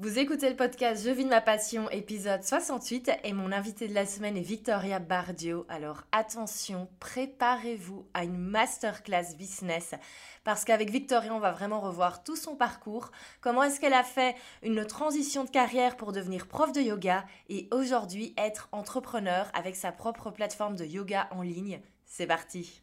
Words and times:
Vous 0.00 0.20
écoutez 0.20 0.48
le 0.48 0.54
podcast 0.54 1.04
Je 1.04 1.10
vis 1.10 1.24
ma 1.24 1.40
passion, 1.40 1.90
épisode 1.90 2.44
68, 2.44 3.10
et 3.24 3.32
mon 3.32 3.50
invité 3.50 3.88
de 3.88 3.94
la 3.94 4.06
semaine 4.06 4.36
est 4.36 4.42
Victoria 4.42 5.00
Bardio. 5.00 5.66
Alors 5.68 6.04
attention, 6.12 6.88
préparez-vous 7.00 8.06
à 8.14 8.22
une 8.22 8.38
masterclass 8.38 9.34
business, 9.36 9.96
parce 10.44 10.64
qu'avec 10.64 10.90
Victoria, 10.90 11.34
on 11.34 11.40
va 11.40 11.50
vraiment 11.50 11.80
revoir 11.80 12.22
tout 12.22 12.36
son 12.36 12.54
parcours, 12.54 13.10
comment 13.40 13.64
est-ce 13.64 13.80
qu'elle 13.80 13.92
a 13.92 14.04
fait 14.04 14.36
une 14.62 14.84
transition 14.84 15.42
de 15.42 15.50
carrière 15.50 15.96
pour 15.96 16.12
devenir 16.12 16.46
prof 16.46 16.70
de 16.70 16.80
yoga, 16.80 17.24
et 17.48 17.66
aujourd'hui 17.72 18.34
être 18.38 18.68
entrepreneur 18.70 19.50
avec 19.52 19.74
sa 19.74 19.90
propre 19.90 20.30
plateforme 20.30 20.76
de 20.76 20.84
yoga 20.84 21.26
en 21.32 21.42
ligne. 21.42 21.80
C'est 22.06 22.28
parti 22.28 22.82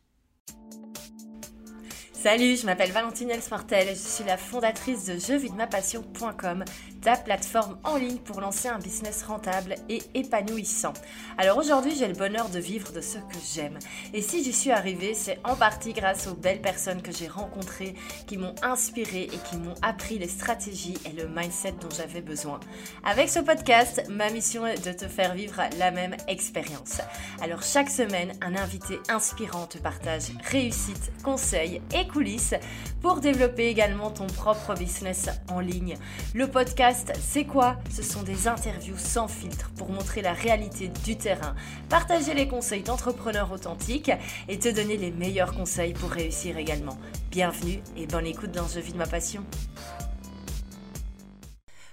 Salut, 2.26 2.58
je 2.58 2.66
m'appelle 2.66 2.92
Valentine 2.92 3.30
Elsmartel, 3.30 3.90
je 3.90 3.94
suis 3.94 4.24
la 4.24 4.36
fondatrice 4.36 5.06
de 5.06 5.14
jeuxvidemapassion.com, 5.14 6.66
ta 7.06 7.16
plateforme 7.16 7.78
en 7.84 7.98
ligne 7.98 8.18
pour 8.18 8.42
lancer 8.42 8.68
un 8.68 8.80
business 8.80 9.22
rentable 9.22 9.76
et 9.90 10.02
épanouissant. 10.16 10.94
Alors 11.38 11.60
aujourd'hui, 11.60 11.96
j'ai 11.96 12.08
le 12.08 12.16
bonheur 12.16 12.50
de 12.50 12.58
vivre 12.58 12.92
de 12.92 13.00
ce 13.00 13.20
que 13.20 13.38
j'aime. 13.54 13.78
Et 14.16 14.24
si 14.24 14.44
j'y 14.44 14.52
suis 14.52 14.72
arrivée, 14.72 15.14
c'est 15.14 15.38
en 15.44 15.56
partie 15.56 15.94
grâce 15.94 16.26
aux 16.26 16.34
belles 16.34 16.64
personnes 16.64 17.04
que 17.04 17.12
j'ai 17.12 17.28
rencontrées, 17.28 17.94
qui 18.26 18.38
m'ont 18.38 18.56
inspirée 18.64 19.30
et 19.32 19.38
qui 19.48 19.58
m'ont 19.58 19.76
appris 19.84 20.18
les 20.18 20.28
stratégies 20.28 20.98
et 21.06 21.12
le 21.12 21.28
mindset 21.28 21.74
dont 21.74 21.96
j'avais 21.96 22.22
besoin. 22.22 22.60
Avec 23.04 23.30
ce 23.30 23.40
podcast, 23.40 24.04
ma 24.10 24.32
mission 24.32 24.66
est 24.66 24.84
de 24.84 24.92
te 24.92 25.08
faire 25.08 25.36
vivre 25.36 25.62
la 25.78 25.92
même 25.92 26.18
expérience. 26.28 27.02
Alors 27.40 27.62
chaque 27.62 27.92
semaine, 27.92 28.34
un 28.42 28.56
invité 28.56 28.98
inspirant 29.10 29.68
te 29.68 29.78
partage 29.78 30.32
réussite, 30.50 31.12
conseils 31.24 31.84
et 31.94 32.08
coulisses 32.08 32.56
pour 33.04 33.20
développer 33.20 33.68
également 33.68 34.10
ton 34.10 34.26
propre 34.26 34.74
business 34.74 35.30
en 35.50 35.60
ligne. 35.60 35.98
Le 36.34 36.48
podcast, 36.48 36.95
c'est 37.20 37.46
quoi? 37.46 37.78
Ce 37.92 38.04
sont 38.04 38.24
des 38.24 38.48
interviews 38.48 38.98
sans 38.98 39.28
filtre 39.28 39.72
pour 39.78 39.90
montrer 39.90 40.22
la 40.22 40.34
réalité 40.34 40.90
du 41.04 41.18
terrain, 41.18 41.56
partager 41.90 42.34
les 42.34 42.48
conseils 42.48 42.84
d'entrepreneurs 42.84 43.52
authentiques 43.52 44.12
et 44.48 44.60
te 44.60 44.70
donner 44.70 44.98
les 44.98 45.12
meilleurs 45.12 45.54
conseils 45.54 45.94
pour 45.94 46.12
réussir 46.12 46.58
également. 46.58 46.98
Bienvenue 47.32 47.82
et 47.98 48.08
bonne 48.08 48.26
écoute 48.26 48.52
dans 48.52 48.68
Je 48.68 48.80
vis 48.80 48.94
de 48.94 48.98
ma 48.98 49.08
passion. 49.08 49.44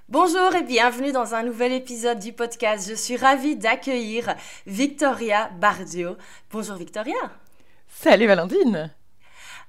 Bonjour 0.08 0.54
et 0.54 0.62
bienvenue 0.62 1.12
dans 1.12 1.34
un 1.34 1.42
nouvel 1.42 1.72
épisode 1.72 2.18
du 2.18 2.32
podcast. 2.32 2.88
Je 2.88 2.94
suis 2.94 3.16
ravie 3.16 3.56
d'accueillir 3.56 4.34
Victoria 4.66 5.50
Bardio. 5.58 6.16
Bonjour 6.50 6.76
Victoria. 6.76 7.16
Salut 7.88 8.26
Valentine. 8.26 8.92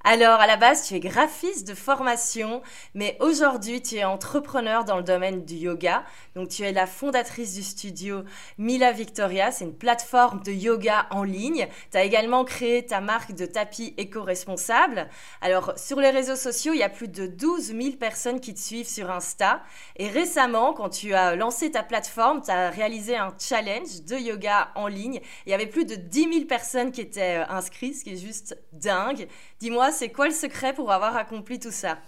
Alors, 0.06 0.38
à 0.38 0.46
la 0.46 0.58
base, 0.58 0.86
tu 0.86 0.92
es 0.92 1.00
graphiste 1.00 1.66
de 1.66 1.72
formation, 1.72 2.60
mais 2.92 3.16
aujourd'hui, 3.20 3.80
tu 3.80 3.94
es 3.94 4.04
entrepreneur 4.04 4.84
dans 4.84 4.98
le 4.98 5.02
domaine 5.02 5.46
du 5.46 5.54
yoga. 5.54 6.04
Donc, 6.34 6.50
tu 6.50 6.62
es 6.62 6.72
la 6.72 6.86
fondatrice 6.86 7.54
du 7.54 7.62
studio 7.62 8.22
Mila 8.58 8.92
Victoria. 8.92 9.50
C'est 9.50 9.64
une 9.64 9.74
plateforme 9.74 10.42
de 10.42 10.52
yoga 10.52 11.06
en 11.10 11.22
ligne. 11.22 11.68
Tu 11.90 11.96
as 11.96 12.04
également 12.04 12.44
créé 12.44 12.84
ta 12.84 13.00
marque 13.00 13.32
de 13.32 13.46
tapis 13.46 13.94
éco-responsable. 13.96 15.08
Alors, 15.40 15.72
sur 15.78 15.98
les 16.00 16.10
réseaux 16.10 16.36
sociaux, 16.36 16.74
il 16.74 16.80
y 16.80 16.82
a 16.82 16.90
plus 16.90 17.08
de 17.08 17.26
12 17.26 17.68
000 17.68 17.96
personnes 17.98 18.40
qui 18.40 18.52
te 18.52 18.60
suivent 18.60 18.86
sur 18.86 19.10
Insta. 19.10 19.62
Et 19.96 20.08
récemment, 20.08 20.74
quand 20.74 20.90
tu 20.90 21.14
as 21.14 21.34
lancé 21.34 21.70
ta 21.70 21.82
plateforme, 21.82 22.42
tu 22.42 22.50
as 22.50 22.68
réalisé 22.68 23.16
un 23.16 23.32
challenge 23.38 24.02
de 24.06 24.16
yoga 24.16 24.70
en 24.74 24.86
ligne. 24.86 25.22
Il 25.46 25.50
y 25.50 25.54
avait 25.54 25.66
plus 25.66 25.86
de 25.86 25.94
10 25.94 26.30
000 26.30 26.44
personnes 26.44 26.92
qui 26.92 27.00
étaient 27.00 27.38
euh, 27.38 27.48
inscrites, 27.48 27.96
ce 27.96 28.04
qui 28.04 28.12
est 28.12 28.18
juste 28.18 28.58
dingue. 28.72 29.28
Dis-moi, 29.60 29.92
c'est 29.94 30.10
quoi 30.10 30.26
le 30.26 30.34
secret 30.34 30.74
pour 30.74 30.92
avoir 30.92 31.16
accompli 31.16 31.58
tout 31.58 31.70
ça 31.70 31.98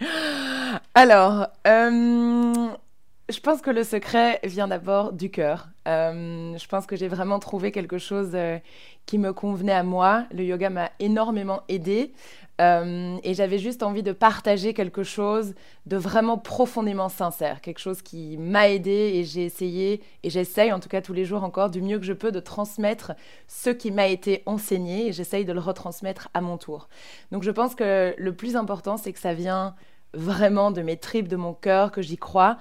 Alors, 0.94 1.48
euh, 1.66 2.68
je 3.28 3.40
pense 3.40 3.60
que 3.60 3.70
le 3.70 3.84
secret 3.84 4.40
vient 4.44 4.68
d'abord 4.68 5.12
du 5.12 5.30
cœur. 5.30 5.68
Euh, 5.86 6.56
je 6.56 6.66
pense 6.66 6.86
que 6.86 6.96
j'ai 6.96 7.08
vraiment 7.08 7.38
trouvé 7.38 7.72
quelque 7.72 7.98
chose 7.98 8.30
euh, 8.34 8.58
qui 9.06 9.18
me 9.18 9.32
convenait 9.32 9.72
à 9.72 9.82
moi. 9.82 10.24
Le 10.32 10.44
yoga 10.44 10.70
m'a 10.70 10.90
énormément 10.98 11.62
aidé. 11.68 12.12
Euh, 12.60 13.16
et 13.22 13.34
j'avais 13.34 13.58
juste 13.58 13.82
envie 13.82 14.02
de 14.02 14.12
partager 14.12 14.74
quelque 14.74 15.04
chose 15.04 15.54
de 15.86 15.96
vraiment 15.96 16.38
profondément 16.38 17.08
sincère, 17.08 17.60
quelque 17.60 17.78
chose 17.78 18.02
qui 18.02 18.36
m'a 18.36 18.68
aidé 18.68 19.12
et 19.14 19.24
j'ai 19.24 19.44
essayé, 19.44 20.02
et 20.24 20.30
j'essaye 20.30 20.72
en 20.72 20.80
tout 20.80 20.88
cas 20.88 21.00
tous 21.00 21.12
les 21.12 21.24
jours 21.24 21.44
encore 21.44 21.70
du 21.70 21.80
mieux 21.80 21.98
que 21.98 22.04
je 22.04 22.12
peux 22.12 22.32
de 22.32 22.40
transmettre 22.40 23.12
ce 23.46 23.70
qui 23.70 23.92
m'a 23.92 24.08
été 24.08 24.42
enseigné 24.46 25.08
et 25.08 25.12
j'essaye 25.12 25.44
de 25.44 25.52
le 25.52 25.60
retransmettre 25.60 26.28
à 26.34 26.40
mon 26.40 26.58
tour. 26.58 26.88
Donc 27.30 27.44
je 27.44 27.50
pense 27.52 27.76
que 27.76 28.14
le 28.18 28.34
plus 28.34 28.56
important, 28.56 28.96
c'est 28.96 29.12
que 29.12 29.20
ça 29.20 29.34
vient 29.34 29.76
vraiment 30.14 30.70
de 30.70 30.82
mes 30.82 30.96
tripes, 30.96 31.28
de 31.28 31.36
mon 31.36 31.54
cœur, 31.54 31.92
que 31.92 32.02
j'y 32.02 32.16
crois. 32.16 32.58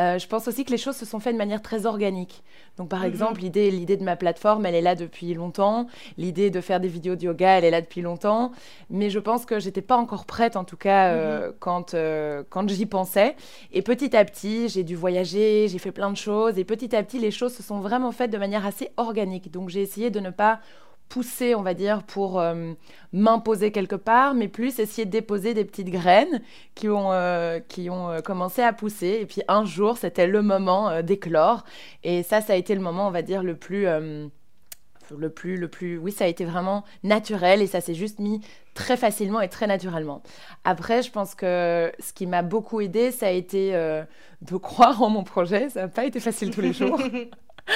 Euh, 0.00 0.18
je 0.18 0.26
pense 0.26 0.48
aussi 0.48 0.64
que 0.64 0.72
les 0.72 0.78
choses 0.78 0.96
se 0.96 1.06
sont 1.06 1.20
faites 1.20 1.34
de 1.34 1.38
manière 1.38 1.62
très 1.62 1.86
organique. 1.86 2.42
Donc, 2.76 2.88
par 2.88 3.00
mhm. 3.00 3.06
exemple, 3.06 3.40
l'idée, 3.40 3.70
l'idée 3.70 3.96
de 3.96 4.02
ma 4.02 4.16
plateforme, 4.16 4.66
elle 4.66 4.74
est 4.74 4.80
là 4.80 4.96
depuis 4.96 5.34
longtemps. 5.34 5.86
L'idée 6.18 6.50
de 6.50 6.60
faire 6.60 6.80
des 6.80 6.88
vidéos 6.88 7.14
de 7.14 7.22
yoga, 7.22 7.58
elle 7.58 7.64
est 7.64 7.70
là 7.70 7.80
depuis 7.80 8.02
longtemps. 8.02 8.50
Mais 8.90 9.08
je 9.08 9.20
pense 9.20 9.46
que 9.46 9.60
j'étais 9.60 9.82
pas 9.82 9.96
encore 9.96 10.24
prête, 10.24 10.56
en 10.56 10.64
tout 10.64 10.76
cas, 10.76 11.12
euh, 11.12 11.48
mhm. 11.48 11.54
quand, 11.60 11.94
euh, 11.94 12.42
quand 12.50 12.68
j'y 12.68 12.86
pensais. 12.86 13.36
Et 13.72 13.82
petit 13.82 14.16
à 14.16 14.24
petit, 14.24 14.68
j'ai 14.68 14.82
dû 14.82 14.96
voyager, 14.96 15.68
j'ai 15.68 15.78
fait 15.78 15.92
plein 15.92 16.10
de 16.10 16.16
choses. 16.16 16.58
Et 16.58 16.64
petit 16.64 16.94
à 16.96 17.02
petit, 17.04 17.20
les 17.20 17.30
choses 17.30 17.54
se 17.54 17.62
sont 17.62 17.78
vraiment 17.78 18.10
faites 18.10 18.32
de 18.32 18.38
manière 18.38 18.66
assez 18.66 18.90
organique. 18.96 19.52
Donc, 19.52 19.68
j'ai 19.68 19.82
essayé 19.82 20.10
de 20.10 20.18
ne 20.18 20.30
pas 20.30 20.60
pousser, 21.08 21.54
on 21.54 21.62
va 21.62 21.74
dire, 21.74 22.02
pour 22.02 22.40
euh, 22.40 22.72
m'imposer 23.12 23.70
quelque 23.70 23.96
part, 23.96 24.34
mais 24.34 24.48
plus 24.48 24.78
essayer 24.78 25.04
de 25.04 25.10
déposer 25.10 25.54
des 25.54 25.64
petites 25.64 25.90
graines 25.90 26.42
qui 26.74 26.88
ont, 26.88 27.12
euh, 27.12 27.60
qui 27.60 27.88
ont 27.90 28.10
euh, 28.10 28.20
commencé 28.20 28.62
à 28.62 28.72
pousser. 28.72 29.18
Et 29.20 29.26
puis 29.26 29.42
un 29.48 29.64
jour, 29.64 29.96
c'était 29.96 30.26
le 30.26 30.42
moment 30.42 31.02
d'éclore. 31.02 31.64
Et 32.02 32.22
ça, 32.22 32.40
ça 32.40 32.54
a 32.54 32.56
été 32.56 32.74
le 32.74 32.80
moment, 32.80 33.06
on 33.08 33.10
va 33.10 33.22
dire, 33.22 33.42
le 33.42 33.56
plus... 33.56 33.84
le 33.84 35.28
plus, 35.28 35.56
le 35.56 35.68
plus, 35.68 35.98
oui, 35.98 36.10
ça 36.10 36.24
a 36.24 36.28
été 36.28 36.46
vraiment 36.46 36.82
naturel 37.02 37.60
et 37.60 37.66
ça 37.66 37.80
s'est 37.82 37.94
juste 37.94 38.18
mis 38.18 38.40
très 38.72 38.96
facilement 38.96 39.40
et 39.42 39.48
très 39.48 39.66
naturellement. 39.66 40.22
Après, 40.64 41.02
je 41.02 41.10
pense 41.10 41.34
que 41.34 41.92
ce 41.98 42.12
qui 42.14 42.26
m'a 42.26 42.42
beaucoup 42.42 42.80
aidé, 42.80 43.10
ça 43.10 43.26
a 43.26 43.30
été 43.30 43.72
de 43.72 44.56
croire 44.56 45.02
en 45.02 45.10
mon 45.10 45.22
projet. 45.22 45.68
Ça 45.68 45.82
n'a 45.82 45.88
pas 45.88 46.06
été 46.06 46.20
facile 46.20 46.50
tous 46.50 46.62
les 46.62 46.72
jours. 46.72 46.98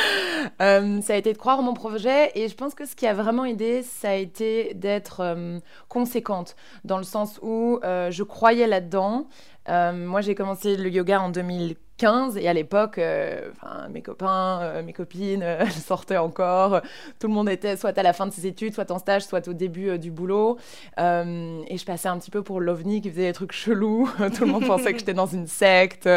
Euh, 0.61 1.01
ça 1.03 1.15
a 1.15 1.17
été 1.17 1.33
de 1.33 1.39
croire 1.39 1.59
en 1.59 1.63
mon 1.63 1.75
projet 1.75 2.33
et 2.35 2.49
je 2.49 2.55
pense 2.55 2.75
que 2.75 2.85
ce 2.87 2.97
qui 2.97 3.07
a 3.07 3.15
vraiment 3.15 3.45
aidé, 3.45 3.83
ça 3.83 4.11
a 4.11 4.15
été 4.15 4.73
d'être 4.75 5.21
euh, 5.21 5.59
conséquente 5.89 6.57
dans 6.85 6.97
le 6.97 7.05
sens 7.05 7.39
où 7.43 7.79
euh, 7.85 8.11
je 8.11 8.23
croyais 8.23 8.67
là-dedans. 8.67 9.27
moi, 9.69 10.21
j'ai 10.21 10.35
commencé 10.35 10.77
le 10.77 10.89
yoga 10.89 11.21
en 11.21 11.29
2000 11.29 11.77
15 11.99 12.37
et 12.37 12.49
à 12.49 12.53
l'époque, 12.53 12.99
euh, 12.99 13.51
mes 13.91 14.03
copains, 14.03 14.61
euh, 14.63 14.83
mes 14.83 14.93
copines 14.93 15.43
euh, 15.43 15.67
sortaient 15.87 16.17
encore. 16.17 16.81
Tout 17.19 17.27
le 17.27 17.35
monde 17.35 17.49
était 17.49 17.77
soit 17.77 17.97
à 17.99 18.03
la 18.03 18.13
fin 18.13 18.27
de 18.27 18.33
ses 18.33 18.47
études, 18.47 18.73
soit 18.73 18.91
en 18.91 18.99
stage, 18.99 19.27
soit 19.27 19.47
au 19.49 19.53
début 19.53 19.99
du 19.99 20.11
boulot. 20.11 20.57
et 20.97 21.77
je 21.77 21.85
passais 21.85 22.09
un 22.09 22.19
petit 22.19 22.31
peu 22.31 22.43
pour 22.43 22.61
l'ovni 22.61 23.03
qui 23.03 23.11
faisait 23.11 23.27
des 23.27 23.33
trucs 23.33 23.53
chelous. 23.53 24.09
Tout 24.37 24.45
le 24.45 24.53
monde 24.53 24.67
pensait 24.67 24.93
que 24.93 25.01
j'étais 25.01 25.15
dans 25.15 25.27
une 25.27 25.47
secte. 25.47 26.09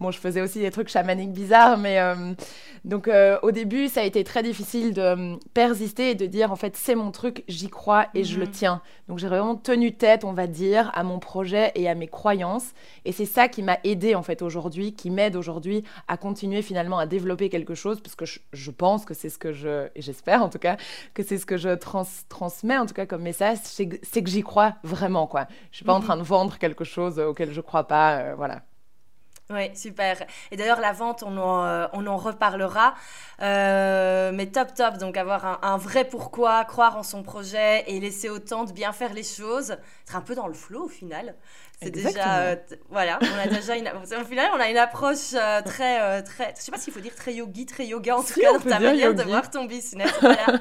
Bon, 0.00 0.10
je 0.10 0.18
faisais 0.18 0.40
aussi 0.40 0.60
des 0.60 0.70
trucs 0.70 0.88
chamaniques 0.88 1.32
bizarres, 1.32 1.76
mais 1.76 2.00
donc 2.84 3.10
au 3.42 3.50
début, 3.50 3.88
ça 3.88 4.02
a 4.02 4.04
été 4.04 4.22
très 4.22 4.42
difficile 4.42 4.94
de 4.94 5.36
persister 5.52 6.10
et 6.10 6.14
de 6.14 6.26
dire 6.26 6.52
en 6.52 6.56
fait 6.56 6.76
c'est 6.76 6.94
mon 6.94 7.10
truc, 7.10 7.42
j'y 7.48 7.68
crois 7.68 8.06
et 8.14 8.22
je 8.22 8.38
le 8.38 8.46
mhm. 8.46 8.52
tiens. 8.52 8.82
Donc 9.08 9.18
j'ai 9.18 9.28
vraiment 9.28 9.56
tenu 9.56 9.92
tête, 9.92 10.24
on 10.24 10.32
va 10.32 10.46
dire, 10.46 10.90
à 10.94 11.02
mon 11.02 11.18
projet 11.18 11.72
et 11.74 11.88
à 11.88 11.94
mes 11.94 12.08
croyances. 12.08 12.72
Et 13.04 13.12
c'est 13.12 13.26
ça 13.26 13.48
qui 13.48 13.62
m'a 13.62 13.78
aidé 13.84 14.14
en 14.14 14.22
fait 14.22 14.42
aujourd'hui, 14.42 14.94
qui 14.94 15.10
m'aide 15.16 15.34
aujourd'hui 15.34 15.82
à 16.08 16.16
continuer 16.16 16.62
finalement 16.62 16.98
à 16.98 17.06
développer 17.06 17.48
quelque 17.48 17.74
chose, 17.74 18.00
parce 18.00 18.14
que 18.14 18.24
je, 18.24 18.70
pense 18.70 19.04
que 19.04 19.14
c'est 19.14 19.30
ce 19.30 19.38
que 19.38 19.52
je, 19.52 19.88
et 19.94 20.02
j'espère 20.02 20.42
en 20.42 20.48
tout 20.48 20.58
cas, 20.58 20.76
que 21.14 21.22
c'est 21.22 21.38
ce 21.38 21.46
que 21.46 21.56
je 21.56 21.70
transmets 22.28 22.78
en 22.78 22.86
tout 22.86 22.94
cas 22.94 23.06
comme 23.06 23.22
message, 23.22 23.58
c'est 23.62 23.88
que 24.22 24.30
j'y 24.30 24.42
crois 24.42 24.74
vraiment, 24.84 25.26
quoi. 25.26 25.46
Je 25.70 25.76
suis 25.76 25.84
pas 25.84 25.94
en 25.94 25.98
mhm. 25.98 26.04
train 26.04 26.16
de 26.16 26.22
vendre 26.22 26.58
quelque 26.58 26.84
chose 26.84 27.18
auquel 27.18 27.52
je 27.52 27.60
crois 27.60 27.88
pas, 27.88 28.18
euh, 28.18 28.34
voilà. 28.36 28.62
Oui, 29.48 29.70
super. 29.76 30.16
Et 30.50 30.56
d'ailleurs, 30.56 30.80
la 30.80 30.92
vente, 30.92 31.22
on 31.22 31.36
en, 31.38 31.64
euh, 31.64 31.86
on 31.92 32.04
en 32.08 32.16
reparlera. 32.16 32.94
Euh, 33.42 34.32
mais 34.34 34.46
top, 34.46 34.74
top. 34.74 34.96
Donc, 34.96 35.16
avoir 35.16 35.64
un, 35.64 35.76
vrai 35.76 36.04
pourquoi, 36.04 36.64
croire 36.64 36.96
en 36.96 37.04
son 37.04 37.22
projet 37.22 37.84
et 37.86 38.00
laisser 38.00 38.28
autant 38.28 38.64
de 38.64 38.72
bien 38.72 38.92
faire 38.92 39.14
les 39.14 39.22
choses. 39.22 39.76
Être 40.02 40.16
un 40.16 40.20
peu 40.20 40.34
dans 40.34 40.48
le 40.48 40.54
flow 40.54 40.86
au 40.86 40.88
final. 40.88 41.36
C'est 41.82 41.90
déjà. 41.90 42.38
Euh, 42.38 42.56
voilà, 42.88 43.18
on 43.22 43.38
a 43.38 43.46
déjà 43.48 43.76
une. 43.76 43.88
Au 43.88 44.24
final, 44.24 44.50
on 44.54 44.60
a 44.60 44.70
une 44.70 44.78
approche 44.78 45.30
très, 45.64 46.22
très. 46.22 46.54
Je 46.56 46.62
sais 46.62 46.72
pas 46.72 46.78
s'il 46.78 46.92
faut 46.92 47.00
dire 47.00 47.14
très 47.14 47.34
yogi, 47.34 47.66
très 47.66 47.86
yoga 47.86 48.16
en 48.16 48.22
tout 48.22 48.40
cas, 48.40 48.52
dans 48.52 48.60
ta 48.60 48.80
manière 48.80 49.14
de 49.14 49.22
voir 49.22 49.50
ton 49.50 49.64
business. 49.64 50.10
Voilà. 50.20 50.46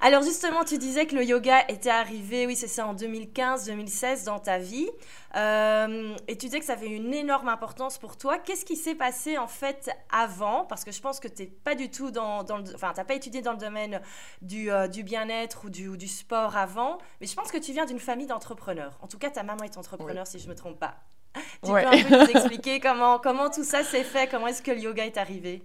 Alors 0.00 0.22
justement, 0.22 0.64
tu 0.64 0.78
disais 0.78 1.06
que 1.06 1.14
le 1.14 1.24
yoga 1.24 1.64
était 1.68 1.90
arrivé, 1.90 2.46
oui 2.46 2.56
c'est 2.56 2.68
ça, 2.68 2.86
en 2.86 2.94
2015-2016 2.94 4.24
dans 4.24 4.38
ta 4.38 4.58
vie. 4.58 4.88
Euh, 5.36 6.16
et 6.28 6.36
tu 6.36 6.46
disais 6.46 6.60
que 6.60 6.64
ça 6.64 6.74
avait 6.74 6.88
une 6.88 7.12
énorme 7.12 7.48
importance 7.48 7.98
pour 7.98 8.16
toi. 8.16 8.38
Qu'est-ce 8.38 8.64
qui 8.64 8.76
s'est 8.76 8.94
passé 8.94 9.38
en 9.38 9.48
fait 9.48 9.90
avant? 10.10 10.64
Parce 10.64 10.84
que 10.84 10.92
je 10.92 11.00
pense 11.00 11.20
que 11.20 11.28
tu 11.28 11.42
n'es 11.42 11.48
pas 11.48 11.74
du 11.74 11.90
tout 11.90 12.10
dans, 12.10 12.42
dans 12.42 12.58
le... 12.58 12.64
Enfin, 12.74 12.92
tu 12.92 13.00
n'as 13.00 13.04
pas 13.04 13.14
étudié 13.14 13.42
dans 13.42 13.52
le 13.52 13.58
domaine 13.58 14.00
du, 14.42 14.70
euh, 14.70 14.88
du 14.88 15.02
bien-être 15.02 15.64
ou 15.64 15.70
du, 15.70 15.96
du, 15.96 16.08
sport 16.08 16.56
avant. 16.56 16.98
Mais 17.20 17.26
je 17.26 17.34
pense 17.34 17.50
que 17.50 17.58
tu 17.58 17.72
viens 17.72 17.86
d'une 17.86 18.00
famille 18.00 18.26
d'entrepreneurs. 18.26 18.98
En 19.02 19.08
tout 19.08 19.18
cas, 19.18 19.30
ta 19.30 19.42
maman 19.42 19.64
est 19.64 19.76
entrepreneur 19.76 20.26
si 20.26 20.38
je 20.38 20.44
ne 20.44 20.50
me 20.50 20.54
trompe 20.54 20.78
pas. 20.78 20.96
tu 21.62 21.70
peux 21.70 21.76
un 21.76 22.02
peu 22.02 22.16
nous 22.16 22.30
expliquer 22.36 22.80
comment, 22.80 23.18
comment 23.18 23.50
tout 23.50 23.64
ça 23.64 23.82
s'est 23.82 24.04
fait? 24.04 24.28
Comment 24.28 24.46
est-ce 24.46 24.62
que 24.62 24.70
le 24.70 24.80
yoga 24.80 25.04
est 25.04 25.18
arrivé? 25.18 25.62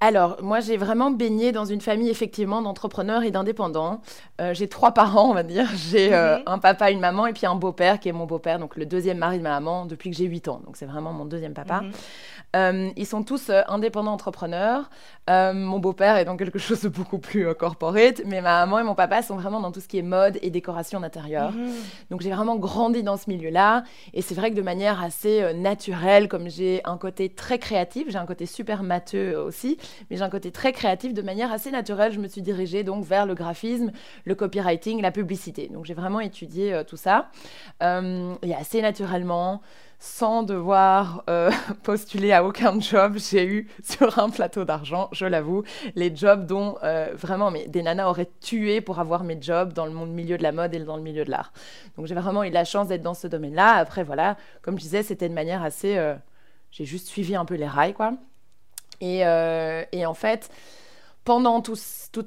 Alors, 0.00 0.42
moi, 0.42 0.60
j'ai 0.60 0.76
vraiment 0.76 1.10
baigné 1.10 1.52
dans 1.52 1.64
une 1.64 1.80
famille, 1.80 2.10
effectivement, 2.10 2.60
d'entrepreneurs 2.60 3.22
et 3.22 3.30
d'indépendants. 3.30 4.02
Euh, 4.40 4.52
j'ai 4.52 4.68
trois 4.68 4.92
parents, 4.92 5.30
on 5.30 5.34
va 5.34 5.42
dire. 5.42 5.66
J'ai 5.90 6.14
euh, 6.14 6.36
mhm. 6.36 6.42
un 6.46 6.58
papa, 6.58 6.90
une 6.90 7.00
maman, 7.00 7.26
et 7.26 7.32
puis 7.32 7.46
un 7.46 7.54
beau-père, 7.54 7.98
qui 7.98 8.10
est 8.10 8.12
mon 8.12 8.26
beau-père, 8.26 8.58
donc 8.58 8.76
le 8.76 8.84
deuxième 8.84 9.18
mari 9.18 9.38
de 9.38 9.42
ma 9.42 9.50
maman, 9.50 9.86
depuis 9.86 10.10
que 10.10 10.16
j'ai 10.16 10.26
8 10.26 10.48
ans. 10.48 10.60
Donc, 10.66 10.76
c'est 10.76 10.86
vraiment 10.86 11.12
mon 11.12 11.24
deuxième 11.24 11.54
papa. 11.54 11.80
Mhm. 11.80 11.92
Euh, 12.56 12.90
ils 12.96 13.06
sont 13.06 13.22
tous 13.22 13.50
indépendants 13.68 14.12
entrepreneurs. 14.12 14.90
mon 15.28 15.78
beau-père 15.78 16.16
est 16.16 16.24
dans 16.24 16.36
quelque 16.36 16.58
chose 16.66 16.80
de 16.80 16.88
beaucoup 16.88 17.18
plus 17.18 17.54
corporate, 17.54 18.22
mais 18.24 18.40
ma 18.40 18.64
maman 18.64 18.80
et 18.80 18.82
mon 18.82 18.94
papa 18.94 19.22
sont 19.22 19.36
vraiment 19.36 19.60
dans 19.60 19.70
tout 19.70 19.80
ce 19.80 19.86
qui 19.88 19.98
est 19.98 20.02
mode 20.02 20.38
et 20.42 20.50
décoration 20.50 20.98
d'intérieur. 21.00 21.52
Mhm. 21.52 21.72
Donc, 22.10 22.20
j'ai 22.22 22.30
vraiment 22.30 22.56
grandi 22.56 23.02
dans 23.02 23.16
ce 23.16 23.30
milieu-là. 23.30 23.84
Et 24.14 24.22
c'est 24.22 24.34
vrai 24.34 24.50
que 24.50 24.56
de 24.56 24.62
manière 24.62 25.02
assez 25.02 25.54
naturelle, 25.54 26.28
comme 26.28 26.48
j'ai 26.48 26.80
un 26.84 26.96
côté 26.96 27.28
très 27.28 27.58
créatif, 27.58 28.08
j'ai 28.08 28.18
un 28.18 28.26
côté 28.26 28.46
super 28.46 28.82
matheux 28.82 29.36
aussi, 29.38 29.78
mais 30.10 30.16
j'ai 30.16 30.22
un 30.22 30.30
côté 30.30 30.50
très 30.50 30.72
créatif. 30.72 31.12
De 31.12 31.22
manière 31.22 31.52
assez 31.52 31.70
naturelle, 31.70 32.12
je 32.12 32.20
me 32.20 32.28
suis 32.28 32.42
dirigée 32.42 32.82
donc 32.82 33.04
vers 33.04 33.26
le 33.26 33.34
graphisme, 33.34 33.92
le 34.24 34.34
copywriting, 34.34 35.02
la 35.02 35.10
publicité. 35.10 35.68
Donc 35.68 35.84
j'ai 35.84 35.94
vraiment 35.94 36.20
étudié 36.20 36.72
euh, 36.72 36.84
tout 36.84 36.96
ça. 36.96 37.28
Euh, 37.82 38.34
et 38.42 38.54
assez 38.54 38.80
naturellement, 38.82 39.60
sans 39.98 40.42
devoir 40.42 41.24
euh, 41.30 41.50
postuler 41.82 42.32
à 42.32 42.44
aucun 42.44 42.78
job, 42.80 43.14
j'ai 43.16 43.46
eu 43.46 43.68
sur 43.82 44.18
un 44.18 44.30
plateau 44.30 44.64
d'argent, 44.64 45.08
je 45.12 45.26
l'avoue, 45.26 45.62
les 45.94 46.14
jobs 46.14 46.46
dont 46.46 46.76
vraiment 47.14 47.50
mais 47.50 47.66
des 47.68 47.82
nanas 47.82 48.08
auraient 48.08 48.30
tué 48.40 48.80
pour 48.80 48.98
avoir 48.98 49.24
mes 49.24 49.40
jobs 49.40 49.72
dans 49.72 49.86
le 49.86 49.92
milieu 49.92 50.38
de 50.38 50.42
la 50.42 50.52
mode 50.52 50.74
et 50.74 50.78
dans 50.78 50.96
le 50.96 51.02
milieu 51.02 51.24
de 51.24 51.30
l'art. 51.30 51.52
Donc 51.96 52.06
j'ai 52.06 52.14
vraiment 52.14 52.44
eu 52.44 52.50
la 52.50 52.64
chance 52.64 52.88
d'être 52.88 53.02
dans 53.02 53.14
ce 53.14 53.26
domaine-là. 53.26 53.74
Après 53.74 54.04
voilà, 54.04 54.36
comme 54.62 54.78
je 54.78 54.82
disais, 54.82 55.02
c'était 55.02 55.28
de 55.28 55.34
manière 55.34 55.62
assez... 55.62 55.98
j'ai 56.70 56.84
juste 56.84 57.08
suivi 57.08 57.34
un 57.34 57.44
peu 57.44 57.54
les 57.54 57.66
rails, 57.66 57.94
quoi. 57.94 58.14
Euh, 59.02 59.84
et, 59.92 60.06
en 60.06 60.14
fait, 60.14 60.50
pendant 61.24 61.60
toute 61.60 61.78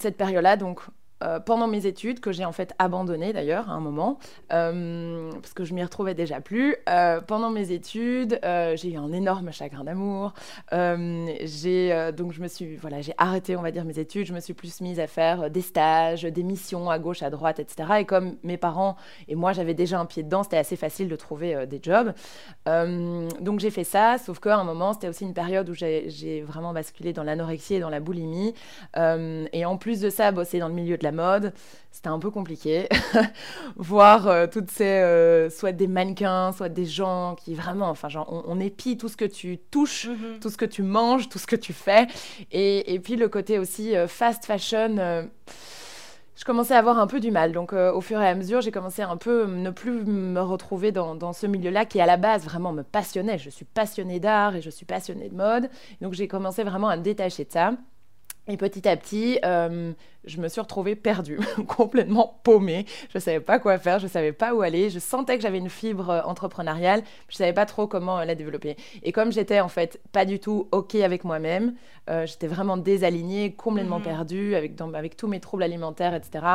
cette 0.01 0.18
période-là, 0.18 0.57
donc 0.57 0.81
euh, 1.21 1.39
pendant 1.39 1.68
mes 1.68 1.86
études, 1.86 2.19
que 2.19 2.31
j'ai 2.31 2.45
en 2.45 2.51
fait 2.51 2.74
abandonné 2.80 3.33
d'ailleurs 3.33 3.69
à 3.69 3.74
un 3.74 3.80
moment, 3.80 4.19
euh, 4.54 5.31
parce 5.33 5.54
que 5.54 5.66
je 5.66 5.74
m'y 5.74 5.83
retrouvais 5.83 6.13
déjà 6.13 6.39
plus. 6.39 6.75
Euh, 6.88 7.19
pendant 7.19 7.50
mes 7.50 7.71
études, 7.71 8.39
j'ai 8.44 8.94
eu 8.94 8.98
un 8.98 9.12
énorme 9.12 9.51
chagrin 9.51 9.83
d'amour. 9.83 10.33
j'ai 10.71 12.12
donc 12.16 12.31
je 12.33 12.42
me 12.42 12.48
suis 12.48 12.75
voilà, 12.75 13.01
j'ai 13.01 13.13
arrêté 13.18 13.56
on 13.56 13.62
va 13.62 13.71
dire 13.71 13.86
mes 13.86 14.00
études. 14.00 14.25
Je 14.25 14.33
me 14.33 14.39
suis 14.39 14.54
plus 14.54 14.81
mise 14.81 15.00
à 15.00 15.07
faire 15.07 15.50
des 15.50 15.62
stages, 15.62 16.24
des 16.24 16.44
missions 16.44 16.89
à 16.89 17.00
gauche, 17.00 17.24
à 17.24 17.30
droite, 17.30 17.60
etc. 17.60 17.89
Et 18.00 18.06
comme 18.06 18.38
mes 18.44 18.57
parents 18.57 18.95
et 19.27 19.36
moi 19.36 19.54
j'avais 19.54 19.74
déjà 19.74 20.00
un 20.00 20.06
pied 20.06 20.24
dedans, 20.24 20.44
c'était 20.44 20.57
assez 20.57 20.75
facile 20.75 21.10
de 21.10 21.15
trouver 21.15 21.68
des 21.68 21.80
jobs. 21.81 22.13
donc 22.65 23.60
j'ai 23.60 23.72
fait 23.72 23.83
ça, 23.83 24.18
sauf 24.18 24.39
qu'à 24.39 24.57
un 24.57 24.63
moment 24.63 24.94
c'était 24.94 25.10
aussi 25.10 25.25
une 25.25 25.33
période 25.33 25.69
où 25.69 25.74
j'ai 25.74 26.44
vraiment 26.48 26.74
basculé 26.74 27.13
dans 27.13 27.24
l'anorexie 27.24 27.75
et 27.75 27.80
dans 27.80 27.89
la 27.89 28.00
boulimie. 28.00 28.54
et 28.95 29.65
en 29.65 29.77
plus 29.77 30.00
de 30.00 30.10
ça, 30.10 30.31
bosser 30.31 30.60
dans 30.60 30.68
le 30.68 30.74
milieu 30.74 30.98
de 30.98 31.04
la 31.04 31.09
mode, 31.12 31.54
c'était 31.92 32.10
un 32.10 32.20
peu 32.20 32.32
compliqué. 32.32 32.88
Voir 33.76 34.28
euh, 34.28 34.48
toutes 34.48 34.72
ces, 34.72 34.86
euh, 34.86 35.50
soit 35.50 35.72
des 35.72 35.88
mannequins, 35.88 36.52
soit 36.52 36.70
des 36.70 36.86
gens 36.86 37.36
qui 37.36 37.54
vraiment, 37.56 37.90
enfin, 37.90 38.10
genre, 38.10 38.44
on, 38.48 38.60
épie 38.60 38.98
tout 38.98 39.10
ce 39.10 39.18
que 39.18 39.26
tu 39.26 39.58
touches, 39.58 40.08
mhm. 40.08 40.40
tout 40.40 40.50
ce 40.50 40.58
que 40.58 40.66
tu 40.66 40.84
manges, 40.84 41.30
tout 41.30 41.40
ce 41.40 41.48
que 41.48 41.56
tu 41.56 41.74
fais. 41.74 42.08
Et, 42.52 42.94
et 42.94 43.00
puis 43.00 43.16
le 43.16 43.30
côté 43.30 43.60
aussi 43.60 43.96
euh, 43.96 44.08
fast 44.08 44.46
fashion 44.46 45.28
je 46.36 46.46
commençais 46.46 46.74
à 46.74 46.78
avoir 46.78 47.00
un 47.00 47.08
peu 47.08 47.20
du 47.20 47.32
mal. 47.32 47.52
Donc, 47.52 47.74
au 47.74 48.00
fur 48.00 48.22
et 48.22 48.26
à 48.26 48.34
mesure, 48.34 48.62
j'ai 48.62 48.72
commencé 48.72 49.02
à 49.02 49.10
un 49.10 49.18
peu 49.18 49.46
ne 49.46 49.72
plus 49.72 50.06
me 50.06 50.40
retrouver 50.40 50.94
dans, 50.94 51.14
dans 51.14 51.34
ce 51.34 51.46
milieu-là 51.46 51.84
qui, 51.84 52.00
à 52.00 52.06
la 52.06 52.16
base, 52.16 52.46
vraiment 52.46 52.72
me 52.72 52.82
passionnait. 52.82 53.38
Je 53.38 53.50
suis 53.50 53.66
passionnée 53.66 54.22
d'art 54.22 54.56
et 54.56 54.62
je 54.62 54.70
suis 54.70 54.86
passionnée 54.86 55.28
de 55.28 55.36
mode. 55.36 55.70
Donc, 56.00 56.14
j'ai 56.14 56.30
commencé 56.30 56.64
vraiment 56.64 56.88
à 56.88 56.96
me 56.96 57.02
détacher 57.02 57.44
de 57.44 57.52
ça. 57.52 57.74
Et 58.50 58.58
petit 58.58 58.88
à 58.88 58.98
petit, 58.98 59.38
je 60.25 60.39
me 60.39 60.48
suis 60.48 60.62
retrouvée 60.62 60.95
perdue, 60.95 61.39
complètement 61.68 62.39
paumée. 62.44 62.86
Je 63.10 63.18
ne 63.18 63.21
savais 63.21 63.39
pas 63.39 63.60
quoi 63.60 63.77
faire, 63.77 64.00
je 64.00 64.06
ne 64.06 64.10
savais 64.10 64.33
pas 64.33 64.54
où 64.54 64.62
aller. 64.62 64.89
Je 64.89 65.00
sentais 65.00 65.38
que 65.38 65.42
j'avais 65.42 65.57
une 65.57 65.69
fibre 65.69 66.10
euh, 66.10 66.21
entrepreneuriale, 66.24 67.04
je 67.30 67.36
ne 67.36 67.38
savais 67.38 67.54
pas 67.54 67.66
trop 67.66 67.88
comment 67.88 68.19
la 68.24 68.36
développer. 68.36 68.75
Et 69.04 69.12
comme 69.12 69.31
j'étais 69.31 69.60
en 69.60 69.69
fait 69.69 70.01
pas 70.12 70.25
du 70.25 70.39
tout 70.39 70.68
OK 70.71 70.95
avec 70.95 71.24
moi-même, 71.24 71.74
euh, 72.10 72.25
j'étais 72.25 72.48
vraiment 72.48 72.77
désalignée, 72.77 73.54
complètement 73.54 74.00
mhm. 74.00 74.06
perdue, 74.06 74.56
avec, 74.56 74.80
avec 74.94 75.16
tous 75.16 75.27
mes 75.27 75.39
troubles 75.39 75.63
alimentaires, 75.63 76.13
etc. 76.13 76.45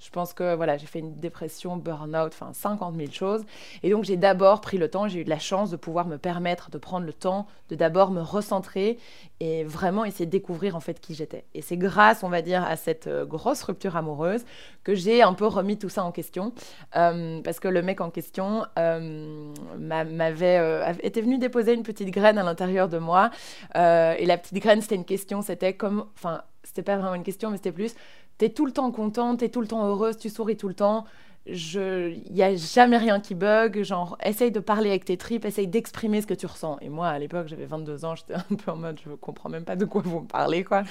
Je 0.00 0.10
pense 0.10 0.32
que 0.32 0.54
voilà, 0.54 0.76
j'ai 0.76 0.86
fait 0.86 0.98
une 0.98 1.14
dépression, 1.14 1.76
burn-out, 1.76 2.32
enfin 2.32 2.52
50 2.52 2.96
000 2.96 3.12
choses. 3.12 3.44
Et 3.82 3.90
donc 3.90 4.04
j'ai 4.04 4.16
d'abord 4.16 4.60
pris 4.60 4.78
le 4.78 4.88
temps, 4.88 5.08
j'ai 5.08 5.20
eu 5.20 5.24
de 5.24 5.30
la 5.30 5.38
chance 5.38 5.70
de 5.70 5.76
pouvoir 5.76 6.06
me 6.06 6.18
permettre 6.18 6.70
de 6.70 6.78
prendre 6.78 7.06
le 7.06 7.12
temps 7.12 7.46
de 7.70 7.76
d'abord 7.76 8.10
me 8.10 8.20
recentrer 8.20 8.98
et 9.40 9.64
vraiment 9.64 10.04
essayer 10.04 10.26
de 10.26 10.30
découvrir 10.30 10.76
en 10.76 10.80
fait 10.80 11.00
qui 11.00 11.14
j'étais. 11.14 11.44
Et 11.54 11.62
c'est 11.62 11.76
grâce, 11.76 12.22
on 12.22 12.28
va 12.28 12.42
dire, 12.42 12.64
à 12.64 12.76
cette 12.76 13.06
euh, 13.06 13.15
grosse 13.24 13.62
rupture 13.62 13.96
amoureuse 13.96 14.44
que 14.84 14.94
j'ai 14.94 15.22
un 15.22 15.32
peu 15.32 15.46
remis 15.46 15.78
tout 15.78 15.88
ça 15.88 16.04
en 16.04 16.12
question. 16.12 16.52
Euh, 16.96 17.40
parce 17.42 17.60
que 17.60 17.68
le 17.68 17.82
mec 17.82 18.00
en 18.00 18.10
question 18.10 18.64
euh, 18.78 19.52
m'avait 19.78 20.96
était 21.02 21.20
venu 21.20 21.38
déposer 21.38 21.74
une 21.74 21.82
petite 21.82 22.10
graine 22.10 22.38
à 22.38 22.42
l'intérieur 22.42 22.88
de 22.88 22.98
moi. 22.98 23.30
et 23.74 24.26
la 24.26 24.38
petite 24.38 24.58
graine, 24.62 24.80
c'était 24.80 24.96
une 24.96 25.04
question, 25.04 25.42
c'était 25.42 25.74
comme... 25.74 26.06
Enfin, 26.14 26.42
c'était 26.62 26.82
pas 26.82 26.96
vraiment 26.96 27.14
une 27.14 27.22
question, 27.22 27.50
mais 27.50 27.56
c'était 27.56 27.72
plus... 27.72 27.94
T'es 28.38 28.50
tout 28.50 28.66
le 28.66 28.72
temps 28.72 28.90
contente, 28.90 29.38
t'es 29.38 29.48
tout 29.48 29.62
le 29.62 29.66
temps 29.66 29.86
heureuse, 29.86 30.18
tu 30.18 30.28
souris 30.28 30.58
tout 30.58 30.68
le 30.68 30.74
temps 30.74 31.06
il 31.48 32.32
n'y 32.32 32.42
a 32.42 32.54
jamais 32.56 32.96
rien 32.96 33.20
qui 33.20 33.34
bug. 33.34 33.82
Genre, 33.82 34.18
essaye 34.22 34.50
de 34.50 34.60
parler 34.60 34.90
avec 34.90 35.04
tes 35.04 35.16
tripes, 35.16 35.44
essaye 35.44 35.68
d'exprimer 35.68 36.20
ce 36.20 36.26
que 36.26 36.34
tu 36.34 36.46
ressens. 36.46 36.78
Et 36.80 36.88
moi, 36.88 37.08
à 37.08 37.18
l'époque, 37.18 37.48
j'avais 37.48 37.66
22 37.66 38.04
ans, 38.04 38.14
j'étais 38.14 38.34
un 38.34 38.56
peu 38.56 38.70
en 38.70 38.76
mode, 38.76 39.00
je 39.04 39.10
comprends 39.14 39.48
même 39.48 39.64
pas 39.64 39.76
de 39.76 39.84
quoi 39.84 40.02
vous 40.04 40.20
me 40.20 40.26
parlez, 40.26 40.64
quoi. 40.64 40.82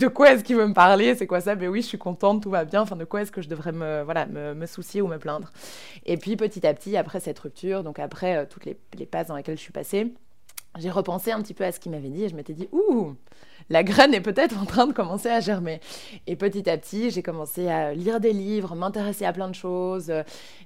De, 0.00 0.08
quoi 0.08 0.32
est-ce 0.32 0.44
qu'il 0.44 0.56
veut 0.56 0.66
me 0.66 0.74
parler 0.74 1.14
C'est 1.14 1.26
quoi 1.26 1.40
ça? 1.40 1.54
Ben 1.54 1.68
oui, 1.68 1.82
je 1.82 1.86
suis 1.86 1.98
contente, 1.98 2.42
tout 2.42 2.50
va 2.50 2.64
bien. 2.64 2.82
Enfin, 2.82 2.96
de 2.96 3.04
quoi 3.04 3.22
est-ce 3.22 3.32
que 3.32 3.42
je 3.42 3.48
devrais 3.48 3.72
me, 3.72 4.02
voilà, 4.02 4.26
me, 4.26 4.66
soucier 4.66 5.02
ou 5.02 5.08
me 5.08 5.18
plaindre? 5.18 5.50
Et 6.04 6.16
puis, 6.16 6.36
petit 6.36 6.66
à 6.66 6.72
petit, 6.72 6.96
après 6.96 7.20
cette 7.20 7.38
rupture, 7.38 7.82
donc 7.82 7.98
après 7.98 8.36
euh, 8.36 8.44
toutes 8.48 8.64
les, 8.64 8.78
les 8.98 9.06
passes 9.06 9.28
dans 9.28 9.36
lesquelles 9.36 9.56
je 9.56 9.62
suis 9.62 9.72
passée, 9.72 10.14
j'ai 10.78 10.90
repensé 10.90 11.32
un 11.32 11.40
petit 11.42 11.54
peu 11.54 11.64
à 11.64 11.72
ce 11.72 11.80
qu'il 11.80 11.92
m'avait 11.92 12.08
dit 12.08 12.24
et 12.24 12.28
je 12.28 12.36
m'étais 12.36 12.54
dit, 12.54 12.68
ouh 12.72 13.14
la 13.68 13.82
graine 13.82 14.14
est 14.14 14.20
peut-être 14.20 14.58
en 14.58 14.64
train 14.64 14.86
de 14.86 14.92
commencer 14.92 15.28
à 15.28 15.40
germer. 15.40 15.80
Et 16.26 16.36
petit 16.36 16.68
à 16.70 16.78
petit, 16.78 17.10
j'ai 17.10 17.22
commencé 17.22 17.68
à 17.68 17.94
lire 17.94 18.20
des 18.20 18.32
livres, 18.32 18.74
m'intéresser 18.74 19.24
à 19.24 19.32
plein 19.32 19.48
de 19.48 19.54
choses. 19.54 20.12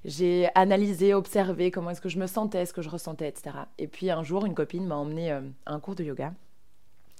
J'ai 0.05 0.49
analysé, 0.55 1.13
observé 1.13 1.71
comment 1.71 1.89
est-ce 1.89 2.01
que 2.01 2.09
je 2.09 2.19
me 2.19 2.27
sentais, 2.27 2.65
ce 2.65 2.73
que 2.73 2.81
je 2.81 2.89
ressentais, 2.89 3.27
etc. 3.27 3.55
Et 3.77 3.87
puis 3.87 4.11
un 4.11 4.23
jour, 4.23 4.45
une 4.45 4.53
copine 4.53 4.85
m'a 4.85 4.95
emmené 4.95 5.31
euh, 5.31 5.41
à 5.65 5.73
un 5.73 5.79
cours 5.79 5.95
de 5.95 6.03
yoga. 6.03 6.33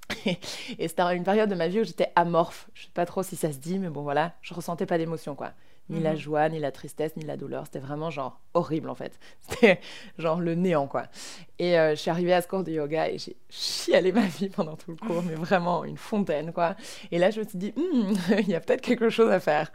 et 0.25 0.87
c'était 0.87 1.15
une 1.15 1.23
période 1.23 1.49
de 1.49 1.55
ma 1.55 1.67
vie 1.67 1.81
où 1.81 1.83
j'étais 1.83 2.11
amorphe. 2.15 2.69
Je 2.73 2.83
sais 2.83 2.91
pas 2.93 3.05
trop 3.05 3.23
si 3.23 3.35
ça 3.35 3.51
se 3.51 3.57
dit, 3.57 3.79
mais 3.79 3.89
bon 3.89 4.03
voilà, 4.03 4.33
je 4.41 4.53
ressentais 4.53 4.85
pas 4.85 4.97
d'émotion 4.97 5.35
quoi 5.35 5.53
ni 5.89 5.99
la 5.99 6.11
mhm. 6.11 6.17
joie, 6.17 6.49
ni 6.49 6.59
la 6.59 6.71
tristesse, 6.71 7.15
ni 7.15 7.25
la 7.25 7.37
douleur. 7.37 7.65
C'était 7.65 7.79
vraiment 7.79 8.09
genre 8.09 8.39
horrible 8.53 8.89
en 8.89 8.95
fait. 8.95 9.19
C'était 9.41 9.79
genre 10.17 10.39
le 10.39 10.55
néant 10.55 10.87
quoi. 10.87 11.03
Et 11.59 11.77
euh, 11.77 11.91
je 11.91 11.95
suis 11.95 12.09
arrivée 12.09 12.33
à 12.33 12.41
ce 12.41 12.47
cours 12.47 12.63
de 12.63 12.71
yoga 12.71 13.09
et 13.09 13.17
j'ai 13.17 13.35
chialé 13.49 14.11
ma 14.11 14.25
vie 14.25 14.49
pendant 14.49 14.75
tout 14.75 14.91
le 14.91 14.97
cours, 14.97 15.21
mais 15.23 15.35
vraiment 15.35 15.83
une 15.83 15.97
fontaine 15.97 16.53
quoi. 16.53 16.75
Et 17.11 17.19
là 17.19 17.29
je 17.31 17.41
me 17.41 17.47
suis 17.47 17.57
dit, 17.57 17.73
hmm, 17.75 18.13
il 18.39 18.49
y 18.49 18.55
a 18.55 18.59
peut-être 18.59 18.81
quelque 18.81 19.09
chose 19.09 19.31
à 19.31 19.39
faire. 19.39 19.71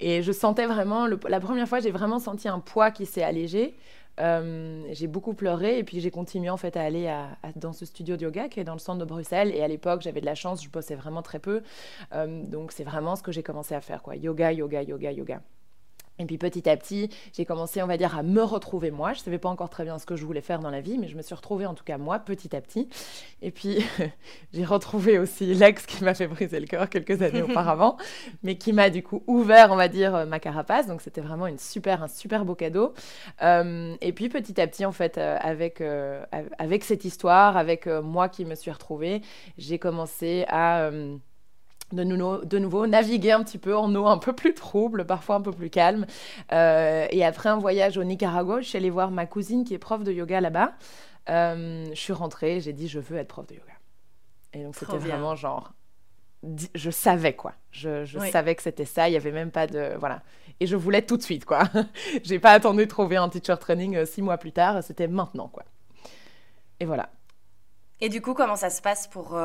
Et 0.00 0.22
je 0.22 0.32
sentais 0.32 0.66
vraiment, 0.66 1.06
la 1.06 1.40
première 1.40 1.68
fois 1.68 1.80
j'ai 1.80 1.90
vraiment 1.90 2.18
senti 2.18 2.48
un 2.48 2.60
poids 2.60 2.90
qui 2.90 3.06
s'est 3.06 3.22
allégé. 3.22 3.76
Euh, 4.20 4.82
j'ai 4.92 5.06
beaucoup 5.06 5.34
pleuré 5.34 5.78
et 5.78 5.84
puis 5.84 6.00
j'ai 6.00 6.10
continué 6.10 6.48
en 6.50 6.56
fait 6.56 6.76
à 6.76 6.82
aller 6.82 7.12
dans 7.56 7.72
ce 7.72 7.84
studio 7.84 8.16
de 8.16 8.22
yoga 8.22 8.48
qui 8.48 8.60
est 8.60 8.64
dans 8.64 8.72
le 8.72 8.78
centre 8.78 8.98
de 8.98 9.04
Bruxelles. 9.04 9.54
Et 9.54 9.62
à 9.62 9.68
l'époque 9.68 10.02
j'avais 10.02 10.20
de 10.20 10.26
la 10.26 10.34
chance, 10.34 10.62
je 10.62 10.70
bossais 10.70 10.94
vraiment 10.94 11.22
très 11.22 11.38
peu. 11.38 11.62
Euh, 12.12 12.42
donc 12.44 12.72
c'est 12.72 12.84
vraiment 12.84 13.16
ce 13.16 13.22
que 13.22 13.32
j'ai 13.32 13.42
commencé 13.42 13.74
à 13.74 13.80
faire 13.80 14.02
quoi, 14.02 14.16
yoga, 14.16 14.52
yoga, 14.52 14.82
yoga, 14.82 15.12
yoga. 15.12 15.42
Et 16.18 16.24
puis 16.24 16.38
petit 16.38 16.68
à 16.68 16.76
petit, 16.76 17.10
j'ai 17.32 17.44
commencé, 17.44 17.82
on 17.82 17.86
va 17.86 17.96
dire, 17.96 18.16
à 18.16 18.22
me 18.22 18.42
retrouver 18.42 18.90
moi. 18.90 19.12
Je 19.12 19.20
ne 19.20 19.24
savais 19.24 19.38
pas 19.38 19.48
encore 19.48 19.68
très 19.68 19.84
bien 19.84 19.98
ce 19.98 20.06
que 20.06 20.16
je 20.16 20.24
voulais 20.24 20.40
faire 20.40 20.60
dans 20.60 20.70
la 20.70 20.80
vie, 20.80 20.98
mais 20.98 21.08
je 21.08 21.16
me 21.16 21.22
suis 21.22 21.34
retrouvée 21.34 21.66
en 21.66 21.74
tout 21.74 21.84
cas 21.84 21.98
moi, 21.98 22.18
petit 22.18 22.54
à 22.56 22.60
petit. 22.60 22.88
Et 23.42 23.50
puis 23.50 23.84
j'ai 24.52 24.64
retrouvé 24.64 25.18
aussi 25.18 25.54
l'ex 25.54 25.84
qui 25.86 26.04
m'a 26.04 26.14
fait 26.14 26.26
briser 26.26 26.60
le 26.60 26.66
cœur 26.66 26.88
quelques 26.88 27.22
années 27.22 27.42
auparavant, 27.50 27.96
mais 28.42 28.56
qui 28.56 28.72
m'a 28.72 28.90
du 28.90 29.02
coup 29.02 29.22
ouvert, 29.26 29.72
on 29.72 29.76
va 29.76 29.88
dire, 29.88 30.14
euh, 30.14 30.26
ma 30.26 30.40
carapace. 30.40 30.86
Donc 30.86 31.02
c'était 31.02 31.20
vraiment 31.20 31.46
une 31.46 31.58
super, 31.58 32.02
un 32.02 32.08
super 32.08 32.44
beau 32.44 32.54
cadeau. 32.54 32.94
Euh, 33.42 33.94
et 34.00 34.12
puis 34.12 34.28
petit 34.28 34.60
à 34.60 34.66
petit, 34.66 34.84
en 34.84 34.92
fait, 34.92 35.18
euh, 35.18 35.36
avec, 35.40 35.82
avec 36.58 36.84
cette 36.84 37.04
histoire, 37.04 37.56
avec 37.56 37.86
moi 37.86 38.28
qui 38.28 38.44
me 38.44 38.54
suis 38.54 38.70
retrouvée, 38.70 39.20
j'ai 39.58 39.78
commencé 39.78 40.44
à 40.48 40.90
de, 41.92 42.04
nouveau, 42.04 42.44
de 42.44 42.58
nouveau 42.58 42.86
naviguer 42.86 43.32
un 43.32 43.42
petit 43.42 43.58
peu 43.58 43.76
en 43.76 43.94
eau 43.94 44.06
un 44.06 44.18
peu 44.18 44.32
plus 44.32 44.54
trouble, 44.54 45.04
parfois 45.04 45.36
un 45.36 45.40
peu 45.40 45.52
plus 45.52 45.70
calme. 45.70 46.06
Euh, 46.52 47.06
et 47.10 47.24
après 47.24 47.48
un 47.48 47.58
voyage 47.58 47.96
au 47.98 48.04
Nicaragua, 48.04 48.60
je 48.60 48.68
suis 48.68 48.78
allée 48.78 48.90
voir 48.90 49.10
ma 49.10 49.26
cousine 49.26 49.64
qui 49.64 49.74
est 49.74 49.78
prof 49.78 50.02
de 50.02 50.12
yoga 50.12 50.40
là-bas. 50.40 50.72
Euh, 51.28 51.86
je 51.90 52.00
suis 52.00 52.12
rentrée, 52.12 52.60
j'ai 52.60 52.72
dit 52.72 52.88
je 52.88 52.98
veux 52.98 53.16
être 53.16 53.28
prof 53.28 53.46
de 53.46 53.54
yoga. 53.54 53.72
Et 54.52 54.62
donc 54.62 54.74
c'était 54.74 54.98
vraiment 54.98 55.34
genre, 55.34 55.72
je 56.74 56.90
savais 56.90 57.34
quoi. 57.34 57.52
Je, 57.70 58.04
je 58.04 58.18
savais 58.18 58.54
que 58.54 58.62
c'était 58.62 58.84
ça. 58.84 59.08
Il 59.08 59.12
y 59.12 59.16
avait 59.16 59.32
même 59.32 59.50
pas 59.50 59.66
de 59.66 59.94
voilà. 59.98 60.22
et 60.60 60.66
je 60.66 60.76
voulais 60.76 61.02
tout 61.02 61.16
de 61.16 61.22
suite, 61.22 61.44
quoi. 61.44 61.64
J'ai 62.24 62.38
pas 62.38 62.52
attendu 62.52 62.84
de 62.84 62.90
trouver 62.90 63.16
un 63.16 63.28
teacher 63.28 63.56
training 63.60 64.04
six 64.06 64.22
mois 64.22 64.38
plus 64.38 64.52
tard, 64.52 64.82
c'était 64.82 65.08
maintenant, 65.08 65.48
quoi. 65.48 65.64
Et 66.80 66.84
voilà. 66.84 67.10
Et 68.00 68.08
du 68.08 68.20
coup, 68.20 68.34
comment 68.34 68.56
ça 68.56 68.70
se 68.70 68.82
passe 68.82 69.06
pour, 69.06 69.38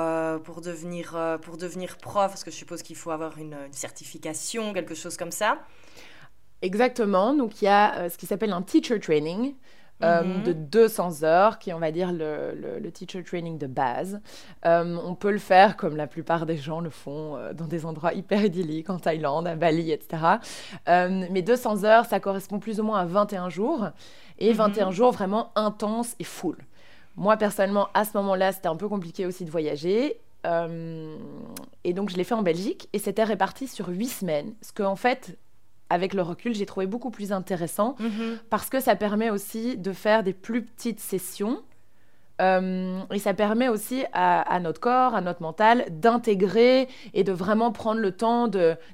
pour, 0.43 0.61
devenir, 0.61 1.17
pour 1.41 1.57
devenir 1.57 1.97
prof? 1.97 2.27
Parce 2.27 2.43
que 2.43 2.51
je 2.51 2.55
suppose 2.57 2.81
qu'il 2.81 2.97
faut 2.97 3.11
avoir 3.11 3.37
une, 3.37 3.55
une 3.65 3.73
certification, 3.73 4.73
quelque 4.73 4.93
chose 4.93 5.15
comme 5.15 5.31
ça. 5.31 5.59
Exactement. 6.61 7.33
Donc, 7.33 7.61
il 7.61 7.65
y 7.65 7.69
a 7.69 8.09
ce 8.09 8.17
qui 8.17 8.25
s'appelle 8.25 8.51
un 8.51 8.61
teacher 8.61 8.99
training. 8.99 9.55
Euh, 10.03 10.23
mhm. 10.23 10.43
de 10.43 10.53
200 10.53 11.23
heures, 11.23 11.59
qui 11.59 11.69
est, 11.69 11.73
on 11.73 11.79
va 11.79 11.91
dire, 11.91 12.11
le, 12.11 12.79
le, 12.79 12.91
teacher 12.91 13.23
training 13.23 13.57
de 13.57 13.67
base. 13.67 14.19
Euh, 14.65 14.97
on 15.03 15.13
peut 15.13 15.31
le 15.31 15.37
faire 15.37 15.77
comme 15.77 15.95
la 15.95 16.07
plupart 16.07 16.45
des 16.45 16.57
gens 16.57 16.79
le 16.79 16.89
font 16.89 17.35
euh, 17.35 17.53
dans 17.53 17.67
des 17.67 17.85
endroits 17.85 18.13
hyper 18.13 18.43
idylliques, 18.43 18.89
en 18.89 18.97
Thaïlande, 18.97 19.47
à 19.47 19.55
Bali, 19.55 19.91
etc. 19.91 20.23
mais 20.87 21.41
200 21.41 21.83
heures, 21.83 22.05
ça 22.05 22.19
correspond 22.19 22.59
plus 22.59 22.79
ou 22.79 22.83
moins 22.83 22.99
à 22.99 23.05
21 23.05 23.49
jours, 23.49 23.89
et 24.39 24.53
21 24.53 24.87
mhm. 24.87 24.91
jours 24.91 25.11
vraiment 25.11 25.51
intenses 25.55 26.15
et 26.19 26.23
full. 26.23 26.57
Moi, 27.15 27.37
personnellement, 27.37 27.89
à 27.93 28.05
ce 28.05 28.17
moment-là, 28.17 28.51
c'était 28.51 28.67
un 28.67 28.75
peu 28.75 28.87
compliqué 28.87 29.25
aussi 29.25 29.45
de 29.45 29.51
voyager. 29.51 30.19
et 30.45 31.93
donc, 31.93 32.09
je 32.09 32.17
l'ai 32.17 32.23
fait 32.23 32.33
en 32.33 32.41
Belgique, 32.41 32.89
et 32.93 32.99
c'était 32.99 33.23
réparti 33.23 33.67
sur 33.67 33.89
8 33.89 34.07
semaines. 34.07 34.53
Ce 34.61 34.73
qu'en 34.73 34.91
en 34.91 34.95
fait, 34.95 35.37
avec 35.91 36.13
le 36.13 36.21
recul, 36.21 36.55
j'ai 36.55 36.65
trouvé 36.65 36.87
beaucoup 36.87 37.11
plus 37.11 37.33
intéressant 37.33 37.95
mhm. 37.99 38.39
parce 38.49 38.69
que 38.69 38.79
ça 38.79 38.95
permet 38.95 39.29
aussi 39.29 39.77
de 39.77 39.91
faire 39.91 40.23
des 40.23 40.33
plus 40.33 40.63
petites 40.63 41.01
sessions. 41.01 41.61
Euh, 42.41 43.01
et 43.11 43.19
ça 43.19 43.33
permet 43.33 43.67
aussi 43.67 44.05
à, 44.13 44.59
notre 44.61 44.79
corps, 44.79 45.13
à 45.13 45.21
notre 45.21 45.43
mental, 45.43 45.85
d'intégrer 45.91 46.87
et 47.13 47.23
de 47.23 47.31
vraiment 47.31 47.71
prendre 47.71 47.99
le 47.99 48.13
temps 48.13 48.47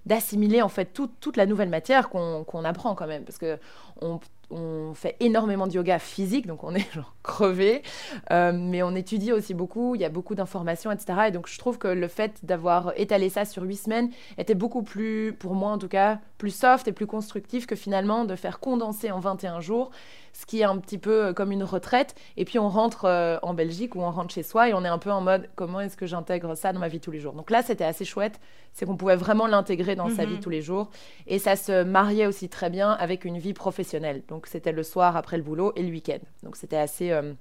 d'assimiler 0.06 0.62
en 0.62 0.68
fait 0.68 0.92
toute 0.92 1.38
la 1.38 1.46
nouvelle 1.46 1.70
matière 1.70 2.10
qu'on 2.10 2.66
apprend 2.66 2.96
quand 2.96 3.08
même. 3.08 3.24
Parce 3.24 3.38
que 3.38 3.58
on, 4.02 4.20
on 4.50 4.94
fait 4.94 5.16
énormément 5.20 5.68
de 5.68 5.74
yoga 5.74 6.00
physique, 6.00 6.48
donc 6.48 6.64
on 6.64 6.74
est 6.74 6.92
genre 6.94 7.16
crevé, 7.24 7.84
euh, 8.32 8.52
mais 8.54 8.84
on 8.84 8.96
étudie 8.96 9.32
aussi 9.32 9.54
beaucoup, 9.54 9.96
il 9.96 10.02
y 10.02 10.06
a 10.06 10.10
beaucoup 10.10 10.36
d'informations, 10.36 10.92
etc. 10.92 11.20
Et 11.28 11.32
donc 11.32 11.48
je 11.48 11.58
trouve 11.58 11.78
que 11.78 11.88
le 11.88 12.08
fait 12.08 12.44
d'avoir 12.44 12.94
étalé 12.96 13.30
ça 13.30 13.46
sur 13.46 13.64
huit 13.64 13.78
semaines 13.78 14.10
était 14.38 14.56
beaucoup 14.56 14.84
plus, 14.84 15.34
pour 15.34 15.56
moi 15.56 15.72
en 15.72 15.78
tout 15.78 15.90
cas, 15.90 16.20
plus 16.38 16.56
soft 16.56 16.88
et 16.88 16.92
plus 16.92 17.08
constructif 17.08 17.66
que 17.66 17.76
finalement 17.76 18.26
de 18.26 18.36
faire 18.36 18.60
condenser 18.60 19.12
en 19.12 19.20
21 19.20 19.60
jours 19.60 19.92
ce 20.38 20.46
qui 20.46 20.62
est 20.62 20.66
un 20.66 20.78
petit 20.78 21.00
peu 21.00 21.26
euh, 21.26 21.34
comme 21.34 21.52
une 21.52 21.64
retraite. 21.64 22.14
Et 22.38 22.46
puis 22.46 22.60
on 22.60 22.70
rentre 22.70 23.06
euh, 23.06 23.38
en 23.42 23.56
Belgique 23.56 23.96
ou 23.96 24.02
on 24.02 24.12
rentre 24.12 24.34
chez 24.34 24.44
soi 24.44 24.70
et 24.70 24.74
on 24.74 24.86
est 24.86 24.90
un 24.90 25.00
peu 25.00 25.12
en 25.12 25.22
mode 25.22 25.50
comment 25.56 25.82
est-ce 25.82 25.98
que 25.98 26.06
j'intègre 26.06 26.56
ça 26.56 26.74
dans 26.74 26.80
ma 26.80 26.90
vie 26.90 27.00
tous 27.00 27.12
les 27.12 27.20
jours? 27.20 27.34
Donc 27.34 27.50
là, 27.50 27.64
c'était 27.64 27.84
assez 27.84 28.06
chouette. 28.06 28.40
C'est 28.74 28.86
qu'on 28.86 28.98
pouvait 28.98 29.16
vraiment 29.16 29.48
l'intégrer 29.48 29.96
dans 29.96 30.10
sa 30.10 30.26
vie 30.26 30.36
mhm. 30.36 30.40
tous 30.40 30.52
les 30.52 30.62
jours. 30.62 30.92
Et 31.26 31.40
ça 31.40 31.56
se 31.56 31.84
mariait 31.84 32.28
aussi 32.28 32.50
très 32.50 32.70
bien 32.70 32.92
avec 32.92 33.26
une 33.26 33.40
vie 33.40 33.54
professionnelle. 33.54 34.22
Donc 34.28 34.46
c'était 34.46 34.72
le 34.72 34.84
soir 34.84 35.18
après 35.18 35.38
le 35.38 35.44
boulot 35.44 35.74
et 35.76 35.82
le 35.82 35.90
week-end. 35.90 36.20
Donc 36.44 36.56
c'était 36.56 36.78
assez. 36.78 37.12
Euh, 37.12 37.34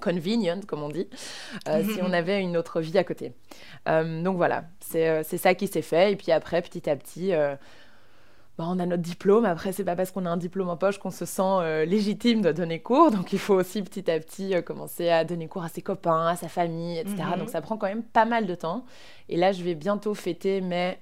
convenient, 0.00 0.60
comme 0.66 0.82
on 0.82 0.88
dit, 0.88 1.08
si 1.66 2.00
on 2.00 2.10
avait 2.14 2.40
une 2.40 2.56
autre 2.56 2.80
vie 2.80 2.96
à 2.96 3.04
côté. 3.04 3.34
donc 3.86 4.38
voilà, 4.38 4.64
c'est 4.80 5.22
ça 5.22 5.54
qui 5.54 5.66
s'est 5.66 5.82
fait. 5.82 6.12
Et 6.12 6.16
puis 6.16 6.32
après, 6.32 6.62
petit 6.62 6.88
à 6.88 6.96
petit, 6.96 7.34
bah, 8.60 8.66
on 8.68 8.78
a 8.78 8.84
notre 8.84 9.02
diplôme. 9.02 9.46
Après, 9.46 9.72
c'est 9.72 9.84
pas 9.84 9.96
parce 9.96 10.10
qu'on 10.10 10.26
a 10.26 10.28
un 10.28 10.36
diplôme 10.36 10.68
en 10.68 10.76
poche 10.76 10.98
qu'on 10.98 11.10
se 11.10 11.24
sent 11.24 11.40
euh, 11.40 11.86
légitime 11.86 12.42
de 12.42 12.52
donner 12.52 12.78
cours. 12.78 13.10
Donc, 13.10 13.32
il 13.32 13.38
faut 13.38 13.54
aussi 13.54 13.80
petit 13.80 14.10
à 14.10 14.20
petit 14.20 14.54
euh, 14.54 14.60
commencer 14.60 15.08
à 15.08 15.24
donner 15.24 15.48
cours 15.48 15.64
à 15.64 15.70
ses 15.70 15.80
copains, 15.80 16.26
à 16.26 16.36
sa 16.36 16.48
famille, 16.50 16.98
etc. 16.98 17.16
Mhm. 17.32 17.38
Donc, 17.38 17.48
ça 17.48 17.62
prend 17.62 17.78
quand 17.78 17.86
même 17.86 18.02
pas 18.02 18.26
mal 18.26 18.44
de 18.44 18.54
temps. 18.54 18.84
Et 19.30 19.38
là, 19.38 19.52
je 19.52 19.64
vais 19.64 19.74
bientôt 19.74 20.12
fêter 20.12 20.60
mes. 20.60 20.98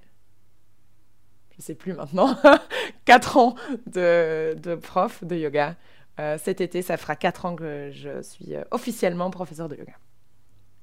Je 1.59 1.63
sais 1.65 1.75
plus 1.75 1.95
maintenant, 1.95 2.37
4 3.07 3.37
ans 3.39 3.57
de, 3.89 4.55
de, 4.63 4.77
prof 4.77 5.25
de 5.25 5.35
yoga. 5.35 5.75
Euh, 6.21 6.39
cet 6.39 6.61
été, 6.61 6.81
ça 6.81 6.97
fera 6.97 7.17
4 7.17 7.45
ans 7.45 7.57
que 7.57 7.91
je 7.91 8.23
suis 8.23 8.55
officiellement 8.71 9.31
professeur 9.31 9.69
de 9.69 9.75
yoga. 9.75 9.95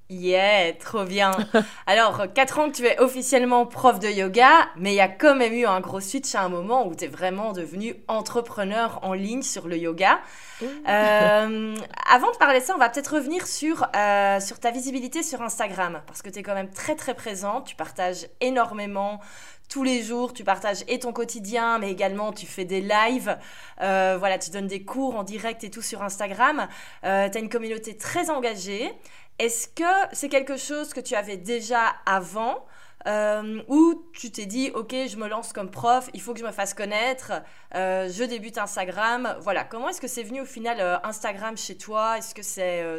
Yeah, 0.10 0.74
trop 0.74 1.04
bien. 1.04 1.32
Alors, 1.88 2.32
4 2.32 2.60
ans 2.60 2.70
que 2.70 2.76
tu 2.76 2.86
es 2.86 3.00
officiellement 3.00 3.66
prof 3.66 3.98
de 3.98 4.08
yoga, 4.08 4.70
mais 4.78 4.94
il 4.94 4.98
y 4.98 5.02
a 5.02 5.08
quand 5.08 5.34
même 5.34 5.54
eu 5.54 5.66
un 5.66 5.80
gros 5.80 6.00
switch 6.00 6.36
à 6.36 6.42
un 6.42 6.50
moment 6.50 6.86
où 6.86 6.94
tu 6.94 7.06
es 7.06 7.08
vraiment 7.08 7.54
devenu 7.54 7.96
entrepreneur 8.08 9.00
en 9.02 9.14
ligne 9.14 9.42
sur 9.42 9.68
le 9.68 9.78
yoga. 9.78 10.20
Euh, 10.62 11.76
avant 12.08 12.32
de 12.32 12.38
parler 12.38 12.60
de 12.60 12.66
ça, 12.66 12.76
on 12.76 12.78
va 12.78 12.90
peut-être 12.90 13.16
revenir 13.16 13.48
sur, 13.48 13.88
euh, 13.96 14.40
sur 14.40 14.60
ta 14.60 14.70
visibilité 14.70 15.24
sur 15.24 15.42
Instagram, 15.42 16.02
parce 16.06 16.22
que 16.22 16.30
tu 16.30 16.40
es 16.40 16.44
quand 16.44 16.54
même 16.54 16.70
très 16.70 16.96
très 16.96 17.16
présente, 17.16 17.66
tu 17.66 17.76
partages 17.76 18.28
énormément 18.42 19.20
tous 19.68 19.84
les 19.84 20.04
jours, 20.04 20.32
tu 20.32 20.44
partages 20.44 20.84
et 20.88 21.00
ton 21.00 21.12
quotidien, 21.12 21.80
mais 21.80 21.92
également 21.92 22.32
tu 22.32 22.46
fais 22.46 22.66
des 22.66 22.82
lives, 22.82 23.36
euh, 23.82 24.16
voilà, 24.20 24.38
tu 24.38 24.52
donnes 24.52 24.68
des 24.68 24.84
cours 24.84 25.16
en 25.16 25.24
direct 25.24 25.64
et 25.64 25.72
tout 25.72 25.82
sur 25.82 26.04
Instagram. 26.04 26.68
tu 27.02 27.08
as 27.08 27.40
une 27.40 27.50
communauté 27.50 27.98
très 27.98 28.30
engagée. 28.30 28.94
Est-ce 29.38 29.68
que 29.68 29.84
c'est 30.14 30.30
quelque 30.30 30.58
chose 30.58 30.94
que 30.94 31.02
tu 31.02 31.16
avais 31.16 31.38
déjà 31.38 31.96
avant 32.06 32.66
euh, 33.08 33.62
ou 33.68 34.04
tu 34.14 34.32
t'es 34.32 34.46
dit, 34.46 34.72
ok, 34.74 34.96
je 35.08 35.18
me 35.18 35.28
lance 35.28 35.54
comme 35.54 35.70
prof, 35.70 36.10
il 36.14 36.22
faut 36.22 36.34
que 36.34 36.40
je 36.40 36.46
me 36.46 36.52
fasse 36.52 36.74
connaître, 36.74 37.34
euh, 37.76 38.10
je 38.12 38.24
débute 38.24 38.58
Instagram. 38.58 39.36
Voilà, 39.42 39.64
comment 39.64 39.90
est-ce 39.90 40.02
que 40.02 40.08
c'est 40.08 40.24
venu 40.24 40.42
au 40.42 40.46
final 40.46 40.80
euh, 40.80 40.98
Instagram 41.04 41.56
chez 41.56 41.78
toi? 41.78 42.18
Est-ce 42.18 42.34
que 42.34 42.42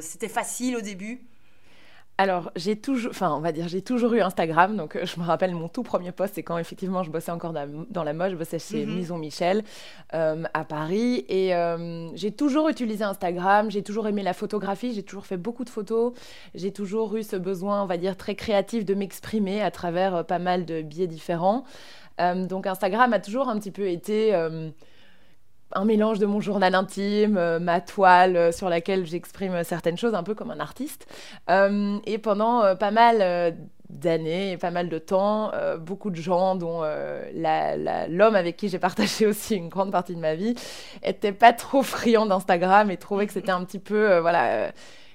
c'était 0.02 0.28
facile 0.28 0.76
au 0.76 0.81
début? 0.81 1.26
Alors, 2.18 2.50
j'ai 2.56 2.76
toujours, 2.76 3.11
enfin, 3.11 3.35
on 3.37 3.40
va 3.40 3.52
dire, 3.52 3.68
j'ai 3.68 3.82
toujours 3.82 4.14
eu 4.14 4.23
Instagram. 4.23 4.75
Donc, 4.75 4.96
euh, 4.96 5.04
je 5.04 5.20
me 5.20 5.26
rappelle 5.26 5.54
mon 5.54 5.68
tout 5.68 5.82
premier 5.82 6.12
post, 6.12 6.35
c'est 6.35 6.42
quand 6.42 6.56
effectivement 6.56 7.02
je 7.02 7.11
bossais 7.11 7.30
encore 7.30 7.52
dans 7.52 8.04
la 8.04 8.12
mode, 8.14 8.30
je 8.30 8.37
bossais 8.37 8.58
chez 8.58 8.87
mhm. 8.87 8.96
Maison 8.96 9.18
Michel 9.18 9.64
euh, 10.14 10.42
à 10.54 10.64
Paris. 10.64 11.26
Et 11.28 11.54
euh, 11.54 12.08
j'ai 12.14 12.32
toujours 12.32 12.70
utilisé 12.70 13.04
Instagram, 13.04 13.70
j'ai 13.70 13.82
toujours 13.82 14.08
aimé 14.08 14.23
la 14.23 14.32
photographie, 14.32 14.94
j'ai 14.94 15.02
toujours 15.02 15.26
fait 15.26 15.37
beaucoup 15.37 15.64
de 15.64 15.70
photos. 15.70 16.14
J'ai 16.54 16.73
toujours 16.73 17.16
eu 17.16 17.23
ce 17.23 17.37
besoin, 17.37 17.82
on 17.82 17.87
va 17.87 17.99
dire, 17.99 18.16
très 18.16 18.35
créatif 18.35 18.87
de 18.87 18.94
m'exprimer 18.94 19.61
à 19.61 19.70
travers 19.70 20.25
pas 20.25 20.38
mal 20.38 20.64
de 20.64 20.80
biais 20.80 21.06
différents. 21.06 21.64
donc, 22.18 22.66
Instagram 22.66 23.12
a 23.12 23.18
toujours 23.18 23.50
un 23.50 23.58
petit 23.58 23.70
peu 23.70 23.88
été 23.88 24.32
un 25.73 25.85
mélange 25.85 26.18
de 26.18 26.26
mon 26.26 26.40
journal 26.40 26.75
intime, 26.75 27.37
euh, 27.37 27.58
ma 27.58 27.80
toile 27.80 28.37
euh, 28.37 28.52
sur 28.52 28.68
laquelle 28.68 29.06
j'exprime 29.06 29.64
certaines 29.64 29.99
choses, 29.99 30.14
un 30.14 30.23
peu 30.23 30.35
comme 30.35 30.50
un 30.50 30.61
artiste. 30.61 31.06
Euh, 31.50 31.99
et 32.06 32.18
pendant 32.18 32.76
pas 32.76 32.90
mal 32.90 33.56
d'années 33.88 34.56
pas 34.56 34.73
mal 34.73 34.88
de 34.88 34.99
temps, 34.99 35.52
beaucoup 35.78 36.11
de 36.11 36.16
gens, 36.16 36.56
dont 36.56 36.82
l'homme 36.82 38.35
avec 38.35 38.56
qui 38.56 38.68
j'ai 38.68 38.78
partagé 38.78 39.26
aussi 39.28 39.54
une 39.54 39.68
grande 39.68 39.92
partie 39.92 40.14
de 40.14 40.20
ma 40.20 40.35
vie, 40.35 40.54
n'étaient 41.04 41.32
pas 41.32 41.52
trop 41.52 41.82
friands 41.82 42.26
d'Instagram 42.26 42.90
et 42.90 42.96
trouvaient 42.96 43.26
que 43.26 43.32
c'était 43.32 43.52
un 43.52 43.64
petit 43.64 43.78
peu, 43.78 44.18
voilà 44.18 44.73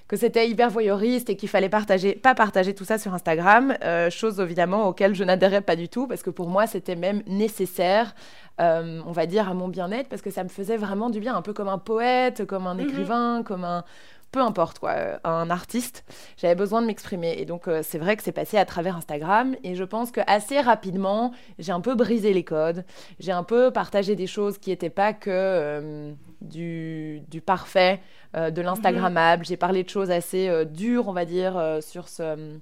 que 0.08 0.18
c'était 0.18 0.46
hyper 0.46 0.68
voyeuriste 0.68 1.30
et 1.30 1.36
qu'il 1.36 1.48
fallait 1.48 1.70
partager, 1.70 2.14
pas 2.14 2.34
partager 2.34 2.74
tout 2.74 2.84
ça 2.84 2.98
sur 2.98 3.14
Instagram, 3.14 3.74
chose 4.10 4.40
évidemment 4.40 4.88
auquel 4.88 5.14
je 5.14 5.24
n'adhérais 5.24 5.62
pas 5.62 5.76
du 5.76 5.88
tout 5.88 6.06
parce 6.06 6.22
que 6.22 6.30
pour 6.30 6.48
moi 6.48 6.66
c'était 6.66 6.96
même 6.96 7.22
nécessaire 7.26 8.14
euh, 8.60 9.00
on 9.06 9.12
va 9.12 9.26
dire, 9.26 9.48
à 9.48 9.54
mon 9.54 9.68
bien-être, 9.68 10.08
parce 10.08 10.22
que 10.22 10.30
ça 10.30 10.44
me 10.44 10.48
faisait 10.48 10.76
vraiment 10.76 11.10
du 11.10 11.20
bien, 11.20 11.34
un 11.34 11.42
peu 11.42 11.52
comme 11.52 11.68
un 11.68 11.78
poète, 11.78 12.44
comme 12.46 12.66
un 12.66 12.74
mhm. 12.74 12.80
écrivain, 12.80 13.42
comme 13.44 13.64
un 13.64 13.84
peu 14.30 14.40
importe 14.40 14.78
quoi, 14.78 14.92
euh, 14.92 15.18
un 15.24 15.50
artiste, 15.50 16.06
j'avais 16.38 16.54
besoin 16.54 16.80
de 16.80 16.86
m'exprimer. 16.86 17.34
Et 17.38 17.44
donc 17.44 17.68
euh, 17.68 17.82
c'est 17.82 17.98
vrai 17.98 18.16
que 18.16 18.22
c'est 18.22 18.32
passé 18.32 18.56
à 18.56 18.64
travers 18.64 18.96
Instagram 18.96 19.54
et 19.62 19.74
je 19.74 19.84
pense 19.84 20.10
que 20.10 20.22
assez 20.26 20.58
rapidement, 20.58 21.32
j'ai 21.58 21.72
un 21.72 21.82
peu 21.82 21.94
brisé 21.94 22.32
les 22.32 22.42
codes, 22.42 22.86
j'ai 23.20 23.32
un 23.32 23.42
peu 23.42 23.70
partagé 23.70 24.16
des 24.16 24.26
choses 24.26 24.56
qui 24.56 24.70
n'étaient 24.70 24.88
pas 24.88 25.12
que 25.12 26.14
du, 26.40 27.22
parfait, 27.44 28.00
de 28.34 28.62
l'instagrammable. 28.62 29.40
Mhm. 29.42 29.46
J'ai 29.46 29.58
parlé 29.58 29.84
de 29.84 29.90
choses 29.90 30.10
assez 30.10 30.64
dures, 30.64 31.08
on 31.08 31.12
va 31.12 31.26
dire, 31.26 31.78
sur 31.82 32.08
ce 32.08 32.58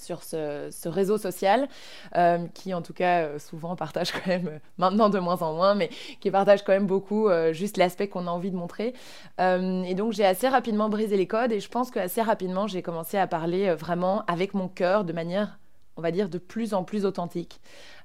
sur 0.00 0.22
ce, 0.22 0.88
réseau 0.88 1.18
social, 1.18 1.68
euh, 2.16 2.46
qui 2.54 2.74
en 2.74 2.82
tout 2.82 2.92
cas 2.92 3.22
euh, 3.22 3.38
souvent 3.38 3.76
partage 3.84 4.12
quand 4.12 4.26
même, 4.26 4.48
euh, 4.48 4.58
maintenant 4.78 5.08
de 5.08 5.18
moins 5.18 5.42
en 5.42 5.54
moins, 5.54 5.74
mais 5.74 5.90
qui 6.20 6.30
partage 6.30 6.64
quand 6.64 6.72
même 6.72 6.86
beaucoup 6.86 7.28
juste 7.52 7.76
l'aspect 7.76 8.08
qu'on 8.08 8.26
a 8.26 8.30
envie 8.30 8.50
de 8.50 8.56
montrer. 8.56 8.94
et 9.38 9.94
donc 9.94 10.12
j'ai 10.12 10.24
assez 10.24 10.48
rapidement 10.48 10.88
brisé 10.88 11.16
les 11.16 11.26
codes 11.26 11.52
et 11.52 11.60
je 11.60 11.68
pense 11.68 11.90
qu'assez 11.90 12.22
rapidement 12.22 12.66
j'ai 12.66 12.82
commencé 12.82 13.16
à 13.18 13.26
parler 13.26 13.74
vraiment 13.74 14.24
avec 14.26 14.54
mon 14.54 14.68
cœur 14.68 15.04
de 15.04 15.12
manière, 15.12 15.58
on 15.96 16.02
va 16.02 16.10
dire, 16.10 16.28
de 16.28 16.38
plus 16.38 16.74
en 16.74 16.84
plus 16.84 17.04
authentique. 17.04 17.60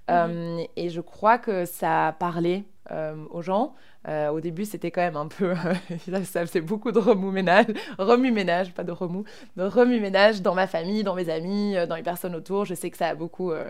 Mhm. 0.09 0.65
et 0.75 0.89
je 0.89 0.99
crois 0.99 1.37
que 1.37 1.65
ça 1.65 2.07
a 2.07 2.11
parlé 2.11 2.65
aux 3.31 3.41
gens. 3.41 3.75
Euh, 4.07 4.29
au 4.29 4.41
début, 4.41 4.65
c'était 4.65 4.89
quand 4.89 5.01
même 5.01 5.15
un 5.15 5.27
peu. 5.27 5.53
ça 6.23 6.45
faisait 6.45 6.61
beaucoup 6.61 6.91
de 6.91 6.99
remue-ménage, 6.99 7.67
remue-ménage, 7.99 8.73
pas 8.73 8.83
de 8.83 8.91
remous, 8.91 9.25
de 9.57 9.63
remue-ménage 9.63 10.41
dans 10.41 10.55
ma 10.55 10.67
famille, 10.67 11.03
dans 11.03 11.15
mes 11.15 11.29
amis, 11.29 11.77
euh, 11.77 11.85
dans 11.85 11.95
les 11.95 12.03
personnes 12.03 12.35
autour. 12.35 12.65
Je 12.65 12.73
sais 12.73 12.89
que 12.89 12.97
ça 12.97 13.09
a 13.09 13.15
beaucoup 13.15 13.51
euh, 13.51 13.69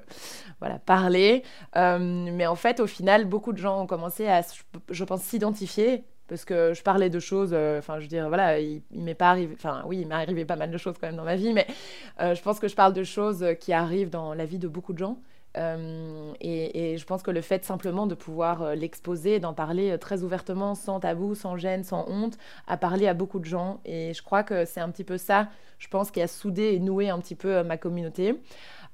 voilà, 0.60 0.80
parlé. 0.80 1.44
mais 1.76 2.48
en 2.48 2.56
fait, 2.56 2.80
au 2.80 2.88
final, 2.88 3.26
beaucoup 3.26 3.52
de 3.52 3.58
gens 3.58 3.82
ont 3.82 3.88
commencé 3.88 4.28
à, 4.28 4.42
je 4.90 5.04
pense, 5.04 5.22
s'identifier 5.22 6.04
parce 6.28 6.46
que 6.46 6.74
je 6.74 6.82
parlais 6.82 7.10
de 7.10 7.20
choses, 7.20 7.54
enfin, 7.54 7.98
je 7.98 8.04
veux 8.04 8.08
dire, 8.08 8.30
voilà, 8.30 8.58
il, 8.58 8.82
il 8.92 9.04
m'est 9.04 9.16
pas 9.16 9.32
arrivé, 9.32 9.54
enfin, 9.54 9.84
oui, 9.86 10.00
il 10.00 10.08
m'est 10.08 10.16
arrivé 10.16 10.46
pas 10.46 10.56
mal 10.56 10.72
de 10.72 10.78
choses 10.78 10.96
quand 10.98 11.08
même 11.08 11.18
dans 11.18 11.26
ma 11.26 11.36
vie, 11.36 11.52
mais 11.52 11.68
je 12.20 12.42
pense 12.42 12.58
que 12.60 12.70
je 12.70 12.76
parle 12.76 12.94
de 12.94 13.04
choses 13.04 13.46
qui 13.60 13.74
arrivent 13.74 14.10
dans 14.10 14.34
la 14.34 14.46
vie 14.46 14.58
de 14.58 14.70
beaucoup 14.70 14.94
de 14.94 15.00
gens 15.00 15.18
et, 15.56 16.98
je 16.98 17.06
pense 17.06 17.24
que 17.24 17.32
le 17.32 17.42
fait 17.42 17.64
simplement 17.66 18.08
de 18.08 18.16
pouvoir 18.16 18.76
l'exposer, 18.76 19.40
d'en 19.40 19.54
parler 19.54 19.98
très 20.00 20.24
ouvertement, 20.24 20.76
sans 20.76 21.00
tabou, 21.00 21.36
sans 21.36 21.58
gêne, 21.58 21.84
sans 21.84 22.06
honte, 22.08 22.38
a 22.68 22.78
parlé 22.78 23.08
à 23.08 23.14
beaucoup 23.14 23.40
de 23.40 23.46
gens. 23.46 23.82
Et 23.86 24.14
je 24.14 24.22
crois 24.22 24.44
que 24.44 24.66
c'est 24.66 24.80
un 24.80 24.90
petit 24.90 25.04
peu 25.04 25.18
ça, 25.18 25.50
je 25.80 25.88
pense, 25.88 26.12
qui 26.12 26.22
a 26.22 26.28
soudé 26.28 26.74
et 26.74 26.80
noué 26.80 27.10
un 27.10 27.20
petit 27.20 27.36
peu 27.36 27.64
ma 27.64 27.78
communauté. 27.78 28.36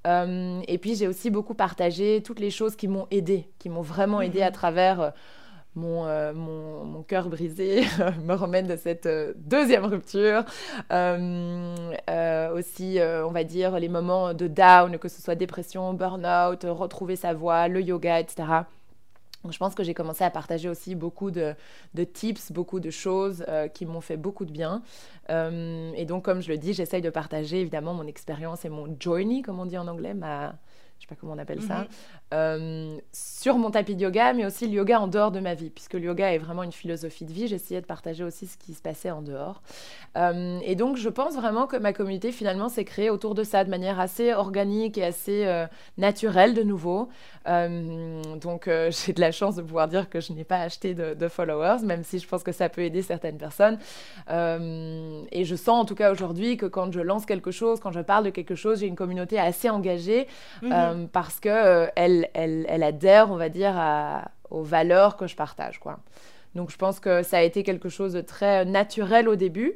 et 0.06 0.78
puis 0.82 0.96
j'ai 0.96 1.08
aussi 1.08 1.30
beaucoup 1.30 1.54
partagé 1.54 2.22
toutes 2.24 2.40
les 2.40 2.52
choses 2.52 2.76
qui 2.76 2.88
m'ont 2.88 3.08
aidé, 3.12 3.50
qui 3.60 3.70
m'ont 3.70 3.82
vraiment 3.82 4.22
aidé 4.22 4.42
à 4.42 4.50
mhm. 4.50 4.54
Euh, 5.84 6.34
mon, 6.34 6.86
mon, 6.86 7.03
cœur 7.03 7.29
brisé 7.29 7.84
me 8.24 8.34
remène 8.34 8.67
de 8.67 8.75
cette 8.75 9.05
euh, 9.05 9.34
deuxième 9.38 9.86
rupture. 9.86 10.43
Euh, 10.91 12.51
aussi, 12.53 13.00
on 13.01 13.31
va 13.31 13.43
dire, 13.43 13.79
les 13.79 13.89
moments 13.89 14.34
de 14.34 14.48
down, 14.48 14.98
que 14.98 15.07
ce 15.07 15.22
soit 15.22 15.36
dépression, 15.36 15.93
burn-out, 15.93 16.63
retrouver 16.63 17.15
sa 17.15 17.34
voix, 17.34 17.67
le 17.67 17.81
yoga, 17.81 18.19
etc. 18.19 18.48
Je 19.50 19.57
pense 19.57 19.75
que 19.75 19.84
j'ai 19.84 19.93
commencé 19.93 20.24
à 20.24 20.29
partager 20.29 20.67
aussi 20.67 20.96
beaucoup 20.96 21.31
de, 21.31 21.53
de 21.93 22.03
tips, 22.03 22.51
beaucoup 22.51 22.79
de 22.79 22.89
choses 22.89 23.46
qui 23.74 23.86
m'ont 23.86 24.01
fait 24.01 24.17
beaucoup 24.17 24.46
de 24.46 24.51
bien. 24.51 24.81
et 25.29 26.05
donc, 26.05 26.25
comme 26.25 26.41
je 26.41 26.50
le 26.50 26.57
dis, 26.57 26.74
j'essaye 26.74 27.01
de 27.01 27.10
partager 27.10 27.62
évidemment 27.62 27.93
mon 27.93 28.07
expérience 28.07 28.65
et 28.65 28.69
mon 28.69 28.96
journey, 29.00 29.41
comme 29.43 29.60
on 29.60 29.65
dit 29.65 29.77
en 29.77 29.88
anglais, 29.88 30.13
ma, 30.13 30.55
je 30.98 31.03
sais 31.03 31.07
pas 31.07 31.15
comment 31.15 31.34
on 31.34 31.38
appelle 31.38 31.62
ça, 31.62 31.81
mhm. 31.81 31.88
Euh, 32.34 32.98
sur 33.12 33.57
mon 33.57 33.72
tapis 33.72 33.96
de 33.96 34.01
yoga, 34.01 34.34
mais 34.34 34.46
aussi 34.46 34.67
le 34.67 34.74
yoga 34.74 35.00
en 35.00 35.07
dehors 35.07 35.31
de 35.31 35.39
ma 35.39 35.53
vie, 35.53 35.69
puisque 35.69 35.93
le 35.93 36.01
yoga 36.01 36.34
est 36.34 36.38
vraiment 36.38 36.63
une 36.63 36.72
philosophie 36.72 37.25
de 37.25 37.34
vie. 37.34 37.48
J'essayais 37.48 37.81
de 37.81 37.86
partager 37.86 38.24
aussi 38.24 38.48
ce 38.48 38.57
qui 38.57 38.74
se 38.74 38.81
passait 38.81 39.12
en 39.12 39.22
dehors. 39.22 39.62
Euh, 40.17 40.60
et 40.63 40.75
donc, 40.75 40.98
je 40.98 41.10
pense 41.10 41.36
vraiment 41.36 41.67
que 41.67 41.77
ma 41.77 41.93
communauté, 41.93 42.31
finalement, 42.31 42.69
s'est 42.69 42.86
créée 42.86 43.10
autour 43.10 43.36
de 43.36 43.43
ça 43.43 43.63
de 43.63 43.69
manière 43.69 44.00
assez 44.00 44.34
organique 44.34 44.98
et 44.98 45.05
assez 45.05 45.46
euh, 45.46 45.65
naturelle 45.98 46.53
de 46.53 46.63
nouveau. 46.63 47.10
donc, 47.46 48.69
j'ai 48.89 49.13
de 49.13 49.22
la 49.22 49.31
chance 49.31 49.55
de 49.55 49.62
pouvoir 49.62 49.88
dire 49.88 50.10
que 50.10 50.19
je 50.19 50.34
n'ai 50.34 50.43
pas 50.43 50.60
acheté 50.60 50.93
de, 50.93 51.13
de, 51.13 51.27
followers, 51.27 51.84
même 51.84 52.03
si 52.03 52.19
je 52.19 52.27
pense 52.27 52.43
que 52.43 52.51
ça 52.51 52.67
peut 52.69 52.81
aider 52.81 53.01
certaines 53.01 53.38
personnes. 53.38 53.77
et 54.29 55.43
je 55.46 55.55
sens 55.55 55.81
en 55.81 55.86
tout 55.86 55.96
cas 55.96 56.12
aujourd'hui 56.12 56.57
que 56.57 56.65
quand 56.65 56.91
je 56.91 57.00
lance 57.00 57.25
quelque 57.25 57.51
chose, 57.51 57.79
quand 57.79 57.91
je 57.91 58.01
parle 58.01 58.25
de 58.25 58.29
quelque 58.29 58.55
chose, 58.55 58.79
j'ai 58.79 58.88
une 58.88 58.96
communauté 58.96 59.39
assez 59.39 59.69
engagée. 59.69 60.27
Mhm. 60.62 60.72
Euh, 60.74 61.05
parce 61.12 61.39
que 61.39 61.50
euh, 61.50 61.88
elle, 62.33 62.83
adhère, 62.83 63.31
on 63.31 63.36
va 63.36 63.50
dire, 63.50 63.75
aux 64.50 64.63
valeurs 64.63 65.17
que 65.17 65.27
je 65.27 65.36
partage. 65.36 65.79
Quoi. 65.79 66.00
Donc 66.55 66.71
je 66.71 66.77
pense 66.77 67.00
que 67.00 67.24
ça 67.24 67.38
a 67.38 67.41
été 67.41 67.63
quelque 67.63 67.89
chose 67.89 68.13
de 68.13 68.21
très 68.21 68.65
naturel 68.65 69.27
au 69.29 69.36
début. 69.36 69.74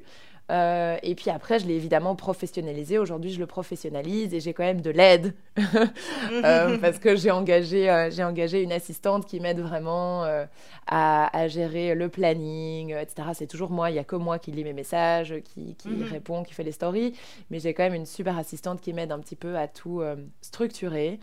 Euh, 0.51 0.98
et 1.01 1.15
puis 1.15 1.29
après, 1.29 1.60
je 1.60 1.65
l'ai 1.65 1.75
évidemment 1.75 2.15
professionnalisé. 2.15 2.98
Aujourd'hui, 2.98 3.31
je 3.31 3.39
le 3.39 3.46
professionnalise 3.46 4.34
et 4.34 4.41
j'ai 4.41 4.53
quand 4.53 4.63
même 4.63 4.81
de 4.81 4.89
l'aide 4.89 5.34
euh, 6.31 6.77
parce 6.77 7.00
que 7.00 7.15
j'ai 7.15 7.31
engagé, 7.31 7.89
euh, 7.89 8.12
j'ai 8.12 8.24
engagé 8.24 8.62
une 8.62 8.74
assistante 8.74 9.25
qui 9.25 9.39
m'aide 9.39 9.62
vraiment 9.62 10.24
à, 10.88 11.38
à, 11.38 11.48
gérer 11.48 11.96
le 11.96 12.10
planning, 12.10 12.93
etc. 12.93 13.29
C'est 13.34 13.48
toujours 13.48 13.72
moi, 13.72 13.89
il 13.89 13.93
n'y 13.93 14.00
a 14.00 14.03
que 14.03 14.17
moi 14.17 14.39
qui 14.39 14.51
lis 14.51 14.65
mes 14.65 14.74
messages, 14.74 15.36
qui, 15.46 15.75
qui 15.75 15.89
mhm. 15.89 16.03
répond, 16.03 16.43
qui 16.43 16.53
fait 16.53 16.63
les 16.63 16.74
stories. 16.74 17.13
Mais 17.50 17.60
j'ai 17.60 17.74
quand 17.74 17.84
même 17.84 17.93
une 17.93 18.05
super 18.05 18.38
assistante 18.38 18.81
qui 18.81 18.91
m'aide 18.91 19.12
un 19.12 19.20
petit 19.20 19.38
peu 19.38 19.58
à 19.58 19.67
tout 19.67 20.03
structurer 20.41 21.20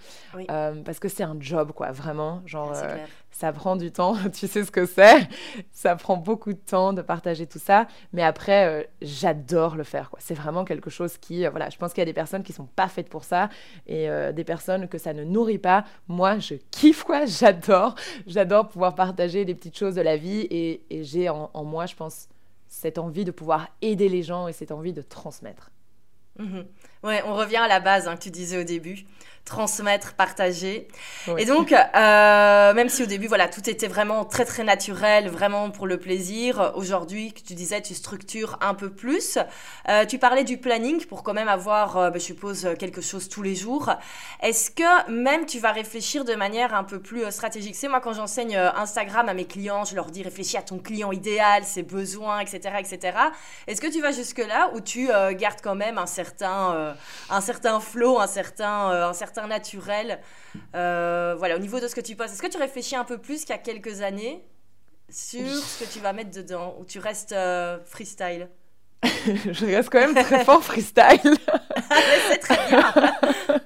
parce 0.48 0.98
que 0.98 1.08
c'est 1.08 1.22
un 1.22 1.36
job, 1.38 1.72
quoi, 1.72 1.92
vraiment. 1.92 2.40
Genre, 2.46 2.72
ah, 2.74 2.96
ça 3.38 3.52
prend 3.52 3.76
du 3.76 3.92
temps, 3.92 4.16
tu 4.34 4.48
sais 4.48 4.64
ce 4.64 4.72
que 4.72 4.84
c'est. 4.84 5.28
Ça 5.70 5.94
prend 5.94 6.16
beaucoup 6.16 6.52
de 6.52 6.58
temps 6.58 6.92
de 6.92 7.02
partager 7.02 7.46
tout 7.46 7.60
ça. 7.60 7.86
Mais 8.12 8.24
après, 8.24 8.66
euh, 8.66 8.82
j'adore 9.00 9.76
le 9.76 9.84
faire. 9.84 10.10
C'est 10.18 10.34
vraiment 10.34 10.64
quelque 10.64 10.90
chose 10.90 11.18
qui, 11.18 11.46
euh, 11.46 11.50
voilà, 11.50 11.70
je 11.70 11.76
pense 11.76 11.92
qu'il 11.92 12.00
y 12.00 12.02
a 12.02 12.06
des 12.06 12.12
personnes 12.12 12.42
qui 12.42 12.52
sont 12.52 12.66
pas 12.66 12.88
faites 12.88 13.08
pour 13.08 13.22
ça 13.22 13.48
et 13.86 14.10
euh, 14.10 14.32
des 14.32 14.42
personnes 14.42 14.88
que 14.88 14.98
ça 14.98 15.12
ne 15.12 15.22
nourrit 15.22 15.58
pas. 15.58 15.84
Moi, 16.08 16.40
je 16.40 16.54
kiffe, 16.72 17.04
quoi. 17.04 17.26
J'adore. 17.26 17.94
J'adore 18.26 18.68
pouvoir 18.68 18.96
partager 18.96 19.44
des 19.44 19.54
petites 19.54 19.78
choses 19.78 19.94
de 19.94 20.02
la 20.02 20.16
vie 20.16 20.48
et, 20.50 20.82
j'ai 21.04 21.28
en, 21.28 21.48
moi, 21.62 21.86
je 21.86 21.94
pense, 21.94 22.28
cette 22.66 22.98
envie 22.98 23.24
de 23.24 23.30
pouvoir 23.30 23.68
aider 23.82 24.08
les 24.08 24.24
gens 24.24 24.48
et 24.48 24.52
cette 24.52 24.72
envie 24.72 24.92
de 24.92 25.02
transmettre. 25.02 25.70
Mhm. 26.38 26.66
Ouais, 27.04 27.22
on 27.24 27.34
revient 27.34 27.56
à 27.56 27.68
la 27.68 27.78
base 27.78 28.08
hein, 28.08 28.16
que 28.16 28.22
tu 28.22 28.30
disais 28.30 28.60
au 28.60 28.64
début 28.64 29.04
transmettre, 29.48 30.12
partager. 30.14 30.86
Et 31.38 31.44
donc, 31.44 31.72
euh, 31.72 32.74
même 32.74 32.88
si 32.88 33.02
au 33.02 33.06
début, 33.06 33.26
voilà, 33.26 33.48
tout 33.48 33.68
était 33.68 33.88
vraiment 33.88 34.24
très 34.24 34.44
très 34.44 34.62
naturel, 34.62 35.28
vraiment 35.28 35.70
pour 35.70 35.86
le 35.86 35.98
plaisir, 35.98 36.72
aujourd'hui, 36.76 37.32
tu 37.32 37.54
disais, 37.54 37.80
tu 37.80 37.94
structures 37.94 38.58
un 38.60 38.74
peu 38.74 38.90
plus. 38.90 39.38
Euh, 39.88 40.04
tu 40.04 40.18
parlais 40.18 40.44
du 40.44 40.58
planning 40.58 41.04
pour 41.06 41.22
quand 41.22 41.32
même 41.32 41.48
avoir, 41.48 41.96
euh, 41.96 42.10
ben, 42.10 42.20
je 42.20 42.26
suppose, 42.26 42.68
quelque 42.78 43.00
chose 43.00 43.28
tous 43.28 43.42
les 43.42 43.54
jours. 43.54 43.90
Est-ce 44.42 44.70
que 44.70 45.10
même 45.10 45.46
tu 45.46 45.58
vas 45.58 45.72
réfléchir 45.72 46.24
de 46.24 46.34
manière 46.34 46.74
un 46.74 46.84
peu 46.84 47.00
plus 47.00 47.30
stratégique? 47.30 47.74
C'est 47.74 47.88
moi 47.88 48.00
quand 48.00 48.12
j'enseigne 48.12 48.56
Instagram 48.56 49.28
à 49.28 49.34
mes 49.34 49.46
clients, 49.46 49.84
je 49.84 49.94
leur 49.94 50.10
dis 50.10 50.22
réfléchis 50.22 50.58
à 50.58 50.62
ton 50.62 50.78
client 50.78 51.10
idéal, 51.10 51.64
ses 51.64 51.82
besoins, 51.82 52.40
etc., 52.40 52.76
etc. 52.78 53.16
Est-ce 53.66 53.80
que 53.80 53.86
tu 53.86 54.02
vas 54.02 54.12
jusque 54.12 54.38
là 54.38 54.70
ou 54.74 54.80
tu 54.80 55.08
gardes 55.32 55.60
quand 55.62 55.74
même 55.74 55.96
un 55.96 56.06
certain, 56.06 56.94
un 57.30 57.40
certain 57.40 57.80
flow, 57.80 58.18
un 58.20 58.26
certain, 58.26 58.90
un 59.08 59.12
certain 59.14 59.37
naturel. 59.46 60.20
Euh, 60.74 61.34
voilà, 61.38 61.56
au 61.56 61.58
niveau 61.58 61.80
de 61.80 61.88
ce 61.88 61.94
que 61.94 62.00
tu 62.00 62.16
poses, 62.16 62.32
est-ce 62.32 62.42
que 62.42 62.48
tu 62.48 62.58
réfléchis 62.58 62.96
un 62.96 63.04
peu 63.04 63.18
plus 63.18 63.40
qu'il 63.40 63.50
y 63.50 63.52
a 63.52 63.58
quelques 63.58 64.02
années 64.02 64.44
sur 65.10 65.46
ce 65.46 65.84
que 65.84 65.90
tu 65.90 66.00
vas 66.00 66.12
mettre 66.12 66.30
dedans 66.30 66.76
ou 66.78 66.84
tu 66.84 66.98
restes 66.98 67.32
euh, 67.32 67.78
freestyle? 67.84 68.48
Je 69.04 69.66
reste 69.66 69.90
quand 69.90 70.00
même 70.00 70.14
très 70.14 70.44
fort 70.44 70.62
freestyle. 70.62 71.20
C'est 72.30 72.38
très 72.38 72.68
bien. 72.68 72.92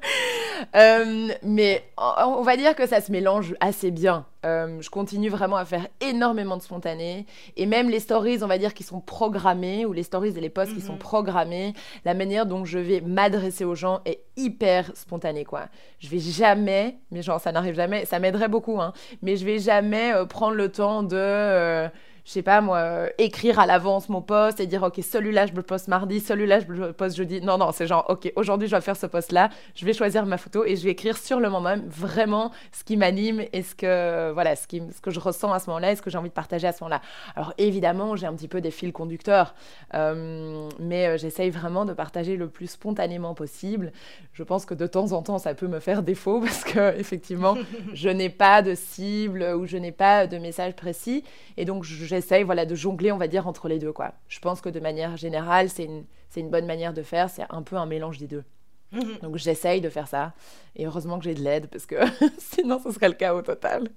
Euh, 0.75 1.29
mais 1.43 1.85
on 1.97 2.43
va 2.43 2.57
dire 2.57 2.75
que 2.75 2.87
ça 2.87 3.01
se 3.01 3.13
mélange 3.13 3.55
assez 3.61 3.91
bien. 3.91 4.27
Euh, 4.45 4.81
je 4.81 4.91
continue 4.91 5.29
vraiment 5.29 5.57
à 5.57 5.65
faire 5.65 5.87
énormément 6.01 6.57
de 6.57 6.63
spontané. 6.63 7.27
Et 7.57 7.67
même 7.67 7.91
les 7.91 8.01
stories, 8.01 8.43
on 8.43 8.47
va 8.47 8.59
dire, 8.59 8.75
qui 8.75 8.83
sont 8.83 9.01
programmées, 9.01 9.87
ou 9.87 9.93
les 9.93 10.03
stories 10.03 10.37
et 10.37 10.41
les 10.41 10.51
posts 10.51 10.75
qui 10.75 10.81
sont 10.81 10.95
mhm. 10.95 10.99
programmés, 10.99 11.75
la 12.05 12.15
manière 12.15 12.47
dont 12.47 12.65
je 12.65 12.79
vais 12.79 13.01
m'adresser 13.01 13.65
aux 13.65 13.75
gens 13.75 14.01
est 14.05 14.21
hyper 14.37 14.91
spontanée, 14.97 15.45
quoi. 15.45 15.67
Je 16.01 16.09
vais 16.09 16.19
jamais, 16.19 16.97
mais 17.11 17.23
genre, 17.23 17.41
ça 17.41 17.53
n'arrive 17.53 17.75
jamais, 17.75 18.05
ça 18.05 18.19
m'aiderait 18.19 18.49
beaucoup, 18.49 18.81
hein, 18.81 18.93
mais 19.21 19.37
je 19.37 19.45
vais 19.45 19.59
jamais 19.59 20.13
euh, 20.13 20.25
prendre 20.25 20.55
le 20.55 20.71
temps 20.71 21.03
de 21.03 21.89
je 22.25 22.31
sais 22.31 22.43
pas 22.43 22.61
moi, 22.61 22.79
euh, 22.79 23.09
écrire 23.19 23.59
à 23.59 23.67
l'avance 23.67 24.09
mon 24.09 24.23
poste 24.23 24.61
et 24.61 24.67
dire 24.67 24.83
ok 24.85 25.01
celui-là 25.03 25.47
je 25.47 25.53
le 25.53 25.63
poste 25.63 25.89
mardi, 25.89 26.21
celui-là 26.21 26.61
je 26.61 26.67
le 26.67 26.93
poste 26.93 27.17
jeudi. 27.17 27.41
Non 27.41 27.59
non, 27.59 27.73
c'est 27.73 27.87
genre 27.87 28.07
ok 28.09 28.33
aujourd'hui 28.37 28.69
je 28.69 28.77
vais 28.77 28.81
faire 28.81 28.97
ce 28.97 29.07
poste-là, 29.07 29.51
je 29.75 29.85
vais 29.85 29.93
choisir 29.93 30.25
ma 30.25 30.39
photo 30.39 30.65
et 30.65 30.77
je 30.77 30.85
vais 30.85 30.91
écrire 30.91 31.19
sur 31.19 31.41
le 31.41 31.51
moment 31.51 31.71
même 31.71 31.89
vraiment 31.89 32.53
ce 32.71 32.85
qui 32.85 32.97
m'anime 32.97 33.43
et 33.53 33.63
ce 33.63 33.75
que 33.75 34.31
voilà 34.33 34.55
ce, 34.55 34.67
qui, 34.69 34.83
ce 34.95 35.01
que 35.01 35.11
je 35.11 35.19
ressens 35.19 35.53
à 35.53 35.59
ce 35.59 35.67
moment-là 35.71 35.93
et 35.93 35.97
ce 35.97 36.03
que 36.03 36.11
j'ai 36.11 36.19
envie 36.19 36.29
de 36.29 36.35
partager 36.35 36.67
à 36.67 36.73
ce 36.73 36.85
moment-là. 36.85 37.03
Alors 37.35 37.55
évidemment 37.59 38.15
j'ai 38.15 38.27
un 38.27 38.35
petit 38.35 38.49
peu 38.49 38.61
des 38.61 38.71
fils 38.71 38.93
conducteurs, 38.93 39.55
euh, 39.95 40.69
mais 40.79 41.09
euh, 41.09 41.19
j'essaye 41.19 41.51
vraiment 41.51 41.85
de 41.85 41.93
partager 41.93 42.37
le 42.37 42.49
plus 42.49 42.69
spontanément 42.69 43.35
possible. 43.35 43.93
Je 44.33 44.45
pense 44.45 44.65
que 44.65 44.75
de 44.75 44.87
temps 44.87 45.11
en 45.13 45.23
temps 45.23 45.39
ça 45.39 45.55
peut 45.55 45.67
me 45.67 45.81
faire 45.81 46.03
défaut 46.03 46.41
parce 46.45 46.63
que 46.63 46.97
effectivement 46.97 47.57
je 47.95 48.09
n'ai 48.09 48.31
pas 48.31 48.63
de 48.63 48.77
cible 48.77 49.43
ou 49.59 49.67
je 49.67 49.77
n'ai 49.77 49.93
pas 49.93 50.29
de 50.29 50.39
message 50.39 50.75
précis 50.77 51.25
et 51.57 51.65
donc 51.65 51.83
je 51.83 52.12
j'essaye 52.13 52.43
voilà, 52.43 52.67
de 52.67 52.75
jongler, 52.75 53.11
on 53.13 53.17
va 53.17 53.29
dire, 53.29 53.47
entre 53.47 53.69
les 53.69 53.79
deux. 53.79 53.93
Quoi. 53.93 54.13
Je 54.29 54.39
pense 54.39 54.61
que 54.61 54.69
de 54.69 54.81
manière 54.81 55.17
générale, 55.17 55.69
c'est 55.69 55.85
une, 55.85 56.05
une 56.37 56.51
bonne 56.51 56.67
manière 56.67 56.93
de 56.93 57.03
faire. 57.03 57.31
C'est 57.31 57.45
un 57.51 57.63
peu 57.63 57.77
un 57.77 57.87
mélange 57.87 58.19
des 58.19 58.27
deux. 58.27 58.45
Mhm. 58.93 59.19
Donc 59.23 59.37
j'essaye 59.37 59.81
de 59.81 59.89
faire 59.89 60.07
ça. 60.07 60.35
Et 60.77 60.87
heureusement 60.87 61.19
que 61.19 61.25
j'ai 61.25 61.35
de 61.35 61.41
l'aide, 61.41 61.69
parce 61.69 61.87
que 61.87 61.97
sinon 62.39 62.81
ce 62.83 62.93
serait 62.93 63.09
le 63.09 63.15
chaos 63.15 63.43
total. 63.43 63.89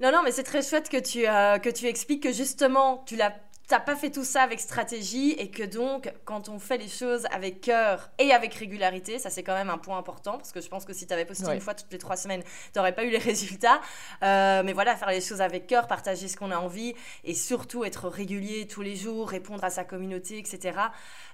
Non, 0.00 0.10
non, 0.10 0.22
mais 0.24 0.32
c'est 0.32 0.42
très 0.42 0.62
chouette 0.62 0.88
que 0.88 0.98
tu, 0.98 1.28
euh, 1.28 1.58
que 1.58 1.70
tu 1.70 1.86
expliques 1.86 2.24
que 2.24 2.32
justement, 2.32 3.04
tu 3.06 3.14
l'as 3.14 3.34
t'as 3.68 3.80
pas 3.80 3.96
fait 3.96 4.10
tout 4.10 4.24
ça 4.24 4.42
avec 4.42 4.60
stratégie 4.60 5.32
et 5.32 5.50
que 5.50 5.62
donc 5.62 6.12
quand 6.24 6.48
on 6.48 6.58
fait 6.58 6.78
les 6.78 6.88
choses 6.88 7.26
avec 7.30 7.60
cœur 7.60 8.10
et 8.18 8.32
avec 8.32 8.54
régularité, 8.54 9.18
ça 9.18 9.30
c'est 9.30 9.42
quand 9.42 9.54
même 9.54 9.70
un 9.70 9.78
point 9.78 9.98
important 9.98 10.36
parce 10.36 10.52
que 10.52 10.60
je 10.60 10.68
pense 10.68 10.84
que 10.84 10.92
si 10.92 11.06
tu 11.06 11.12
avais 11.12 11.24
posté 11.24 11.50
une 11.52 11.60
fois 11.60 11.74
toutes 11.74 11.92
les 11.92 11.98
trois 11.98 12.16
semaines, 12.16 12.42
tu 12.42 12.48
n'aurais 12.76 12.94
pas 12.94 13.04
eu 13.04 13.10
les 13.10 13.18
résultats. 13.32 13.80
Euh, 14.22 14.62
mais 14.64 14.72
voilà, 14.72 14.96
faire 14.96 15.10
les 15.10 15.20
choses 15.20 15.40
avec 15.40 15.66
cœur, 15.66 15.86
partager 15.86 16.28
ce 16.28 16.36
qu'on 16.36 16.50
a 16.50 16.56
envie 16.56 16.94
et 17.24 17.34
surtout 17.34 17.84
être 17.84 18.08
régulier 18.08 18.66
tous 18.66 18.82
les 18.82 18.96
jours, 18.96 19.28
répondre 19.28 19.64
à 19.64 19.70
sa 19.70 19.84
communauté, 19.84 20.38
etc. 20.38 20.78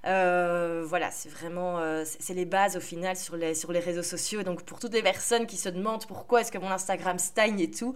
Euh, 0.06 0.84
voilà, 0.86 1.10
c'est 1.10 1.28
vraiment 1.28 1.78
euh, 1.78 2.04
c'est 2.04 2.34
les 2.34 2.44
bases 2.44 2.76
au 2.76 2.80
final 2.80 3.16
sur 3.16 3.36
les, 3.36 3.54
sur 3.54 3.72
les 3.72 3.80
réseaux 3.80 4.02
sociaux. 4.02 4.42
Donc 4.42 4.62
pour 4.62 4.78
toutes 4.78 4.94
les 4.94 5.02
personnes 5.02 5.46
qui 5.46 5.56
se 5.56 5.68
demandent 5.68 6.06
pourquoi 6.06 6.42
est-ce 6.42 6.52
que 6.52 6.58
mon 6.58 6.70
Instagram 6.70 7.18
stagne 7.18 7.60
et 7.60 7.70
tout, 7.70 7.94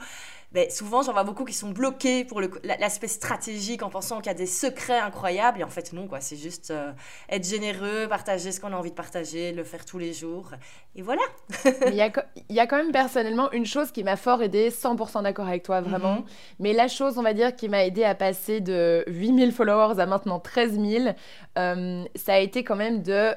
ben, 0.52 0.68
souvent 0.70 1.02
j'en 1.02 1.12
vois 1.12 1.24
beaucoup 1.24 1.44
qui 1.44 1.54
sont 1.54 1.70
bloqués 1.70 2.24
pour 2.24 2.40
l'aspect 2.62 3.08
stratégique 3.08 3.82
en 3.82 3.90
pensant 3.90 4.18
qu'il 4.18 4.26
y 4.26 4.30
a 4.30 4.34
des 4.34 4.46
secrets 4.46 4.98
incroyables. 4.98 5.60
Et 5.60 5.64
en 5.64 5.68
fait, 5.68 5.92
non, 5.92 6.06
quoi. 6.06 6.20
C'est 6.20 6.36
juste 6.36 6.70
euh, 6.70 6.92
être 7.28 7.46
généreux, 7.46 8.06
partager 8.08 8.52
ce 8.52 8.60
qu'on 8.60 8.72
a 8.72 8.76
envie 8.76 8.90
de 8.90 8.94
partager, 8.96 9.52
le 9.52 9.64
faire 9.64 9.84
tous 9.84 9.98
les 9.98 10.12
jours. 10.12 10.50
Et 10.94 11.02
voilà. 11.02 11.22
Il 11.86 11.94
y, 11.94 12.02
a, 12.02 12.10
y 12.50 12.60
a 12.60 12.66
quand 12.66 12.76
même 12.76 12.92
personnellement 12.92 13.50
une 13.52 13.66
chose 13.66 13.92
qui 13.92 14.04
m'a 14.04 14.16
fort 14.16 14.42
aidé, 14.42 14.70
100% 14.70 15.22
d'accord 15.22 15.46
avec 15.46 15.62
toi, 15.62 15.80
vraiment. 15.80 16.16
Mhm. 16.16 16.24
Mais 16.60 16.72
la 16.72 16.88
chose, 16.88 17.18
on 17.18 17.22
va 17.22 17.32
dire, 17.32 17.54
qui 17.56 17.68
m'a 17.68 17.84
aidé 17.84 18.04
à 18.04 18.14
passer 18.14 18.60
de 18.60 19.04
8000 19.06 19.52
followers 19.52 20.00
à 20.00 20.06
maintenant 20.06 20.38
13 20.38 20.78
000, 20.78 21.14
euh, 21.58 22.04
ça 22.14 22.34
a 22.34 22.38
été 22.38 22.64
quand 22.64 22.76
même 22.76 23.02
de 23.02 23.32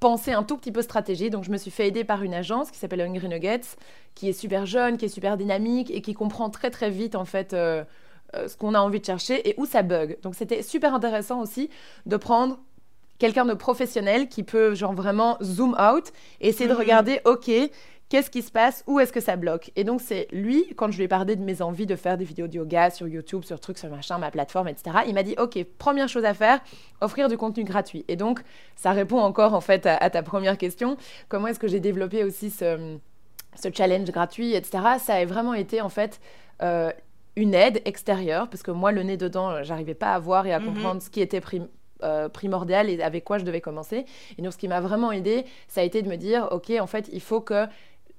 penser 0.00 0.32
un 0.32 0.42
tout 0.42 0.56
petit 0.56 0.72
peu 0.72 0.82
stratégie. 0.82 1.30
Donc, 1.30 1.44
je 1.44 1.50
me 1.50 1.58
suis 1.58 1.70
fait 1.70 1.86
aider 1.86 2.04
par 2.04 2.22
une 2.22 2.34
agence 2.34 2.70
qui 2.70 2.78
s'appelle 2.78 3.02
Hungry 3.02 3.28
Nuggets, 3.28 3.76
qui 4.14 4.28
est 4.28 4.32
super 4.32 4.66
jeune, 4.66 4.96
qui 4.96 5.04
est 5.04 5.10
super 5.10 5.36
dynamique 5.36 5.90
et 5.90 6.00
qui 6.00 6.14
comprend 6.14 6.50
très 6.50 6.70
très 6.70 6.90
vite 6.90 7.14
en 7.14 7.26
fait 7.26 7.52
euh, 7.52 7.84
euh, 8.34 8.48
ce 8.48 8.56
qu'on 8.56 8.74
a 8.74 8.80
envie 8.80 9.00
de 9.00 9.04
chercher 9.04 9.48
et 9.48 9.54
où 9.58 9.66
ça 9.66 9.82
bug. 9.82 10.18
Donc, 10.22 10.34
c'était 10.34 10.62
super 10.62 10.94
intéressant 10.94 11.40
aussi 11.40 11.70
de 12.06 12.16
prendre 12.16 12.58
quelqu'un 13.18 13.44
de 13.44 13.54
professionnel 13.54 14.28
qui 14.28 14.42
peut 14.42 14.74
genre 14.74 14.94
vraiment 14.94 15.36
zoom 15.42 15.76
out 15.78 16.10
et 16.40 16.48
essayer 16.48 16.66
de 16.66 16.72
mhm. 16.72 16.80
regarder, 16.80 17.20
ok, 17.26 17.50
qu'est-ce 18.10 18.28
qui 18.28 18.42
se 18.42 18.50
passe, 18.50 18.84
où 18.86 19.00
est-ce 19.00 19.12
que 19.12 19.20
ça 19.20 19.36
bloque. 19.36 19.70
Et 19.76 19.84
donc 19.84 20.02
c'est 20.02 20.26
lui, 20.32 20.66
quand 20.76 20.90
je 20.90 20.98
lui 20.98 21.04
ai 21.04 21.08
parlé 21.08 21.36
de 21.36 21.42
mes 21.42 21.62
envies 21.62 21.86
de 21.86 21.96
faire 21.96 22.18
des 22.18 22.24
vidéos 22.24 22.48
de 22.48 22.56
yoga 22.56 22.90
sur 22.90 23.08
YouTube, 23.08 23.44
sur 23.44 23.58
trucs, 23.58 23.78
sur 23.78 23.88
machin, 23.88 24.18
ma 24.18 24.30
plateforme, 24.30 24.68
etc., 24.68 24.98
il 25.06 25.14
m'a 25.14 25.22
dit, 25.22 25.34
ok, 25.38 25.64
première 25.78 26.08
chose 26.08 26.26
à 26.26 26.34
faire, 26.34 26.60
offrir 27.00 27.28
du 27.28 27.38
contenu 27.38 27.64
gratuit. 27.64 28.04
Et 28.08 28.16
donc 28.16 28.40
ça 28.76 28.90
répond 28.90 29.20
encore 29.20 29.54
en 29.54 29.62
fait 29.62 29.86
à, 29.86 30.10
ta 30.10 30.22
première 30.22 30.58
question, 30.58 30.98
comment 31.28 31.46
est-ce 31.46 31.60
que 31.60 31.68
j'ai 31.68 31.80
développé 31.80 32.24
aussi 32.24 32.50
ce, 32.50 32.98
ce, 33.54 33.68
challenge 33.72 34.10
gratuit, 34.10 34.54
etc. 34.54 34.78
Ça 34.98 35.14
a 35.14 35.24
vraiment 35.24 35.54
été 35.54 35.80
en 35.80 35.88
fait... 35.88 36.20
Euh, 36.62 36.90
une 37.36 37.54
aide 37.54 37.80
extérieure, 37.84 38.48
parce 38.50 38.62
que 38.62 38.72
moi, 38.72 38.90
le 38.90 39.04
nez 39.04 39.16
dedans, 39.16 39.62
j'arrivais 39.62 39.94
pas 39.94 40.12
à 40.14 40.18
voir 40.18 40.46
et 40.46 40.52
à 40.52 40.58
mhm. 40.58 40.66
comprendre 40.66 41.00
ce 41.00 41.08
qui 41.08 41.20
était 41.20 41.40
euh, 42.02 42.30
primordial 42.30 42.88
et 42.88 43.02
avec 43.02 43.24
quoi 43.24 43.36
je 43.36 43.44
devais 43.44 43.60
commencer. 43.60 44.06
Et 44.38 44.42
donc, 44.42 44.54
ce 44.54 44.58
qui 44.58 44.68
m'a 44.68 44.80
vraiment 44.80 45.12
aidé, 45.12 45.44
ça 45.68 45.82
a 45.82 45.84
été 45.84 46.00
de 46.00 46.08
me 46.08 46.16
dire, 46.16 46.48
OK, 46.50 46.70
en 46.80 46.86
fait, 46.86 47.10
il 47.12 47.20
faut 47.20 47.42
que 47.42 47.66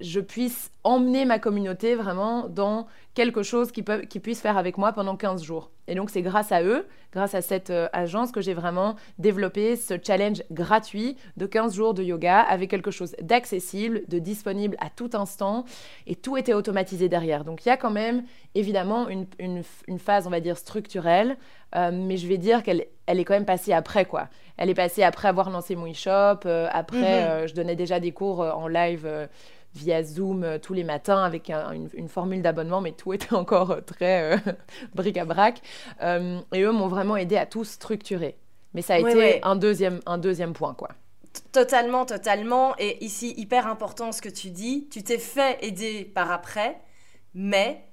je 0.02 0.20
puisse 0.20 0.72
emmener 0.84 1.26
ma 1.26 1.40
communauté 1.40 1.96
vraiment 1.96 2.48
dans 2.48 2.88
quelque 3.14 3.44
chose 3.44 3.72
qu'ils 3.72 3.84
qu 3.84 4.20
puissent 4.20 4.42
faire 4.42 4.58
avec 4.58 4.78
moi 4.78 4.94
pendant 4.94 5.16
15 5.16 5.44
jours. 5.44 5.70
Et 5.88 5.96
donc 5.96 6.10
c'est 6.10 6.22
grâce 6.22 6.52
à 6.52 6.64
eux, 6.64 6.88
grâce 7.12 7.36
à 7.36 7.42
cette 7.42 7.70
euh, 7.70 7.90
agence 7.92 8.32
que 8.32 8.40
j'ai 8.40 8.54
vraiment 8.54 8.96
développé 9.18 9.76
ce 9.76 9.96
challenge 10.02 10.42
gratuit 10.52 11.18
de 11.36 11.46
15 11.46 11.76
jours 11.76 11.94
de 11.94 12.04
yoga 12.04 12.40
avec 12.40 12.70
quelque 12.70 12.92
chose 12.92 13.14
d'accessible, 13.22 14.04
de 14.08 14.18
disponible 14.18 14.78
à 14.80 14.90
tout 14.90 15.10
instant 15.14 15.66
et 16.08 16.16
tout 16.16 16.38
était 16.38 16.54
automatisé 16.54 17.10
derrière. 17.10 17.44
Donc 17.44 17.66
il 17.66 17.70
y 17.70 17.72
a 17.72 17.78
quand 17.78 17.92
même 17.92 18.24
évidemment 18.56 19.10
une, 19.10 19.26
une, 19.40 20.00
phase, 20.00 20.28
on 20.28 20.30
va 20.30 20.40
dire, 20.40 20.58
structurelle, 20.58 21.36
euh, 21.76 21.92
mais 21.94 22.16
je 22.16 22.28
vais 22.28 22.38
dire 22.38 22.64
qu'elle 22.64 22.86
elle 23.06 23.20
est 23.20 23.26
quand 23.26 23.34
même 23.34 23.46
passée 23.46 23.74
après 23.74 24.06
quoi. 24.06 24.30
Elle 24.56 24.70
est 24.70 24.76
passée 24.76 25.04
après 25.04 25.28
avoir 25.28 25.50
lancé 25.50 25.76
mon 25.76 25.92
e-shop, 25.92 26.46
euh, 26.46 26.70
après 26.72 27.42
mhm. 27.42 27.48
je 27.50 27.54
donnais 27.54 27.76
déjà 27.76 28.00
des 28.00 28.14
cours 28.14 28.40
en 28.40 28.70
live 28.70 29.06
via 29.76 30.04
Zoom 30.04 30.44
euh, 30.44 30.58
tous 30.60 30.74
les 30.74 30.84
matins 30.84 31.24
avec 31.24 31.50
une, 31.50 32.10
formule 32.10 32.42
d'abonnement, 32.42 32.82
mais 32.82 32.92
tout 32.92 33.14
était 33.14 33.34
encore 33.36 33.72
euh, 33.72 33.82
très 33.82 34.34
euh, 34.34 34.38
bric-à-brac. 34.96 35.62
et 36.02 36.62
eux 36.62 36.72
m'ont 36.72 36.88
vraiment 36.88 37.18
aidé 37.18 37.38
à 37.38 37.46
tout 37.46 37.64
structurer. 37.64 38.38
Mais 38.74 38.82
ça 38.82 38.96
a 38.96 39.00
été 39.00 39.44
Un, 39.44 39.58
deuxième, 39.58 40.00
un 40.06 40.18
deuxième 40.18 40.54
point, 40.54 40.74
quoi. 40.74 40.90
Totalement, 41.52 42.06
totalement. 42.06 42.74
Et 42.78 43.04
ici, 43.04 43.34
hyper 43.36 43.68
important 43.68 44.14
ce 44.14 44.22
que 44.22 44.30
tu 44.30 44.50
dis. 44.50 44.88
Tu 44.90 45.04
t'es 45.04 45.18
fait 45.18 45.58
aider 45.62 46.06
par 46.06 46.32
après, 46.32 46.80
mais 47.34 47.84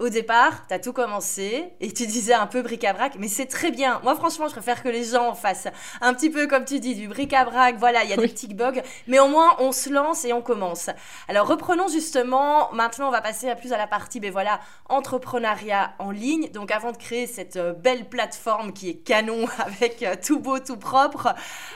au 0.00 0.08
départ, 0.08 0.66
tu 0.66 0.74
as 0.74 0.80
tout 0.80 0.92
commencé 0.92 1.72
et 1.80 1.92
tu 1.92 2.06
disais 2.06 2.34
un 2.34 2.48
peu 2.48 2.62
bric-à-brac, 2.62 3.14
mais 3.18 3.28
c'est 3.28 3.46
très 3.46 3.70
bien. 3.70 4.00
Moi, 4.02 4.16
franchement, 4.16 4.48
je 4.48 4.52
préfère 4.52 4.82
que 4.82 4.88
les 4.88 5.04
gens 5.04 5.34
fassent 5.34 5.68
un 6.00 6.12
petit 6.14 6.30
peu, 6.30 6.48
comme 6.48 6.64
tu 6.64 6.80
dis, 6.80 6.96
du 6.96 7.06
bric-à-brac. 7.06 7.76
Voilà, 7.78 8.02
il 8.02 8.10
y 8.10 8.12
a 8.12 8.16
des 8.16 8.26
petits 8.26 8.52
bugs, 8.52 8.82
mais 9.06 9.20
au 9.20 9.28
moins, 9.28 9.54
on 9.60 9.70
se 9.70 9.90
lance 9.90 10.24
et 10.24 10.32
on 10.32 10.42
commence. 10.42 10.90
Alors, 11.28 11.46
reprenons 11.46 11.86
justement. 11.86 12.72
Maintenant, 12.72 13.06
on 13.06 13.12
va 13.12 13.20
passer 13.20 13.48
à 13.48 13.54
plus 13.54 13.72
à 13.72 13.78
la 13.78 13.86
partie, 13.86 14.18
ben 14.18 14.32
voilà, 14.32 14.58
entrepreneuriat 14.88 15.94
en 16.00 16.10
ligne. 16.10 16.50
Donc, 16.50 16.72
avant 16.72 16.90
de 16.90 16.96
créer 16.96 17.28
cette 17.28 17.56
euh, 17.56 17.72
belle 17.72 18.08
plateforme 18.08 18.72
qui 18.72 18.90
est 18.90 18.96
canon 18.96 19.46
avec 19.58 20.02
euh, 20.02 20.16
tout 20.20 20.40
beau, 20.40 20.58
tout 20.58 20.76
propre, 20.76 21.34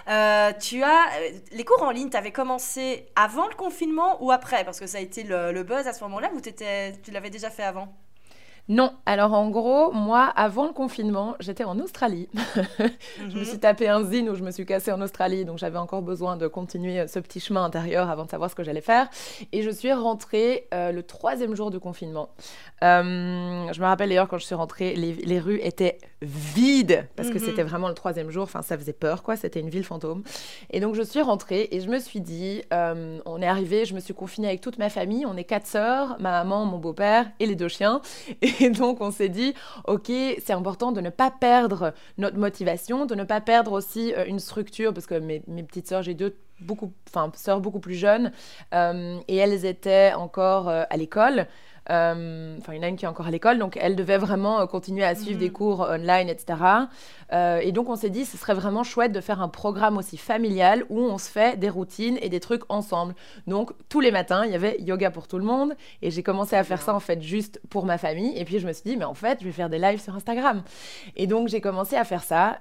euh, 0.09 0.53
tu 0.61 0.83
as 0.83 1.07
les 1.53 1.65
cours 1.65 1.85
en 1.85 1.91
ligne, 1.91 2.11
tu 2.11 2.17
avais 2.17 2.33
commencé 2.33 3.07
avant 3.15 3.47
le 3.47 3.55
confinement 3.55 4.23
ou 4.25 4.33
après? 4.33 4.65
Parce 4.65 4.81
que 4.81 4.89
ça 4.89 4.99
a 4.99 5.01
été 5.01 5.23
le, 5.23 5.53
le 5.53 5.63
buzz 5.63 5.87
à 5.87 5.93
ce 5.93 6.03
moment-là 6.03 6.31
ou 6.35 6.41
tu 6.41 7.11
l'avais 7.13 7.31
déjà 7.31 7.51
fait 7.51 7.63
avant? 7.63 7.95
Non, 8.69 8.93
alors 9.07 9.33
en 9.33 9.49
gros, 9.49 9.93
moi, 9.93 10.25
avant 10.37 10.67
le 10.67 10.73
confinement, 10.73 11.37
j'étais 11.41 11.65
en 11.65 11.79
Australie. 11.79 12.29
je 13.19 13.35
me 13.35 13.39
mhm. 13.41 13.45
suis 13.45 13.59
tapé 13.59 13.89
un 13.89 14.05
zine 14.05 14.29
où 14.29 14.35
je 14.35 14.43
me 14.43 14.51
suis 14.51 14.67
cassée 14.67 14.93
en 14.93 15.01
Australie, 15.01 15.47
donc 15.47 15.57
j'avais 15.57 15.79
encore 15.79 16.03
besoin 16.03 16.37
de 16.37 16.47
continuer 16.49 17.09
ce 17.09 17.19
petit 17.19 17.41
chemin 17.41 17.65
intérieur 17.65 18.11
avant 18.11 18.27
de 18.27 18.31
savoir 18.31 18.51
ce 18.51 18.55
que 18.55 18.63
j'allais 18.63 18.83
faire. 18.83 19.09
Et 19.53 19.63
je 19.63 19.71
suis 19.71 19.91
rentrée 19.93 20.69
euh, 20.75 20.93
le 20.93 21.03
troisième 21.03 21.55
jour 21.55 21.71
du 21.71 21.81
confinement. 21.81 22.29
Euh, 22.83 23.73
je 23.73 23.81
me 23.81 23.87
rappelle 23.87 24.11
d'ailleurs 24.11 24.29
quand 24.29 24.37
je 24.37 24.45
suis 24.45 24.55
rentrée, 24.55 24.95
les, 24.95 25.39
rues 25.39 25.61
étaient 25.63 25.99
vides 26.21 27.07
parce 27.17 27.31
que 27.31 27.39
mhm. 27.39 27.45
c'était 27.45 27.63
vraiment 27.63 27.89
le 27.89 27.95
troisième 27.95 28.31
jour. 28.31 28.43
Enfin, 28.43 28.61
ça 28.61 28.77
faisait 28.77 28.93
peur, 28.93 29.23
quoi. 29.23 29.37
C'était 29.37 29.61
une 29.61 29.71
ville 29.71 29.85
fantôme. 29.85 30.23
Et 30.69 30.81
donc 30.81 30.95
je 30.95 31.03
suis 31.03 31.23
rentrée 31.23 31.69
et 31.71 31.81
je 31.81 31.89
me 31.89 31.99
suis 31.99 32.21
dit, 32.21 32.63
euh, 32.75 33.19
on 33.25 33.41
est 33.41 33.47
arrivé, 33.47 33.87
je 33.87 33.95
me 33.95 34.01
suis 34.01 34.15
confinée 34.15 34.49
avec 34.49 34.61
toute 34.61 34.79
ma 34.79 34.91
famille. 34.91 35.25
On 35.25 35.39
est 35.39 35.45
quatre 35.45 35.67
sœurs, 35.67 36.17
ma 36.21 36.33
maman, 36.33 36.67
mon 36.67 36.79
beau-père 36.79 37.31
et 37.41 37.47
les 37.47 37.55
deux 37.55 37.69
chiens. 37.69 38.03
Et 38.43 38.58
et 38.61 38.71
donc, 38.71 39.01
on 39.01 39.11
s'est 39.11 39.29
dit, 39.29 39.55
OK, 39.87 40.07
c'est 40.07 40.53
important 40.53 40.93
de 40.93 41.01
ne 41.01 41.11
pas 41.11 41.31
perdre 41.31 41.95
notre 42.17 42.39
motivation, 42.39 43.07
de 43.07 43.15
ne 43.15 43.25
pas 43.25 43.41
perdre 43.41 43.73
aussi 43.73 44.13
euh, 44.15 44.25
une 44.27 44.39
structure, 44.39 44.93
parce 44.93 45.07
que 45.07 45.15
mes, 45.15 45.41
petites 45.63 45.89
sœurs, 45.89 46.03
j'ai 46.03 46.15
deux 46.15 46.37
beaucoup, 46.61 46.93
enfin, 47.09 47.31
sœurs 47.35 47.61
beaucoup 47.61 47.81
plus 47.81 47.95
jeunes, 47.95 48.33
euh, 48.75 49.19
et 49.29 49.37
elles 49.37 49.65
étaient 49.65 50.13
encore 50.15 50.69
euh, 50.69 50.83
à 50.91 50.97
l'école. 50.97 51.47
Euh, 51.91 52.57
enfin, 52.59 52.75
il 52.75 52.77
y 52.77 52.81
en 52.81 52.83
a 52.83 52.89
une 52.89 52.97
qui 52.97 53.05
est 53.05 53.09
encore 53.09 53.27
à 53.27 53.31
l'école, 53.31 53.59
donc 53.59 53.79
elle 53.81 53.97
devait 53.97 54.19
vraiment 54.19 54.61
euh, 54.61 54.67
continuer 54.67 55.05
à 55.05 55.15
suivre 55.15 55.39
des 55.39 55.47
mhm. 55.47 55.53
cours 55.53 55.81
online, 55.81 56.29
etc. 56.29 56.59
Euh, 57.33 57.59
et 57.59 57.73
donc, 57.73 57.89
on 57.89 57.97
s'est 57.97 58.11
dit, 58.11 58.25
ce 58.25 58.37
serait 58.37 58.55
vraiment 58.55 58.85
chouette 58.85 59.13
de 59.13 59.21
faire 59.21 59.41
un 59.41 59.49
programme 59.49 59.97
aussi 59.97 60.17
familial 60.17 60.85
où 60.91 61.01
on 61.01 61.19
se 61.19 61.31
fait 61.31 61.59
des 61.59 61.69
routines 61.69 62.19
et 62.21 62.29
des 62.29 62.41
trucs 62.41 62.63
ensemble. 62.69 63.15
Donc, 63.47 63.71
tous 63.89 64.01
les 64.01 64.11
matins, 64.11 64.45
il 64.45 64.53
y 64.53 64.55
avait 64.55 64.81
yoga 64.81 65.11
pour 65.11 65.29
tout 65.29 65.39
le 65.39 65.45
monde. 65.45 65.75
Et 66.03 66.11
j'ai 66.11 66.23
commencé 66.23 66.57
à 66.57 66.65
faire 66.65 66.83
ça, 66.83 66.95
en 66.95 67.01
fait, 67.01 67.23
juste 67.23 67.61
pour 67.71 67.85
ma 67.85 67.99
famille. 67.99 68.37
Et 68.37 68.45
puis, 68.45 68.59
je 68.59 68.67
me 68.67 68.73
suis 68.73 68.85
dit, 68.85 68.97
mais 68.97 69.05
en 69.05 69.15
fait, 69.15 69.39
je 69.41 69.45
vais 69.45 69.53
faire 69.53 69.71
des 69.71 69.79
lives 69.79 70.01
sur 70.01 70.15
Instagram. 70.15 70.63
Et 71.17 71.27
donc, 71.27 71.49
j'ai 71.49 71.61
commencé 71.61 71.97
à 71.97 72.05
faire 72.05 72.23
ça. 72.23 72.59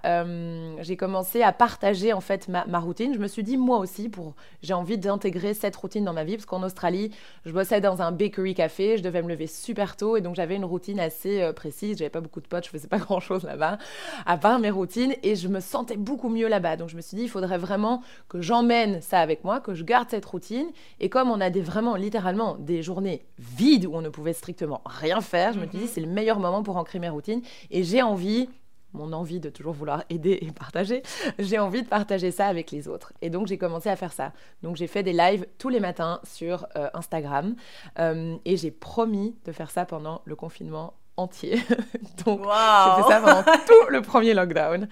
j'ai 0.81 0.97
commencé 0.97 1.41
à 1.41 1.51
partager, 1.51 2.13
en 2.13 2.21
fait, 2.21 2.47
ma, 2.47 2.65
ma, 2.65 2.79
routine. 2.79 3.13
Je 3.13 3.19
me 3.19 3.27
suis 3.27 3.43
dit, 3.43 3.57
moi 3.57 3.77
aussi, 3.77 4.09
pour 4.09 4.35
j'ai 4.61 4.73
envie 4.73 4.97
d'intégrer 4.97 5.53
cette 5.53 5.75
routine 5.75 6.03
dans 6.03 6.13
ma 6.13 6.23
vie. 6.23 6.35
Parce 6.35 6.45
qu'en 6.45 6.63
Australie, 6.63 7.11
je 7.45 7.51
bossais 7.51 7.81
dans 7.81 8.01
un 8.01 8.11
bakery 8.11 8.53
café. 8.53 8.97
Je 8.97 9.03
devais 9.03 9.16
me 9.21 9.29
lever 9.29 9.47
super 9.47 9.95
tôt 9.95 10.17
et 10.17 10.21
donc 10.21 10.35
j'avais 10.35 10.55
une 10.55 10.65
routine 10.65 10.99
assez 10.99 11.41
euh, 11.41 11.53
précise. 11.53 11.97
J'avais 11.97 12.09
pas 12.09 12.21
beaucoup 12.21 12.41
de 12.41 12.47
potes, 12.47 12.65
je 12.65 12.69
faisais 12.69 12.87
pas 12.87 12.97
grand 13.07 13.19
chose 13.19 13.43
là-bas, 13.43 13.77
à 14.25 14.37
part 14.37 14.59
mes 14.59 14.69
routines 14.69 15.15
et 15.23 15.35
je 15.35 15.47
me 15.47 15.59
sentais 15.59 15.97
beaucoup 15.97 16.29
mieux 16.29 16.47
là-bas. 16.47 16.77
Donc 16.77 16.89
je 16.89 16.95
me 16.95 17.01
suis 17.01 17.17
dit, 17.17 17.23
il 17.23 17.29
faudrait 17.29 17.57
vraiment 17.57 18.01
que 18.29 18.41
j'emmène 18.41 19.01
ça 19.01 19.19
avec 19.19 19.43
moi, 19.43 19.59
que 19.59 19.73
je 19.73 19.83
garde 19.83 20.09
cette 20.09 20.25
routine. 20.25 20.67
Et 20.99 21.09
comme 21.09 21.29
on 21.29 21.41
a 21.41 21.49
des 21.49 21.61
vraiment 21.61 21.95
littéralement 21.95 22.55
des 22.55 22.83
journées 22.83 23.25
vides 23.39 23.85
où 23.85 23.95
on 23.95 24.01
ne 24.01 24.09
pouvait 24.09 24.33
strictement 24.33 24.81
rien 24.85 25.21
faire, 25.21 25.53
je 25.53 25.59
me 25.59 25.67
suis 25.67 25.77
dit, 25.77 25.83
mhm. 25.83 25.89
c'est 25.91 26.01
le 26.01 26.07
meilleur 26.07 26.39
moment 26.39 26.63
pour 26.63 26.77
ancrer 26.77 26.99
mes 26.99 27.09
routines 27.09 27.41
et 27.71 27.83
j'ai 27.83 28.01
envie 28.01 28.49
mon 28.93 29.13
envie 29.13 29.39
de 29.39 29.49
toujours 29.49 29.73
vouloir 29.73 30.03
aider 30.09 30.37
et 30.41 30.51
partager, 30.51 31.03
j'ai 31.39 31.59
envie 31.59 31.83
de 31.83 31.87
partager 31.87 32.31
ça 32.31 32.47
avec 32.47 32.71
les 32.71 32.87
autres. 32.87 33.13
Et 33.21 33.29
donc 33.29 33.47
j'ai 33.47 33.57
commencé 33.57 33.89
à 33.89 33.95
faire 33.95 34.13
ça. 34.13 34.33
Donc 34.63 34.75
j'ai 34.75 34.87
fait 34.87 35.03
des 35.03 35.13
lives 35.13 35.45
tous 35.57 35.69
les 35.69 35.79
matins 35.79 36.19
sur 36.23 36.67
euh, 36.75 36.89
Instagram 36.93 37.55
euh, 37.99 38.35
et 38.45 38.57
j'ai 38.57 38.71
promis 38.71 39.35
de 39.45 39.51
faire 39.51 39.71
ça 39.71 39.85
pendant 39.85 40.21
le 40.25 40.35
confinement 40.35 40.93
entier. 41.17 41.55
donc 42.25 42.41
j'ai 42.41 43.03
fait 43.03 43.09
ça 43.09 43.21
pendant 43.23 43.43
tout 43.67 43.89
le 43.89 44.01
premier 44.01 44.33
lockdown. 44.33 44.87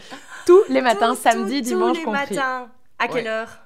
Tous 0.46 0.64
les 0.70 0.82
matins, 0.82 1.16
samedi, 1.16 1.62
dimanche 1.62 1.98
tous 2.00 2.06
les 2.06 2.12
matins. 2.12 2.70
À 3.00 3.08
quelle 3.08 3.28
heure? 3.28 3.60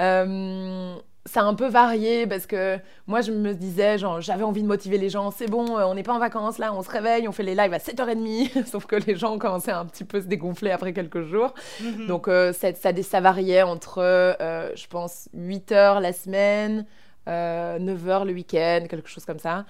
Euh, 0.00 0.96
ça 1.26 1.40
a 1.40 1.44
un 1.44 1.54
peu 1.54 1.66
varié 1.66 2.26
parce 2.26 2.46
que 2.46 2.78
moi 3.06 3.20
je 3.20 3.32
me 3.32 3.52
disais 3.52 3.98
genre 3.98 4.20
j'avais 4.20 4.44
envie 4.44 4.62
de 4.62 4.68
motiver 4.68 4.96
les 4.96 5.10
gens 5.10 5.30
c'est 5.30 5.50
bon 5.50 5.76
euh, 5.76 5.84
on 5.84 5.94
n'est 5.94 6.02
pas 6.02 6.14
en 6.14 6.18
vacances 6.18 6.58
là 6.58 6.72
on 6.72 6.82
se 6.82 6.88
réveille 6.88 7.28
on 7.28 7.32
fait 7.32 7.42
les 7.42 7.54
lives 7.54 7.74
à 7.74 7.78
7h30 7.78 8.64
sauf 8.70 8.86
que 8.86 8.96
les 8.96 9.16
gens 9.16 9.34
ont 9.34 9.38
commencé 9.38 9.70
à 9.70 9.78
un 9.78 9.84
petit 9.84 10.04
peu 10.04 10.20
se 10.20 10.26
dégonfler 10.26 10.70
après 10.70 10.92
quelques 10.92 11.22
jours 11.22 11.52
mhm. 11.82 12.06
donc 12.06 12.28
euh, 12.28 12.52
ça, 12.52 12.72
ça, 12.74 13.20
variait 13.20 13.62
entre 13.62 13.98
euh, 13.98 14.70
je 14.74 14.86
pense 14.86 15.28
8h 15.36 16.00
la 16.00 16.12
semaine 16.12 16.86
9h 17.28 18.24
le 18.24 18.32
week-end, 18.32 18.86
quelque 18.88 19.08
chose 19.08 19.24
comme 19.24 19.40
ça. 19.40 19.64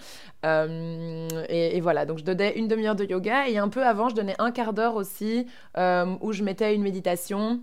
et, 0.45 1.81
voilà, 1.81 2.05
donc 2.05 2.19
je 2.19 2.25
donnais 2.25 2.53
une 2.59 2.69
demi-heure 2.69 2.97
de 2.97 3.05
yoga 3.05 3.49
et 3.49 3.57
un 3.57 3.71
peu 3.71 3.83
avant, 3.83 4.11
je 4.11 4.15
donnais 4.15 4.35
un 4.39 4.51
quart 4.51 4.75
d'heure 4.75 4.95
aussi 4.95 5.47
où 5.75 6.33
je 6.33 6.43
mettais 6.43 6.75
une 6.75 6.83
méditation 6.83 7.63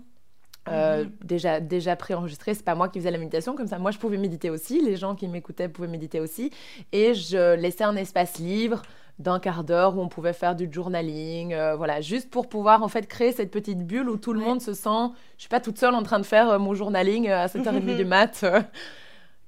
euh, 0.68 1.04
mhm. 1.04 1.10
déjà, 1.22 1.60
déjà 1.60 1.96
préenregistré, 1.96 2.54
c'est 2.54 2.64
pas 2.64 2.74
moi 2.74 2.88
qui 2.88 2.98
faisais 2.98 3.10
la 3.10 3.18
méditation, 3.18 3.54
comme 3.54 3.66
ça 3.66 3.78
moi 3.78 3.90
je 3.90 3.98
pouvais 3.98 4.16
méditer 4.16 4.50
aussi, 4.50 4.80
les 4.80 4.96
gens 4.96 5.14
qui 5.14 5.28
m'écoutaient 5.28 5.68
pouvaient 5.68 5.88
méditer 5.88 6.20
aussi, 6.20 6.50
et 6.92 7.14
je 7.14 7.54
laissais 7.54 7.84
un 7.84 7.96
espace 7.96 8.38
libre 8.38 8.82
d'un 9.18 9.38
quart 9.38 9.62
d'heure 9.62 9.96
où 9.96 10.00
on 10.00 10.08
pouvait 10.08 10.32
faire 10.32 10.56
du 10.56 10.68
journaling, 10.72 11.52
euh, 11.52 11.76
voilà, 11.76 12.00
juste 12.00 12.30
pour 12.30 12.48
pouvoir 12.48 12.82
en 12.82 12.88
fait 12.88 13.06
créer 13.06 13.32
cette 13.32 13.50
petite 13.50 13.86
bulle 13.86 14.08
où 14.08 14.16
tout 14.16 14.32
le 14.32 14.40
monde 14.40 14.60
se 14.60 14.72
sent, 14.72 15.10
je 15.36 15.42
suis 15.42 15.48
pas 15.50 15.60
toute 15.60 15.78
seule 15.78 15.94
en 15.94 16.02
train 16.02 16.18
de 16.18 16.24
faire 16.24 16.48
euh, 16.48 16.58
mon 16.58 16.74
journaling 16.74 17.28
à 17.28 17.46
7h30 17.46 17.96
du 17.96 18.04
mat 18.06 18.44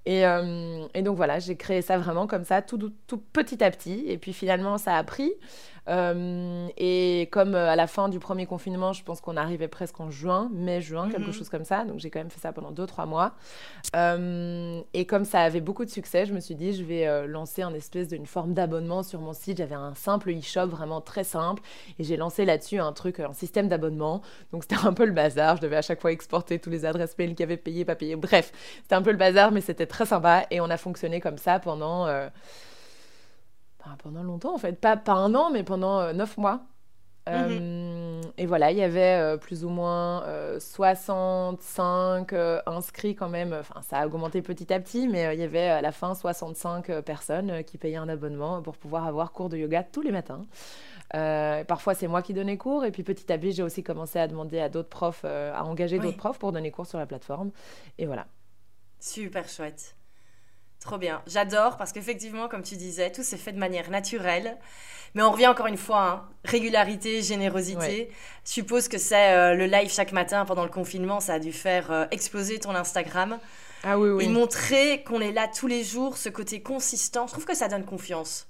Et, 0.09 0.23
et 0.95 1.03
donc 1.03 1.17
voilà, 1.17 1.41
j'ai 1.41 1.57
créé 1.57 1.83
ça 1.83 1.99
vraiment 1.99 2.29
comme 2.29 2.45
ça, 2.45 2.63
tout, 2.63 2.93
tout 3.09 3.21
petit 3.33 3.65
à 3.65 3.73
petit. 3.73 4.05
Et 4.07 4.19
puis 4.19 4.33
finalement, 4.33 4.79
ça 4.79 4.95
a 4.95 5.03
pris. 5.03 5.33
Euh, 5.89 6.69
et 6.77 7.29
comme 7.31 7.55
euh, 7.55 7.71
à 7.71 7.77
la 7.77 7.87
fin 7.87 8.09
du 8.09 8.19
premier 8.19 8.47
confinement, 8.47 8.93
je 8.93 9.05
pense 9.05 9.21
qu'on 9.21 9.37
arrivait 9.37 9.69
presque 9.69 10.01
en 10.01 10.11
juin, 10.11 10.51
mai-juin, 10.53 11.11
quelque 11.11 11.29
mhm. 11.29 11.33
chose 11.33 11.49
comme 11.49 11.65
ça. 11.65 11.85
Donc 11.85 12.01
j'ai 12.01 12.11
quand 12.11 12.19
même 12.19 12.31
fait 12.31 12.41
ça 12.41 12.53
pendant 12.53 12.73
2-3 12.73 13.07
mois. 13.07 13.35
Euh, 13.95 14.81
et 14.95 15.07
comme 15.07 15.25
ça 15.25 15.41
avait 15.41 15.61
beaucoup 15.61 15.85
de 15.85 15.91
succès, 15.91 16.27
je 16.27 16.33
me 16.33 16.41
suis 16.41 16.55
dit, 16.55 16.73
je 16.73 16.83
vais 16.83 17.27
lancer 17.27 17.63
un 17.63 17.75
espèce 17.75 18.09
d'une 18.09 18.27
forme 18.27 18.55
d'abonnement 18.55 19.03
sur 19.03 19.21
mon 19.21 19.33
site. 19.33 19.59
J'avais 19.59 19.75
un 19.75 19.95
simple 19.95 20.31
e-shop 20.31 20.67
vraiment 20.67 21.01
très 21.01 21.25
simple. 21.25 21.63
Et 21.99 22.05
j'ai 22.05 22.17
lancé 22.17 22.45
là-dessus 22.45 22.79
un 22.79 22.93
truc, 22.93 23.21
un 23.21 23.33
système 23.33 23.69
d'abonnement. 23.69 24.23
Donc 24.53 24.65
c'était 24.65 24.87
un 24.87 24.93
peu 24.93 25.05
le 25.05 25.13
bazar. 25.13 25.57
Je 25.57 25.63
devais 25.63 25.77
à 25.77 25.83
chaque 25.83 26.01
fois 26.01 26.13
exporter 26.13 26.59
tous 26.59 26.71
les 26.71 26.85
adresses 26.85 27.17
mail 27.19 27.35
qui 27.35 27.43
avaient 27.43 27.57
payé, 27.57 27.85
pas 27.85 27.97
payé. 27.97 28.17
Bref, 28.17 28.53
c'était 28.83 28.95
un 28.95 29.03
peu 29.03 29.13
le 29.13 29.19
bazar, 29.19 29.53
mais 29.53 29.61
c'était 29.61 29.87
très 29.87 30.07
sympa. 30.07 30.47
Et 30.51 30.61
on 30.61 30.71
a 30.71 30.77
fonctionné 30.77 31.21
comme 31.21 31.39
ça 31.39 31.59
pendant 31.59 32.07
pendant 33.99 34.23
longtemps 34.23 34.55
en 34.55 34.59
fait, 34.59 34.81
pas, 34.81 34.97
pas 34.97 35.13
un 35.13 35.35
an, 35.35 35.51
mais 35.51 35.63
pendant 35.63 36.01
euh, 36.01 36.13
neuf 36.13 36.37
mois. 36.37 36.63
Mhm. 37.29 37.35
Euh, 37.35 38.23
et 38.39 38.47
voilà, 38.47 38.71
il 38.71 38.79
y 38.79 38.83
avait 38.83 39.21
euh, 39.21 39.37
plus 39.37 39.65
ou 39.65 39.69
moins 39.69 40.25
65 40.59 42.33
inscrits 42.67 43.17
quand 43.17 43.29
même. 43.29 43.53
Enfin, 43.53 43.83
ça 43.83 43.99
a 43.99 44.07
augmenté 44.07 44.43
petit 44.43 44.73
à 44.73 44.79
petit, 44.79 45.09
mais 45.09 45.35
il 45.35 45.41
y 45.41 45.43
avait 45.43 45.67
à 45.67 45.81
la 45.81 45.91
fin 45.91 46.15
65 46.15 47.01
personnes 47.01 47.65
qui 47.65 47.79
payaient 47.79 47.97
un 47.97 48.09
abonnement 48.09 48.63
pour 48.63 48.77
pouvoir 48.77 49.07
avoir 49.07 49.33
cours 49.33 49.49
de 49.49 49.57
yoga 49.57 49.83
tous 49.83 50.03
les 50.03 50.13
matins. 50.13 50.47
parfois, 51.11 51.95
c'est 51.95 52.07
moi 52.07 52.23
qui 52.23 52.33
donnais 52.33 52.57
cours. 52.57 52.85
Et 52.85 52.93
puis 52.93 53.03
petit 53.03 53.33
à 53.33 53.39
petit, 53.39 53.53
j'ai 53.53 53.65
aussi 53.65 53.83
commencé 53.83 54.21
à 54.21 54.29
demander 54.29 54.61
à 54.61 54.69
d'autres 54.69 54.89
profs, 54.89 55.25
à 55.25 55.65
engager 55.65 55.99
d'autres 55.99 56.17
profs 56.17 56.39
pour 56.39 56.53
donner 56.53 56.71
cours 56.71 56.87
sur 56.87 56.99
la 56.99 57.07
plateforme. 57.07 57.51
Et 57.99 58.07
voilà. 58.07 58.27
Super 59.01 59.49
chouette. 59.49 59.96
Trop 60.81 60.99
bien. 60.99 61.23
J'adore 61.27 61.77
parce 61.77 61.93
qu'effectivement, 61.93 62.49
comme 62.49 62.63
tu 62.63 62.77
disais, 62.77 63.11
tout 63.11 63.23
s'est 63.23 63.37
fait 63.37 63.53
de 63.53 63.59
manière 63.59 63.91
naturelle. 63.91 64.57
Mais 65.15 65.23
on 65.23 65.31
revient 65.31 65.47
encore 65.47 65.67
une 65.67 65.79
fois, 65.79 66.03
hein, 66.03 66.29
régularité, 66.45 67.23
générosité. 67.23 68.11
Je 68.45 68.51
suppose 68.53 68.87
que 68.87 68.99
c'est 68.99 69.33
euh, 69.33 69.55
le 69.55 69.65
live 69.65 69.91
chaque 69.91 70.13
matin 70.13 70.45
pendant 70.45 70.65
le 70.65 70.69
confinement, 70.69 71.21
ça 71.21 71.35
a 71.35 71.39
dû 71.39 71.53
faire 71.53 71.91
euh, 71.91 72.05
exploser 72.11 72.59
ton 72.59 72.75
Instagram. 72.75 73.39
Ah 73.83 73.99
oui, 73.99 74.11
oui. 74.11 74.25
Et 74.25 74.29
montrer 74.29 75.03
qu'on 75.05 75.21
est 75.21 75.33
là 75.33 75.49
tous 75.49 75.69
les 75.69 75.85
jours, 75.85 76.19
ce 76.19 76.29
côté 76.29 76.61
consistant. 76.61 77.27
Je 77.27 77.33
trouve 77.33 77.47
que 77.47 77.57
ça 77.57 77.69
donne 77.69 77.85
confiance. 77.85 78.47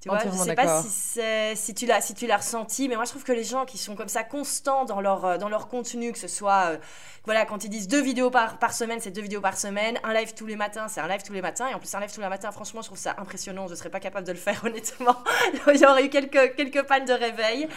Tu 0.00 0.08
vois, 0.08 0.18
je 0.24 0.30
sais 0.30 0.54
pas 0.54 0.82
si, 0.82 1.20
si 1.56 1.74
tu 1.74 1.84
l'as 1.84 2.00
si 2.00 2.14
tu 2.14 2.26
l'as 2.26 2.38
ressenti, 2.38 2.88
mais 2.88 2.96
moi 2.96 3.04
je 3.04 3.10
trouve 3.10 3.24
que 3.24 3.32
les 3.32 3.44
gens 3.44 3.66
qui 3.66 3.76
sont 3.76 3.96
comme 3.96 4.08
ça 4.08 4.24
constants 4.24 4.86
dans 4.86 5.00
leur 5.02 5.24
euh, 5.26 5.36
dans 5.36 5.50
leur 5.50 5.68
contenu, 5.68 6.12
que 6.12 6.18
ce 6.18 6.28
soit 6.28 6.78
voilà, 7.26 7.44
quand 7.44 7.64
ils 7.64 7.68
disent 7.68 7.86
deux 7.86 8.00
vidéos 8.00 8.30
par, 8.30 8.58
par 8.58 8.72
semaine, 8.72 8.98
c'est 9.00 9.10
deux 9.10 9.20
vidéos 9.20 9.42
par 9.42 9.58
semaine. 9.58 9.98
Un 10.04 10.14
live 10.14 10.32
tous 10.34 10.46
les 10.46 10.56
matins, 10.56 10.88
c'est 10.88 11.02
un 11.02 11.08
live 11.08 11.22
tous 11.22 11.34
les 11.34 11.42
matins. 11.42 11.68
Et 11.68 11.74
en 11.74 11.78
plus, 11.78 11.94
un 11.94 12.00
live 12.00 12.12
tous 12.12 12.20
les 12.22 12.28
matins, 12.28 12.50
franchement, 12.50 12.80
je 12.80 12.86
trouve 12.86 12.98
ça 12.98 13.14
impressionnant. 13.18 13.66
Je 13.66 13.72
ne 13.72 13.76
serais 13.76 13.90
pas 13.90 14.00
capable 14.00 14.26
de 14.26 14.32
le 14.32 14.38
faire, 14.38 14.60
honnêtement. 14.64 15.16
Il 15.72 15.78
y 15.78 15.84
aurait 15.84 16.06
eu 16.06 16.08
quelques, 16.08 16.56
quelques 16.56 16.82
pannes 16.84 17.04
de 17.04 17.12
réveil. 17.12 17.68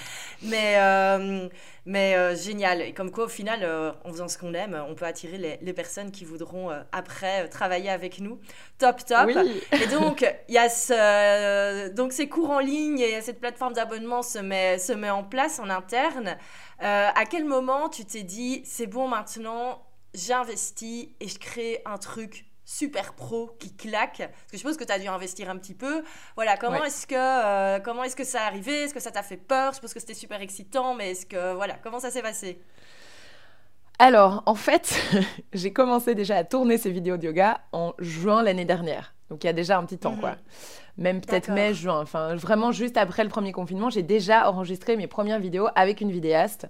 Mais, 0.43 0.75
euh, 0.77 1.49
mais 1.85 2.15
euh, 2.15 2.37
génial. 2.37 2.81
Et 2.81 2.93
comme 2.93 3.11
quoi, 3.11 3.25
au 3.25 3.29
final, 3.29 3.59
euh, 3.63 3.91
en 4.05 4.11
faisant 4.11 4.29
ce 4.29 4.37
qu'on 4.37 4.53
aime, 4.53 4.81
on 4.87 4.95
peut 4.95 5.05
attirer 5.05 5.37
les, 5.37 5.57
les 5.61 5.73
personnes 5.73 6.11
qui 6.11 6.23
voudront 6.23 6.69
après 6.93 7.49
travailler 7.49 7.89
avec 7.89 8.19
nous. 8.19 8.39
Top, 8.77 9.03
top. 9.05 9.29
Et 9.73 9.87
donc, 9.87 10.25
il 10.47 10.55
y 10.55 10.57
a 10.57 10.69
ce, 10.69 11.89
donc 11.89 12.12
ces 12.13 12.29
cours 12.29 12.51
en 12.51 12.59
ligne 12.59 12.99
et 12.99 13.19
cette 13.21 13.39
plateforme 13.39 13.73
d'abonnement 13.73 14.21
se 14.21 14.39
met, 14.39 14.77
se 14.77 14.93
met 14.93 15.09
en 15.09 15.23
place 15.23 15.59
en 15.59 15.69
interne. 15.69 16.37
Euh, 16.81 17.09
à 17.13 17.25
quel 17.25 17.43
moment 17.43 17.89
tu 17.89 18.05
t'es 18.05 18.23
dit, 18.23 18.61
c'est 18.65 18.87
bon 18.87 19.07
maintenant, 19.07 19.85
j'investis 20.13 21.09
et 21.19 21.27
je 21.27 21.39
crée 21.39 21.81
un 21.85 21.97
truc 21.97 22.45
super 22.65 23.13
pro 23.13 23.55
qui 23.59 23.75
claque? 23.75 24.17
Parce 24.19 24.29
que 24.29 24.53
je 24.53 24.57
suppose 24.57 24.77
que 24.77 24.83
tu 24.83 24.93
as 24.93 24.99
dû 24.99 25.07
investir 25.07 25.49
un 25.49 25.57
petit 25.57 25.73
peu. 25.73 26.03
Voilà, 26.35 26.55
comment 26.55 26.83
est-ce 26.83 27.07
que 27.07 27.15
euh, 27.15 27.79
comment 27.79 28.03
est-ce 28.03 28.15
que 28.15 28.23
ça 28.23 28.43
arrivé? 28.43 28.83
Est-ce 28.83 28.93
que 28.93 28.99
ça 28.99 29.11
t'a 29.11 29.23
fait 29.23 29.37
peur? 29.37 29.71
Je 29.71 29.75
suppose 29.75 29.93
que 29.93 29.99
c'était 29.99 30.13
super 30.13 30.41
excitant, 30.41 30.93
mais 30.93 31.11
est-ce 31.11 31.25
que 31.25 31.53
voilà, 31.53 31.75
comment 31.83 31.99
ça 31.99 32.11
s'est 32.11 32.21
passé? 32.21 32.61
Alors, 33.99 34.43
en 34.45 34.55
fait, 34.55 34.99
j'ai 35.53 35.71
commencé 35.71 36.15
déjà 36.15 36.37
à 36.37 36.43
tourner 36.43 36.77
ces 36.77 36.91
vidéos 36.91 37.17
de 37.17 37.25
yoga 37.25 37.61
en 37.71 37.93
juin 37.99 38.43
l'année 38.43 38.65
dernière. 38.65 39.13
Donc 39.33 39.43
il 39.43 39.47
y 39.47 39.49
a 39.49 39.53
déjà 39.53 39.79
un 39.79 39.83
petit 39.83 39.97
temps, 39.97 40.15
quoi. 40.15 40.33
Mhm 40.33 40.37
même 40.97 41.21
peut-être 41.21 41.51
mai, 41.51 41.73
juin. 41.73 41.99
Enfin, 42.01 42.35
vraiment 42.35 42.71
juste 42.71 42.97
après 42.97 43.23
le 43.23 43.29
premier 43.29 43.51
confinement, 43.51 43.89
j'ai 43.89 44.03
déjà 44.03 44.49
enregistré 44.49 44.95
mes 44.95 45.07
premières 45.07 45.39
vidéos 45.39 45.67
avec 45.75 46.01
une 46.01 46.11
vidéaste. 46.11 46.67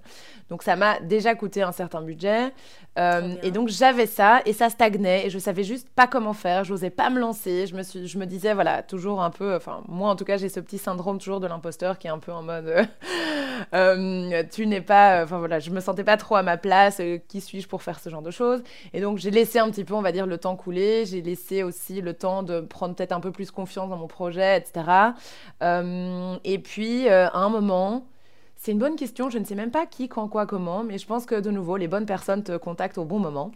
Donc 0.48 0.62
ça 0.62 0.76
m'a 0.76 0.98
déjà 1.00 1.34
coûté 1.34 1.62
un 1.62 1.72
certain 1.72 2.00
budget. 2.00 2.52
Euh, 2.96 3.34
et 3.42 3.50
donc 3.50 3.68
j'avais 3.68 4.06
ça 4.06 4.40
et 4.46 4.52
ça 4.52 4.70
stagnait 4.70 5.26
et 5.26 5.30
je 5.30 5.38
savais 5.38 5.64
juste 5.64 5.88
pas 5.90 6.06
comment 6.06 6.32
faire. 6.32 6.64
J'osais 6.64 6.90
pas 6.90 7.10
me 7.10 7.18
lancer. 7.18 7.66
Je 7.66 7.74
me 7.74 7.82
suis, 7.82 8.06
je 8.06 8.18
me 8.18 8.24
disais 8.24 8.54
voilà 8.54 8.82
toujours 8.82 9.22
un 9.22 9.30
peu. 9.30 9.54
Enfin 9.56 9.82
moi 9.88 10.08
en 10.10 10.16
tout 10.16 10.24
cas 10.24 10.36
j'ai 10.36 10.48
ce 10.48 10.60
petit 10.60 10.78
syndrome 10.78 11.18
toujours 11.18 11.40
de 11.40 11.46
l'imposteur 11.46 11.98
qui 11.98 12.06
est 12.06 12.10
un 12.10 12.18
peu 12.18 12.32
en 12.32 12.42
mode 12.42 12.68
euh, 12.68 12.84
euh, 13.74 14.42
tu 14.50 14.66
n'es 14.66 14.80
pas. 14.80 15.24
Enfin 15.24 15.38
voilà 15.38 15.58
je 15.58 15.70
me 15.70 15.80
sentais 15.80 16.04
pas 16.04 16.16
trop 16.16 16.36
à 16.36 16.42
ma 16.42 16.56
place. 16.56 17.00
qui 17.28 17.40
suis-je 17.40 17.68
pour 17.68 17.82
faire 17.82 17.98
ce 17.98 18.08
genre 18.10 18.22
de 18.22 18.30
choses? 18.30 18.62
Et 18.92 19.00
donc 19.00 19.18
j'ai 19.18 19.30
laissé 19.30 19.58
un 19.58 19.70
petit 19.70 19.84
peu 19.84 19.94
on 19.94 20.02
va 20.02 20.12
dire 20.12 20.26
le 20.26 20.38
temps 20.38 20.56
couler. 20.56 21.04
J'ai 21.04 21.20
laissé 21.20 21.62
aussi 21.62 22.00
le 22.00 22.14
temps 22.14 22.42
de 22.42 22.53
prendre 22.62 22.94
peut-être 22.94 23.12
un 23.12 23.20
peu 23.20 23.30
plus 23.30 23.50
confiance 23.50 23.90
dans 23.90 23.96
mon 23.96 24.06
projet, 24.06 24.56
etc. 24.58 25.14
Euh, 25.62 26.36
et 26.44 26.58
puis, 26.58 27.08
euh, 27.08 27.28
à 27.28 27.38
un 27.38 27.48
moment, 27.48 28.06
c'est 28.64 28.72
une 28.72 28.78
bonne 28.78 28.96
question. 28.96 29.28
Je 29.28 29.36
ne 29.36 29.44
sais 29.44 29.54
même 29.54 29.70
pas 29.70 29.84
qui, 29.84 30.08
quand, 30.08 30.26
quoi, 30.26 30.46
comment, 30.46 30.84
mais 30.84 30.96
je 30.96 31.06
pense 31.06 31.26
que 31.26 31.34
de 31.34 31.50
nouveau, 31.50 31.76
les 31.76 31.86
bonnes 31.86 32.06
personnes 32.06 32.42
te 32.42 32.56
contactent 32.56 32.96
au 32.96 33.04
bon 33.04 33.18
moment. 33.18 33.50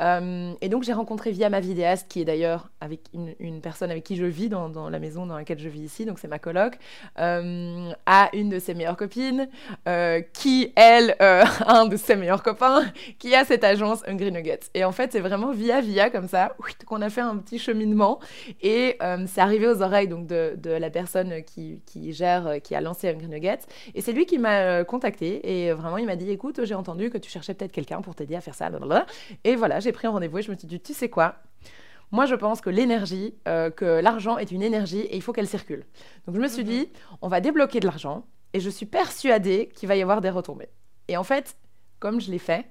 Euh, 0.00 0.54
et 0.62 0.70
donc, 0.70 0.84
j'ai 0.84 0.94
rencontré 0.94 1.32
via 1.32 1.50
ma 1.50 1.60
vidéaste, 1.60 2.10
qui 2.10 2.22
est 2.22 2.24
d'ailleurs 2.24 2.70
avec 2.80 3.00
une, 3.12 3.60
personne 3.60 3.90
avec 3.90 4.04
qui 4.04 4.16
je 4.16 4.24
vis 4.24 4.48
dans, 4.48 4.88
la 4.88 4.98
maison 4.98 5.26
dans 5.26 5.36
laquelle 5.36 5.58
je 5.58 5.68
vis 5.68 5.82
ici, 5.82 6.06
donc 6.06 6.18
c'est 6.18 6.28
ma 6.28 6.38
coloc, 6.38 6.78
euh, 7.18 7.92
à 8.06 8.30
une 8.32 8.48
de 8.48 8.58
ses 8.58 8.72
meilleures 8.72 8.96
copines, 8.96 9.50
euh, 9.86 10.22
qui, 10.32 10.72
elle, 10.76 11.14
un 11.20 11.84
de 11.84 11.98
ses 11.98 12.16
meilleurs 12.16 12.42
copains, 12.42 12.86
qui 13.18 13.34
a 13.34 13.44
cette 13.44 13.64
agence 13.64 14.00
Hungry 14.06 14.32
Nuggets. 14.32 14.70
Et 14.72 14.86
en 14.86 14.92
fait, 14.92 15.12
c'est 15.12 15.20
vraiment 15.20 15.52
via 15.52 15.82
via 15.82 16.08
comme 16.08 16.26
ça 16.26 16.56
qu'on 16.86 17.02
a 17.02 17.10
fait 17.10 17.20
un 17.20 17.36
petit 17.36 17.58
cheminement. 17.58 18.18
Et 18.62 18.96
c'est 19.26 19.42
arrivé 19.42 19.68
aux 19.68 19.82
oreilles 19.82 20.08
donc 20.08 20.26
de, 20.26 20.54
de 20.56 20.70
la 20.70 20.88
personne 20.88 21.42
qui, 21.44 21.82
qui, 21.84 22.14
gère, 22.14 22.62
qui 22.62 22.74
a 22.74 22.80
lancé 22.80 23.10
Hungry 23.10 23.28
Nuggets. 23.28 23.66
Et 23.94 24.00
c'est 24.00 24.12
lui 24.12 24.24
qui 24.24 24.38
m'a 24.38 24.53
euh, 24.54 24.84
contacté 24.84 25.64
et 25.64 25.72
vraiment 25.72 25.98
il 25.98 26.06
m'a 26.06 26.16
dit 26.16 26.30
écoute, 26.30 26.64
j'ai 26.64 26.74
entendu 26.74 27.10
que 27.10 27.18
tu 27.18 27.30
cherchais 27.30 27.54
peut-être 27.54 27.72
quelqu'un 27.72 28.00
pour 28.00 28.14
t'aider 28.14 28.34
à 28.36 28.40
faire 28.40 28.54
ça. 28.54 28.70
Et 29.44 29.56
voilà, 29.56 29.80
j'ai 29.80 29.92
pris 29.92 30.06
un 30.06 30.10
rendez-vous 30.10 30.38
et 30.38 30.42
je 30.42 30.50
me 30.50 30.56
suis 30.56 30.66
dit 30.66 30.80
tu 30.80 30.94
sais 30.94 31.08
quoi? 31.08 31.36
Moi, 32.10 32.26
je 32.26 32.34
pense 32.36 32.60
que 32.60 32.70
l'énergie, 32.70 33.34
euh, 33.48 33.70
que 33.70 34.00
l'argent 34.00 34.38
est 34.38 34.52
une 34.52 34.62
énergie 34.62 35.00
et 35.00 35.16
il 35.16 35.22
faut 35.22 35.32
qu'elle 35.32 35.48
circule. 35.48 35.84
Donc, 36.26 36.36
je 36.36 36.40
me 36.40 36.46
suis 36.46 36.62
mhm. 36.62 36.68
dit, 36.68 36.88
on 37.22 37.28
va 37.28 37.40
débloquer 37.40 37.80
de 37.80 37.86
l'argent 37.86 38.24
et 38.52 38.60
je 38.60 38.70
suis 38.70 38.86
persuadée 38.86 39.68
qu'il 39.74 39.88
va 39.88 39.96
y 39.96 40.02
avoir 40.02 40.20
des 40.20 40.30
retombées. 40.30 40.68
Et 41.08 41.16
en 41.16 41.24
fait, 41.24 41.56
comme 41.98 42.20
je 42.20 42.30
l'ai 42.30 42.38
fait, 42.38 42.66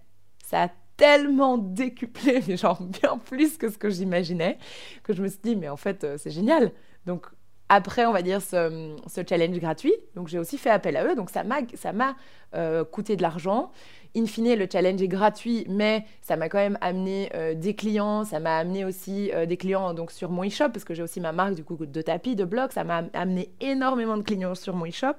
ça 0.45 0.63
a 0.63 0.69
tellement 0.95 1.57
décuplé, 1.57 2.41
mais 2.47 2.55
genre 2.55 2.81
bien 2.81 3.17
plus 3.17 3.57
que 3.57 3.69
ce 3.69 3.77
que 3.77 3.89
j'imaginais, 3.89 4.57
que 5.03 5.11
je 5.11 5.21
me 5.21 5.27
suis 5.27 5.39
dit, 5.43 5.55
mais 5.57 5.67
en 5.67 5.77
fait, 5.77 6.03
euh, 6.03 6.17
c'est 6.17 6.31
génial. 6.31 6.71
Donc, 7.05 7.27
après, 7.69 8.05
on 8.05 8.11
va 8.11 8.21
dire, 8.21 8.41
ce, 8.41 8.95
challenge 9.27 9.57
gratuit. 9.59 9.93
Donc, 10.15 10.27
j'ai 10.27 10.39
aussi 10.39 10.57
fait 10.57 10.69
appel 10.69 10.97
à 10.97 11.05
eux. 11.05 11.15
Donc, 11.15 11.29
ça 11.29 11.43
m'a, 11.43 12.15
euh, 12.55 12.83
coûté 12.83 13.15
de 13.15 13.21
l'argent. 13.21 13.71
In 14.15 14.27
fine, 14.27 14.53
le 14.53 14.67
challenge 14.71 15.01
est 15.01 15.07
gratuit, 15.07 15.65
mais 15.67 16.05
ça 16.21 16.35
m'a 16.35 16.49
quand 16.49 16.59
même 16.59 16.77
amené 16.81 17.31
euh, 17.33 17.55
des 17.55 17.75
clients. 17.75 18.25
Ça 18.25 18.39
m'a 18.39 18.57
amené 18.57 18.85
aussi 18.85 19.31
euh, 19.33 19.47
des 19.47 19.57
clients 19.57 19.93
donc, 19.95 20.11
sur 20.11 20.29
mon 20.29 20.45
e-shop, 20.45 20.69
parce 20.69 20.83
que 20.83 20.93
j'ai 20.93 21.01
aussi 21.01 21.19
ma 21.19 21.31
marque 21.31 21.55
du 21.55 21.63
coup 21.63 21.77
de 21.83 22.01
tapis, 22.01 22.35
de 22.35 22.45
blocs. 22.45 22.73
Ça 22.73 22.83
m'a 22.83 23.05
amené 23.13 23.49
énormément 23.59 24.17
de 24.17 24.23
clients 24.23 24.55
sur 24.55 24.75
mon 24.75 24.85
e-shop. 24.85 25.15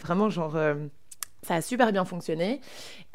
Vraiment, 0.00 0.30
genre 0.30 0.56
ça 1.42 1.54
a 1.54 1.60
super 1.60 1.92
bien 1.92 2.04
fonctionné. 2.04 2.60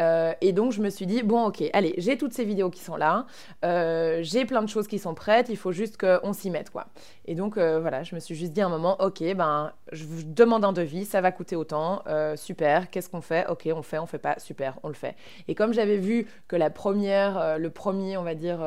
Euh, 0.01 0.33
et 0.41 0.53
donc, 0.53 0.71
je 0.71 0.81
me 0.81 0.89
suis 0.89 1.05
dit, 1.05 1.23
bon, 1.23 1.45
ok, 1.45 1.63
allez, 1.73 1.93
j'ai 1.97 2.17
toutes 2.17 2.33
ces 2.33 2.45
vidéos 2.45 2.69
qui 2.69 2.81
sont 2.81 2.95
là, 2.95 3.25
euh, 3.63 4.19
j'ai 4.21 4.45
plein 4.45 4.61
de 4.61 4.69
choses 4.69 4.87
qui 4.87 4.97
sont 4.97 5.13
prêtes, 5.13 5.49
il 5.49 5.57
faut 5.57 5.71
juste 5.71 5.97
qu'on 5.97 6.33
s'y 6.33 6.49
mette, 6.49 6.69
quoi. 6.69 6.87
Et 7.25 7.35
donc, 7.35 7.57
euh, 7.57 7.79
voilà, 7.79 8.03
je 8.03 8.15
me 8.15 8.19
suis 8.19 8.35
juste 8.35 8.53
dit 8.53 8.61
à 8.61 8.65
un 8.65 8.69
moment, 8.69 8.97
ok, 9.01 9.23
ben, 9.35 9.71
je 9.91 10.05
demande 10.25 10.65
un 10.65 10.73
devis, 10.73 11.05
ça 11.05 11.21
va 11.21 11.31
coûter 11.31 11.55
autant, 11.55 12.03
super, 12.35 12.89
qu'est-ce 12.89 13.09
qu'on 13.09 13.21
fait? 13.21 13.45
Ok, 13.49 13.69
on 13.73 13.83
fait, 13.83 13.99
on 13.99 14.05
fait 14.05 14.17
pas, 14.17 14.39
super, 14.39 14.79
on 14.83 14.87
le 14.87 14.93
fait. 14.93 15.15
Et 15.47 15.55
comme 15.55 15.73
j'avais 15.73 15.97
vu 15.97 16.27
que 16.47 16.55
la 16.55 16.69
première, 16.69 17.59
le 17.59 17.69
premier, 17.69 18.17
on 18.17 18.23
va 18.23 18.35
dire, 18.35 18.59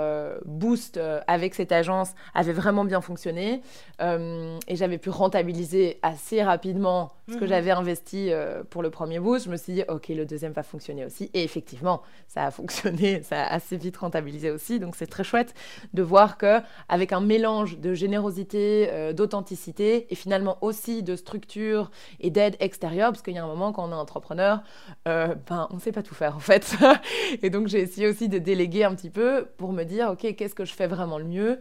boost 0.45 1.01
avec 1.27 1.55
cette 1.55 1.73
agence 1.73 2.15
avait 2.35 2.53
vraiment 2.53 2.85
bien 2.85 3.01
fonctionné, 3.01 3.63
et 4.01 4.77
j'avais 4.77 4.99
pu 4.99 5.11
rentabiliser 5.11 5.99
assez 6.03 6.43
rapidement 6.43 7.13
ce 7.29 7.35
que 7.35 7.45
mhm. 7.45 7.49
j'avais 7.49 7.71
investi 7.73 8.31
pour 8.71 8.83
le 8.83 8.91
premier 8.91 9.19
boost, 9.19 9.46
je 9.47 9.51
me 9.51 9.57
suis 9.57 9.73
dit, 9.73 9.83
ok, 9.89 10.09
le 10.09 10.27
deuxième 10.27 10.53
va 10.53 10.63
fonctionner 10.63 11.05
aussi. 11.05 11.31
Et 11.33 11.43
effectivement, 11.45 12.03
ça 12.27 12.45
a 12.45 12.51
fonctionné, 12.61 13.23
ça 13.23 13.43
a 13.43 13.55
assez 13.55 13.77
vite 13.77 13.97
rentabilisé 13.97 14.51
aussi. 14.51 14.79
Donc 14.81 14.97
c'est 14.97 15.07
très 15.07 15.25
chouette 15.25 15.55
de 15.95 16.03
voir 16.03 16.37
que 16.37 16.61
avec 16.89 17.13
un 17.13 17.21
mélange 17.21 17.79
de 17.79 17.95
générosité, 17.95 18.89
euh, 18.91 19.13
d'authenticité 19.13 20.07
et 20.11 20.15
finalement 20.15 20.59
aussi 20.61 21.03
de 21.03 21.17
structure 21.17 21.91
et 22.21 22.31
d'aide 22.31 22.57
extérieure, 22.61 23.13
parce 23.13 23.23
qu'il 23.23 23.35
y 23.35 23.39
a 23.39 23.45
un 23.45 23.47
moment 23.47 23.73
quand 23.73 23.89
on 23.89 23.93
est 23.93 23.95
entrepreneur, 23.95 24.63
euh, 25.09 25.35
ben 25.49 25.69
on 25.71 25.77
ne 25.77 25.81
sait 25.81 25.93
pas 25.93 26.03
tout 26.03 26.15
faire 26.15 26.37
en 26.37 26.41
fait. 26.41 26.77
et 27.43 27.51
donc 27.51 27.69
j'ai 27.69 27.81
essayé 27.81 28.09
aussi 28.09 28.29
de 28.29 28.39
déléguer 28.39 28.85
un 28.85 28.95
petit 28.95 29.11
peu 29.11 29.47
pour 29.57 29.73
me 29.73 29.85
dire, 29.85 30.11
ok, 30.11 30.35
qu'est-ce 30.35 30.55
que 30.55 30.65
je 30.65 30.75
fais 30.75 30.87
vraiment 30.89 31.19
le 31.19 31.25
mieux 31.25 31.59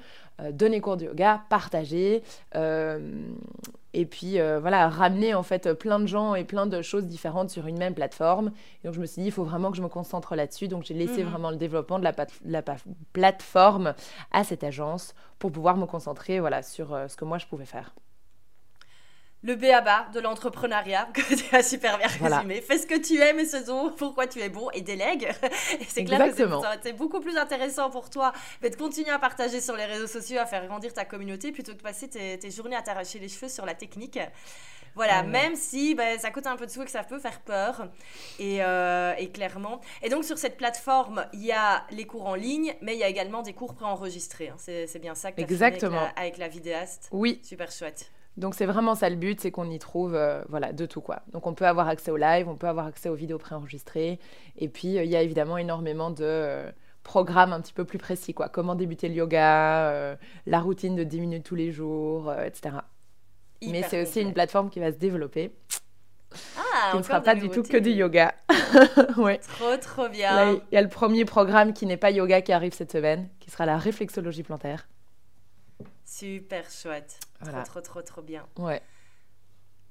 donner 0.51 0.81
cours 0.81 0.97
de 0.97 1.05
yoga, 1.05 1.41
partager, 1.49 2.23
euh, 2.55 2.99
et 3.93 4.05
puis 4.05 4.39
euh, 4.39 4.59
voilà, 4.59 4.89
ramener 4.89 5.33
en 5.33 5.43
fait 5.43 5.73
plein 5.73 5.99
de 5.99 6.07
gens 6.07 6.35
et 6.35 6.43
plein 6.43 6.65
de 6.65 6.81
choses 6.81 7.05
différentes 7.05 7.49
sur 7.49 7.67
une 7.67 7.77
même 7.77 7.93
plateforme. 7.93 8.51
Et 8.83 8.87
donc 8.87 8.95
je 8.95 8.99
me 8.99 9.05
suis 9.05 9.21
dit, 9.21 9.29
il 9.29 9.31
faut 9.31 9.45
vraiment 9.45 9.71
que 9.71 9.77
je 9.77 9.81
me 9.81 9.87
concentre 9.87 10.35
là-dessus. 10.35 10.67
Donc 10.67 10.83
j'ai 10.83 10.93
laissé 10.93 11.23
mhm. 11.23 11.29
vraiment 11.29 11.51
le 11.51 11.57
développement 11.57 11.99
de 11.99 12.03
la, 12.03 12.13
la, 12.43 12.63
plateforme 13.13 13.93
à 14.31 14.43
cette 14.43 14.63
agence 14.63 15.15
pour 15.39 15.51
pouvoir 15.51 15.77
me 15.77 15.85
concentrer 15.85 16.39
voilà, 16.39 16.61
sur 16.61 16.97
ce 17.07 17.15
que 17.15 17.23
moi 17.23 17.37
je 17.37 17.45
pouvais 17.45 17.65
faire 17.65 17.95
le 19.45 19.55
béaba 19.55 20.07
de 20.11 20.19
l'entrepreneuriat, 20.19 21.07
que 21.13 21.35
tu 21.35 21.55
as 21.55 21.61
super 21.61 21.99
bien 21.99 22.07
résumé. 22.07 22.61
Fais 22.61 22.79
ce 22.79 22.87
que 22.87 22.97
tu 22.97 23.21
aimes 23.21 23.39
et 23.39 23.45
ce 23.45 23.57
dont, 23.57 23.91
pourquoi 23.91 24.25
tu 24.25 24.39
es 24.39 24.49
bon 24.49 24.69
et 24.71 24.81
délègue. 24.81 25.29
c'est 25.87 26.03
clair 26.03 26.35
que 26.35 26.47
c'est 26.81 26.93
beaucoup 26.93 27.19
plus 27.19 27.37
intéressant 27.37 27.91
pour 27.91 28.09
toi 28.09 28.33
de 28.63 28.75
continuer 28.75 29.11
à 29.11 29.19
partager 29.19 29.61
sur 29.61 29.75
les 29.75 29.85
réseaux 29.85 30.07
sociaux, 30.07 30.39
à 30.39 30.47
faire 30.47 30.65
grandir 30.65 30.93
ta 30.93 31.05
communauté, 31.05 31.51
plutôt 31.51 31.73
que 31.73 31.77
de 31.77 31.83
passer 31.83 32.09
tes, 32.09 32.51
journées 32.51 32.75
à 32.75 32.81
t'arracher 32.81 33.19
les 33.19 33.29
cheveux 33.29 33.47
sur 33.47 33.65
la 33.65 33.75
technique. 33.75 34.19
Voilà, 34.95 35.23
même 35.23 35.55
si 35.55 35.93
ben, 35.93 36.17
ça 36.17 36.31
coûte 36.31 36.47
un 36.47 36.55
peu 36.55 36.65
de 36.65 36.71
sous 36.71 36.81
et 36.81 36.85
que 36.85 36.91
ça 36.91 37.03
peut 37.03 37.19
faire 37.19 37.41
peur. 37.41 37.89
Et, 38.39 38.63
euh, 38.63 39.13
et, 39.17 39.29
clairement. 39.29 39.81
Et 40.01 40.09
donc, 40.09 40.23
sur 40.23 40.37
cette 40.37 40.55
plateforme, 40.55 41.25
il 41.33 41.43
y 41.43 41.51
a 41.51 41.85
les 41.91 42.05
cours 42.05 42.25
en 42.25 42.35
ligne, 42.35 42.73
mais 42.81 42.95
il 42.95 42.99
y 42.99 43.03
a 43.03 43.09
également 43.09 43.41
des 43.41 43.51
cours 43.51 43.75
préenregistrés. 43.75 44.47
Hein. 44.47 44.55
C'est 44.57 44.99
bien 44.99 45.13
ça 45.13 45.31
que 45.31 45.35
tu 45.35 45.41
as 45.41 45.43
Exactement. 45.43 45.99
Avec, 45.99 46.17
avec 46.17 46.37
la 46.37 46.47
vidéaste. 46.47 47.09
Oui. 47.11 47.41
Super 47.43 47.71
chouette. 47.71 48.09
Donc 48.37 48.53
c'est 48.53 48.65
vraiment 48.65 48.95
ça 48.95 49.09
le 49.09 49.15
but, 49.15 49.39
c'est 49.39 49.51
qu'on 49.51 49.69
y 49.69 49.79
trouve 49.79 50.13
euh, 50.13 50.43
voilà, 50.49 50.73
de 50.73 50.85
tout 50.85 51.01
quoi. 51.01 51.21
Donc 51.31 51.47
on 51.47 51.53
peut 51.53 51.65
avoir 51.65 51.87
accès 51.87 52.11
au 52.11 52.17
live, 52.17 52.49
on 52.49 52.55
peut 52.55 52.67
avoir 52.67 52.85
accès 52.85 53.07
aux 53.07 53.15
vidéos 53.15 53.37
préenregistrées, 53.37 54.19
et 54.57 54.67
puis 54.67 54.97
euh, 54.97 55.03
il 55.03 55.09
y 55.09 55.15
a 55.15 55.21
évidemment 55.21 55.57
énormément 55.57 56.09
de 56.09 56.23
euh, 56.23 56.71
programmes 57.03 57.53
un 57.53 57.61
petit 57.61 57.73
peu 57.73 57.85
plus 57.85 57.97
précis 57.97 58.33
quoi. 58.33 58.49
Comment 58.49 58.75
débuter 58.75 59.07
le 59.07 59.15
yoga, 59.15 60.17
la 60.45 60.59
routine 60.59 60.95
de 60.95 61.03
10 61.03 61.21
minutes 61.21 61.43
tous 61.45 61.55
les 61.55 61.71
jours, 61.71 62.33
etc. 62.33 62.77
Mais 63.61 63.83
c'est 63.83 64.01
aussi 64.01 64.21
une 64.21 64.33
plateforme 64.33 64.69
qui 64.69 64.79
va 64.79 64.91
se 64.91 64.97
développer. 64.97 65.51
Ah, 66.57 66.91
qui 66.91 66.97
ne 66.97 67.03
sera 67.03 67.21
pas 67.21 67.35
du 67.35 67.49
tout 67.49 67.63
que 67.63 67.77
du 67.77 67.91
yoga. 67.91 68.33
ouais. 69.17 69.37
Trop, 69.37 69.77
trop 69.77 70.09
bien. 70.09 70.59
Il 70.71 70.75
y 70.75 70.77
a 70.77 70.81
le 70.81 70.89
premier 70.89 71.23
programme 71.23 71.71
qui 71.71 71.85
n'est 71.85 71.95
pas 71.95 72.11
yoga 72.11 72.41
qui 72.41 72.51
arrive 72.51 72.73
cette 72.73 72.91
semaine, 72.91 73.29
qui 73.39 73.49
sera 73.49 73.65
la 73.65 73.77
réflexologie 73.77 74.43
plantaire. 74.43 74.87
Super 76.05 76.69
chouette. 76.69 77.19
Trop, 77.43 77.63
trop, 77.63 77.81
trop, 77.81 78.01
trop 78.01 78.21
bien. 78.21 78.45
Ouais. 78.57 78.81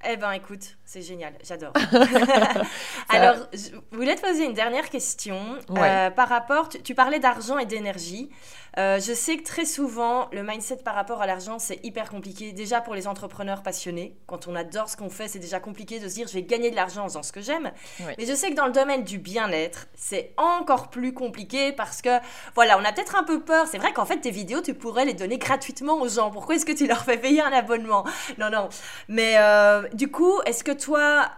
Eh 0.07 0.17
ben 0.17 0.33
écoute, 0.33 0.77
c'est 0.85 1.01
génial, 1.01 1.33
j'adore. 1.43 1.73
Alors, 3.09 3.37
je 3.53 3.71
voulais 3.97 4.15
te 4.15 4.21
poser 4.21 4.45
une 4.45 4.53
dernière 4.53 4.91
question 4.91 5.59
euh, 5.71 6.11
par 6.11 6.29
rapport, 6.29 6.69
tu 6.69 6.95
parlais 6.95 7.21
d'argent 7.21 7.59
et 7.59 7.65
d'énergie. 7.65 8.31
Euh, 8.79 8.99
je 8.99 9.13
sais 9.13 9.37
que 9.37 9.45
très 9.45 9.65
souvent, 9.65 10.29
le 10.33 10.43
mindset 10.43 10.79
par 10.79 10.95
rapport 10.95 11.23
à 11.23 11.27
l'argent, 11.27 11.59
c'est 11.59 11.79
hyper 11.85 12.11
compliqué. 12.11 12.53
Déjà 12.53 12.81
pour 12.81 12.95
les 12.95 13.07
entrepreneurs 13.07 13.63
passionnés, 13.63 14.17
quand 14.27 14.49
on 14.49 14.55
adore 14.55 14.89
ce 14.89 14.97
qu'on 14.97 15.11
fait, 15.11 15.29
c'est 15.29 15.39
déjà 15.39 15.61
compliqué 15.61 16.01
de 16.01 16.09
se 16.09 16.15
dire 16.15 16.27
je 16.27 16.35
vais 16.35 16.43
gagner 16.43 16.71
de 16.71 16.77
l'argent 16.77 17.05
en 17.05 17.09
faisant 17.09 17.23
ce 17.23 17.33
que 17.33 17.41
j'aime. 17.41 17.71
Mais 18.01 18.27
je 18.27 18.35
sais 18.35 18.51
que 18.51 18.55
dans 18.55 18.67
le 18.67 18.73
domaine 18.73 19.05
du 19.05 19.19
bien-être, 19.19 19.87
c'est 19.95 20.35
encore 20.37 20.91
plus 20.91 21.15
compliqué 21.15 21.73
parce 21.73 22.03
que, 22.03 22.19
voilà, 22.55 22.79
on 22.79 22.85
a 22.85 22.93
peut-être 22.93 23.17
un 23.17 23.25
peu 23.25 23.41
peur. 23.41 23.67
C'est 23.69 23.79
vrai 23.79 23.93
qu'en 23.93 24.07
fait, 24.07 24.19
tes 24.19 24.31
vidéos, 24.31 24.61
tu 24.61 24.75
pourrais 24.75 25.05
les 25.05 25.15
donner 25.15 25.39
gratuitement 25.39 26.01
aux 26.01 26.09
gens. 26.09 26.31
Pourquoi 26.31 26.57
est-ce 26.57 26.67
que 26.67 26.73
tu 26.73 26.87
leur 26.87 27.05
fais 27.05 27.19
payer 27.19 27.43
un 27.43 27.53
abonnement? 27.53 28.05
Non, 28.39 28.51
non. 28.51 28.69
Mais 29.09 29.35
euh, 29.39 29.89
du 29.93 30.11
coup, 30.11 30.41
est-ce 30.47 30.65
que 30.65 30.73
toi, 30.73 31.31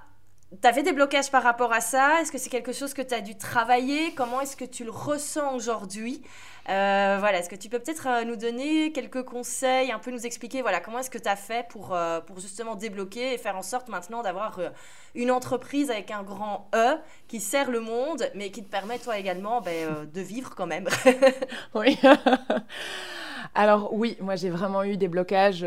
tu 0.62 0.66
avais 0.66 0.82
des 0.82 0.92
blocages 0.92 1.30
par 1.30 1.42
rapport 1.42 1.72
à 1.72 1.80
ça? 1.80 2.20
Est-ce 2.20 2.32
que 2.32 2.38
c'est 2.38 2.50
quelque 2.50 2.72
chose 2.72 2.94
que 2.94 3.02
tu 3.02 3.14
as 3.14 3.20
dû 3.20 3.36
travailler? 3.36 4.14
Comment 4.14 4.40
est-ce 4.40 4.56
que 4.56 4.64
tu 4.64 4.84
le 4.84 4.90
ressens 4.90 5.54
aujourd'hui? 5.54 6.22
Euh, 6.68 7.16
Voilà, 7.18 7.38
est-ce 7.38 7.48
que 7.48 7.56
tu 7.56 7.68
peux 7.68 7.78
peut-être 7.78 8.06
euh, 8.08 8.24
nous 8.24 8.36
donner 8.36 8.92
quelques 8.92 9.22
conseils, 9.24 9.92
un 9.92 9.98
peu 9.98 10.10
nous 10.10 10.26
expliquer 10.26 10.62
voilà, 10.62 10.80
comment 10.80 10.98
est-ce 10.98 11.10
que 11.10 11.18
tu 11.18 11.28
as 11.28 11.36
fait 11.36 11.66
pour, 11.68 11.94
euh, 11.94 12.20
pour 12.20 12.38
justement 12.40 12.74
débloquer 12.74 13.34
et 13.34 13.38
faire 13.38 13.56
en 13.56 13.62
sorte 13.62 13.88
maintenant 13.88 14.22
d'avoir 14.22 14.60
une 15.14 15.30
entreprise 15.30 15.90
avec 15.90 16.10
un 16.10 16.22
grand 16.22 16.68
E 16.74 16.96
qui 17.28 17.40
sert 17.40 17.70
le 17.70 17.80
monde, 17.80 18.30
mais 18.34 18.50
qui 18.50 18.64
te 18.64 18.70
permet 18.70 18.98
toi 18.98 19.18
également 19.18 19.60
ben, 19.60 20.08
de 20.12 20.20
vivre 20.20 20.54
quand 20.54 20.66
même? 20.66 20.88
Oui. 21.74 21.98
Alors 23.54 23.92
oui, 23.92 24.16
moi 24.20 24.36
j'ai 24.36 24.50
vraiment 24.50 24.82
eu 24.82 24.96
des 24.96 25.08
blocages 25.08 25.66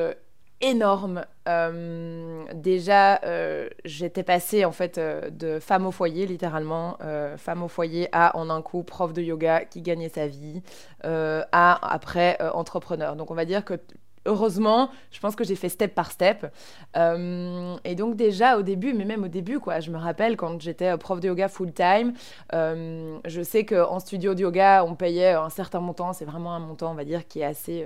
énorme. 0.61 1.25
Euh, 1.47 2.45
déjà, 2.53 3.21
euh, 3.23 3.69
j'étais 3.85 4.23
passée 4.23 4.65
en 4.65 4.71
fait 4.71 4.97
euh, 4.97 5.29
de 5.29 5.59
femme 5.59 5.85
au 5.85 5.91
foyer, 5.91 6.25
littéralement, 6.25 6.97
femme 7.37 7.63
au 7.63 7.67
foyer 7.67 8.09
à 8.11 8.35
en 8.37 8.49
un 8.49 8.61
coup 8.61 8.83
prof 8.83 9.13
de 9.13 9.21
yoga 9.21 9.65
qui 9.65 9.81
gagnait 9.81 10.09
sa 10.09 10.27
vie, 10.27 10.61
à 11.03 11.93
après 11.93 12.37
entrepreneur. 12.53 13.15
Donc 13.15 13.31
on 13.31 13.35
va 13.35 13.45
dire 13.45 13.63
que 13.65 13.79
heureusement, 14.25 14.89
je 15.11 15.19
pense 15.19 15.35
que 15.35 15.43
j'ai 15.43 15.55
fait 15.55 15.69
step 15.69 15.95
par 15.95 16.11
step. 16.11 16.47
et 16.95 17.95
donc 17.95 18.15
déjà 18.15 18.57
au 18.57 18.61
début, 18.61 18.93
mais 18.93 19.05
même 19.05 19.23
au 19.23 19.27
début, 19.27 19.59
quoi, 19.59 19.79
je 19.79 19.91
me 19.91 19.97
rappelle 19.97 20.37
quand 20.37 20.59
j'étais 20.61 20.97
prof 20.97 21.19
de 21.19 21.27
yoga 21.27 21.47
full 21.47 21.73
time, 21.73 22.13
je 22.51 23.41
sais 23.43 23.65
qu'en 23.65 23.99
studio 23.99 24.33
de 24.33 24.41
yoga, 24.41 24.83
on 24.85 24.95
payait 24.95 25.33
un 25.33 25.49
certain 25.49 25.79
montant, 25.79 26.13
c'est 26.13 26.25
vraiment 26.25 26.53
un 26.53 26.59
montant, 26.59 26.91
on 26.91 26.95
va 26.95 27.05
dire, 27.05 27.27
qui 27.27 27.39
est 27.41 27.45
assez 27.45 27.85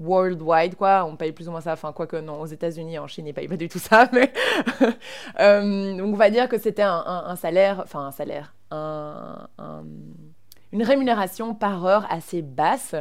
worldwide, 0.00 0.76
quoi. 0.76 1.04
On 1.04 1.16
paye 1.16 1.32
plus 1.32 1.48
ou 1.48 1.50
moins 1.50 1.60
ça. 1.60 1.72
Enfin, 1.72 1.92
quoique 1.92 2.16
non, 2.16 2.40
aux 2.40 2.46
États-Unis, 2.46 2.98
en 2.98 3.06
Chine, 3.06 3.26
ils 3.26 3.34
payent 3.34 3.48
pas 3.48 3.56
du 3.56 3.68
tout 3.68 3.78
ça. 3.78 4.10
Euh, 5.40 5.96
donc, 5.96 6.14
on 6.14 6.16
va 6.16 6.30
dire 6.30 6.48
que 6.48 6.58
c'était 6.58 6.82
un, 6.82 7.36
salaire, 7.36 7.80
enfin, 7.84 8.06
un 8.06 8.10
salaire, 8.12 8.54
un, 8.70 9.48
une 10.72 10.82
rémunération 10.82 11.54
par 11.54 11.84
heure 11.86 12.06
assez 12.10 12.42
basse. 12.42 12.94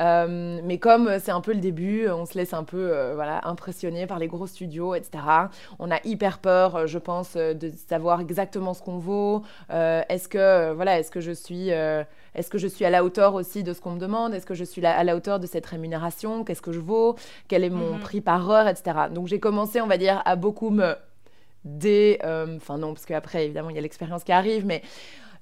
Euh, 0.00 0.60
mais 0.64 0.78
comme 0.78 1.18
c'est 1.18 1.30
un 1.30 1.40
peu 1.40 1.52
le 1.52 1.60
début, 1.60 2.08
on 2.08 2.24
se 2.24 2.38
laisse 2.38 2.54
un 2.54 2.64
peu 2.64 2.90
euh, 2.92 3.14
voilà, 3.14 3.46
impressionner 3.46 4.06
par 4.06 4.18
les 4.18 4.28
gros 4.28 4.46
studios, 4.46 4.94
etc. 4.94 5.22
On 5.78 5.90
a 5.90 5.98
hyper 6.04 6.38
peur, 6.38 6.86
je 6.86 6.98
pense, 6.98 7.36
de 7.36 7.70
savoir 7.88 8.20
exactement 8.20 8.74
ce 8.74 8.82
qu'on 8.82 8.98
vaut. 8.98 9.42
est-ce 9.70 10.28
que, 10.28 10.72
voilà, 10.72 10.98
est-ce 10.98 11.10
que 11.10 11.20
je 11.20 11.32
suis 11.32 11.70
est-ce 12.34 12.48
que 12.48 12.58
je 12.58 12.66
suis 12.66 12.84
à 12.84 12.90
la 12.90 13.04
hauteur 13.04 13.34
aussi 13.34 13.62
de 13.62 13.72
ce 13.72 13.80
qu'on 13.80 13.92
me 13.92 14.00
demande? 14.00 14.32
Est-ce 14.32 14.46
que 14.46 14.54
je 14.54 14.64
suis 14.64 14.84
à 14.84 15.04
la 15.04 15.16
hauteur 15.16 15.38
de 15.38 15.46
cette 15.46 15.66
rémunération? 15.66 16.44
Qu'est-ce 16.44 16.62
que 16.62 16.72
je 16.72 16.80
vaux? 16.80 17.16
Quel 17.48 17.62
est 17.62 17.70
mon 17.70 17.94
mhm. 17.94 18.00
prix 18.00 18.20
par 18.20 18.48
heure, 18.50 18.68
etc. 18.68 19.08
Donc 19.10 19.26
j'ai 19.26 19.38
commencé, 19.38 19.80
on 19.80 19.86
va 19.86 19.98
dire, 19.98 20.22
à 20.24 20.36
beaucoup 20.36 20.70
me. 20.70 20.94
Euh, 21.84 22.56
enfin 22.56 22.78
non, 22.78 22.92
parce 22.92 23.06
qu'après, 23.06 23.44
évidemment, 23.44 23.70
il 23.70 23.76
y 23.76 23.78
a 23.78 23.82
l'expérience 23.82 24.24
qui 24.24 24.32
arrive, 24.32 24.66
mais 24.66 24.82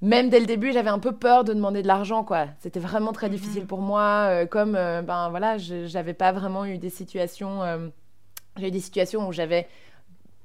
même 0.02 0.30
dès 0.30 0.40
le 0.40 0.46
début, 0.46 0.72
j'avais 0.72 0.90
un 0.90 0.98
peu 0.98 1.12
peur 1.12 1.44
de 1.44 1.52
demander 1.52 1.82
de 1.82 1.86
l'argent, 1.86 2.24
quoi. 2.24 2.46
C'était 2.60 2.80
vraiment 2.80 3.12
très 3.12 3.28
mhm. 3.28 3.34
difficile 3.34 3.66
pour 3.66 3.80
moi. 3.80 4.28
Euh, 4.30 4.46
comme, 4.46 4.74
euh, 4.76 5.02
ben 5.02 5.28
voilà, 5.30 5.58
j'avais 5.58 6.14
pas 6.14 6.32
vraiment 6.32 6.64
eu 6.64 6.78
des 6.78 6.90
situations... 6.90 7.60
j'ai 8.56 8.68
eu 8.68 8.70
des 8.70 8.80
situations 8.80 9.28
où 9.28 9.32
j'avais 9.32 9.68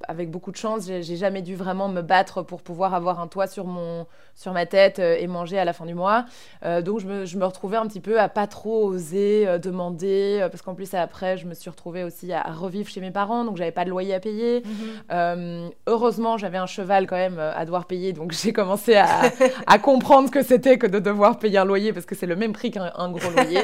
avec 0.08 0.30
beaucoup 0.30 0.52
de 0.52 0.58
chance, 0.58 0.86
j'ai 0.86 1.16
jamais 1.16 1.42
dû 1.42 1.56
vraiment 1.56 1.88
me 1.88 2.02
battre 2.02 2.42
pour 2.42 2.62
pouvoir 2.62 2.94
avoir 2.94 3.20
un 3.20 3.28
toit 3.28 3.48
sur, 3.48 3.66
mon, 3.66 4.06
sur 4.36 4.54
ma 4.54 4.66
tête 4.66 5.00
euh, 5.00 5.18
et 5.20 5.28
manger 5.28 5.58
à 5.60 5.66
la 5.66 5.74
fin 5.74 5.86
du 5.86 5.94
mois. 5.94 6.26
Euh, 6.64 6.82
donc 6.82 7.00
je 7.00 7.08
me, 7.08 7.26
je 7.26 7.38
me, 7.38 7.46
retrouvais 7.46 7.78
un 7.78 7.88
petit 7.88 8.00
peu 8.00 8.20
à 8.20 8.30
pas 8.30 8.48
trop 8.48 8.86
oser 8.86 9.48
euh, 9.48 9.58
demander, 9.58 10.48
parce 10.52 10.62
qu'en 10.62 10.76
plus 10.76 10.94
après 10.94 11.38
je 11.38 11.46
me 11.46 11.54
suis 11.54 11.70
retrouvée 11.70 12.04
aussi 12.04 12.34
à, 12.34 12.44
revivre 12.44 12.90
chez 12.90 13.02
mes 13.02 13.12
parents, 13.12 13.46
donc 13.46 13.58
j'avais 13.58 13.72
pas 13.72 13.86
de 13.86 13.90
loyer 13.90 14.14
à 14.14 14.20
payer. 14.20 14.64
Mhm. 14.66 15.72
heureusement 15.88 16.38
j'avais 16.38 16.58
un 16.58 16.66
cheval 16.66 17.08
quand 17.08 17.16
même 17.16 17.40
à 17.40 17.64
devoir 17.66 17.86
payer, 17.86 18.14
donc 18.14 18.32
j'ai 18.32 18.54
commencé 18.54 18.96
à, 18.96 19.08
à, 19.68 19.80
comprendre 19.80 20.28
ce 20.28 20.32
que 20.32 20.44
c'était 20.44 20.78
que 20.78 20.88
de 20.88 21.00
devoir 21.00 21.40
payer 21.40 21.58
un 21.58 21.66
loyer, 21.66 21.94
parce 21.94 22.06
que 22.06 22.16
c'est 22.16 22.26
le 22.26 22.36
même 22.36 22.54
prix 22.54 22.72
qu'un 22.72 23.10
gros 23.10 23.32
loyer. 23.32 23.62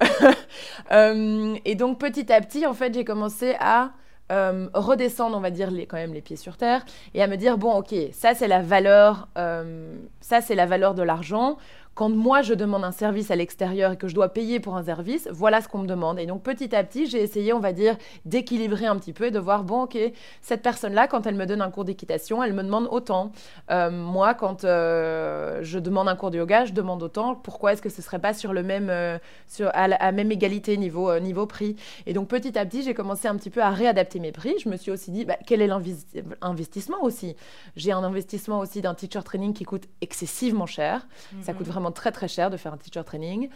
et 1.64 1.74
donc 1.74 1.98
petit 1.98 2.32
à 2.32 2.40
petit 2.40 2.66
en 2.66 2.74
fait 2.74 2.94
j'ai 2.94 3.04
commencé 3.04 3.54
à 3.60 3.90
euh, 4.32 4.68
redescendre, 4.72 5.36
on 5.36 5.40
va 5.40 5.50
dire, 5.50 5.70
les, 5.70 5.86
quand 5.86 5.96
même 5.96 6.14
les 6.14 6.22
pieds 6.22 6.36
sur 6.36 6.56
terre 6.56 6.84
et 7.12 7.22
à 7.22 7.26
me 7.26 7.36
dire 7.36 7.58
bon, 7.58 7.72
ok, 7.74 7.94
ça 8.12 8.34
c'est 8.34 8.48
la 8.48 8.62
valeur, 8.62 9.28
euh, 9.36 9.96
ça 10.20 10.40
c'est 10.40 10.54
la 10.54 10.66
valeur 10.66 10.94
de 10.94 11.02
l'argent. 11.02 11.58
Quand 11.94 12.08
moi 12.08 12.42
je 12.42 12.54
demande 12.54 12.84
un 12.84 12.92
service 12.92 13.30
à 13.30 13.36
l'extérieur 13.36 13.92
et 13.92 13.96
que 13.96 14.08
je 14.08 14.14
dois 14.14 14.28
payer 14.28 14.60
pour 14.60 14.76
un 14.76 14.84
service, 14.84 15.28
voilà 15.32 15.60
ce 15.60 15.68
qu'on 15.68 15.78
me 15.78 15.86
demande. 15.86 16.18
Et 16.18 16.26
donc 16.26 16.42
petit 16.42 16.74
à 16.74 16.82
petit, 16.82 17.06
j'ai 17.06 17.22
essayé, 17.22 17.52
on 17.52 17.60
va 17.60 17.72
dire, 17.72 17.96
d'équilibrer 18.24 18.86
un 18.86 18.96
petit 18.96 19.12
peu 19.12 19.26
et 19.26 19.30
de 19.30 19.38
voir, 19.38 19.64
bon, 19.64 19.84
ok, 19.84 19.96
cette 20.42 20.62
personne-là, 20.62 21.06
quand 21.06 21.26
elle 21.26 21.36
me 21.36 21.46
donne 21.46 21.62
un 21.62 21.70
cours 21.70 21.84
d'équitation, 21.84 22.42
elle 22.42 22.52
me 22.52 22.62
demande 22.62 22.88
autant. 22.90 23.30
Euh, 23.70 23.90
moi, 23.90 24.34
quand 24.34 24.64
euh, 24.64 25.60
je 25.62 25.78
demande 25.78 26.08
un 26.08 26.16
cours 26.16 26.30
de 26.30 26.38
yoga, 26.38 26.64
je 26.64 26.72
demande 26.72 27.02
autant. 27.02 27.36
Pourquoi 27.36 27.72
est-ce 27.72 27.82
que 27.82 27.88
ce 27.88 28.02
serait 28.02 28.18
pas 28.18 28.34
sur 28.34 28.52
le 28.52 28.62
même, 28.62 28.90
euh, 28.90 29.18
sur, 29.46 29.70
à 29.72 29.86
la 29.86 30.12
même 30.12 30.32
égalité 30.32 30.76
niveau, 30.76 31.18
niveau 31.20 31.46
prix? 31.46 31.76
Et 32.06 32.12
donc 32.12 32.28
petit 32.28 32.58
à 32.58 32.66
petit, 32.66 32.82
j'ai 32.82 32.94
commencé 32.94 33.28
un 33.28 33.36
petit 33.36 33.50
peu 33.50 33.62
à 33.62 33.70
réadapter 33.70 34.18
mes 34.18 34.32
prix. 34.32 34.54
Je 34.62 34.68
me 34.68 34.76
suis 34.76 34.90
aussi 34.90 35.12
dit, 35.12 35.24
bah, 35.24 35.36
quel 35.46 35.62
est 35.62 35.68
l'investissement 35.68 37.02
aussi? 37.02 37.36
J'ai 37.76 37.92
un 37.92 38.02
investissement 38.02 38.58
aussi 38.58 38.80
d'un 38.80 38.94
teacher 38.94 39.22
training 39.24 39.52
qui 39.52 39.64
coûte 39.64 39.84
excessivement 40.00 40.66
cher. 40.66 41.06
Ça 41.42 41.52
mhm. 41.52 41.58
coûte 41.58 41.66
vraiment 41.68 41.83
très 41.90 42.12
très 42.12 42.28
cher 42.28 42.50
de 42.50 42.56
faire 42.56 42.72
un 42.72 42.76
teacher 42.76 43.04
training. 43.04 43.48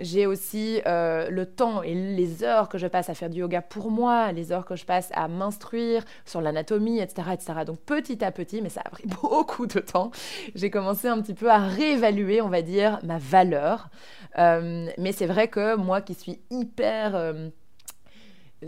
j'ai 0.00 0.26
aussi 0.26 0.80
le 0.86 1.44
temps 1.44 1.82
et 1.82 1.94
les 1.94 2.44
heures 2.44 2.68
que 2.68 2.78
je 2.78 2.86
passe 2.86 3.08
à 3.08 3.14
faire 3.14 3.30
du 3.30 3.40
yoga 3.40 3.62
pour 3.62 3.90
moi, 3.90 4.32
les 4.32 4.52
heures 4.52 4.64
que 4.64 4.76
je 4.76 4.84
passe 4.84 5.10
à 5.14 5.28
m'instruire 5.28 6.04
sur 6.24 6.40
l'anatomie, 6.40 7.00
etc., 7.00 7.28
etc. 7.32 7.52
Donc 7.66 7.80
petit 7.80 8.24
à 8.24 8.32
petit, 8.32 8.62
mais 8.62 8.68
ça 8.68 8.82
a 8.84 8.90
pris 8.90 9.04
beaucoup 9.22 9.66
de 9.66 9.80
temps, 9.80 10.10
j'ai 10.54 10.70
commencé 10.70 11.08
un 11.08 11.20
petit 11.20 11.34
peu 11.34 11.50
à 11.50 11.58
réévaluer, 11.58 12.40
on 12.40 12.48
va 12.48 12.62
dire, 12.62 12.98
ma 13.02 13.18
valeur. 13.18 13.88
Euh, 14.38 14.88
mais 14.98 15.12
c'est 15.12 15.26
vrai 15.26 15.48
que 15.48 15.76
moi 15.76 16.00
qui 16.00 16.14
suis 16.14 16.40
hyper... 16.50 17.14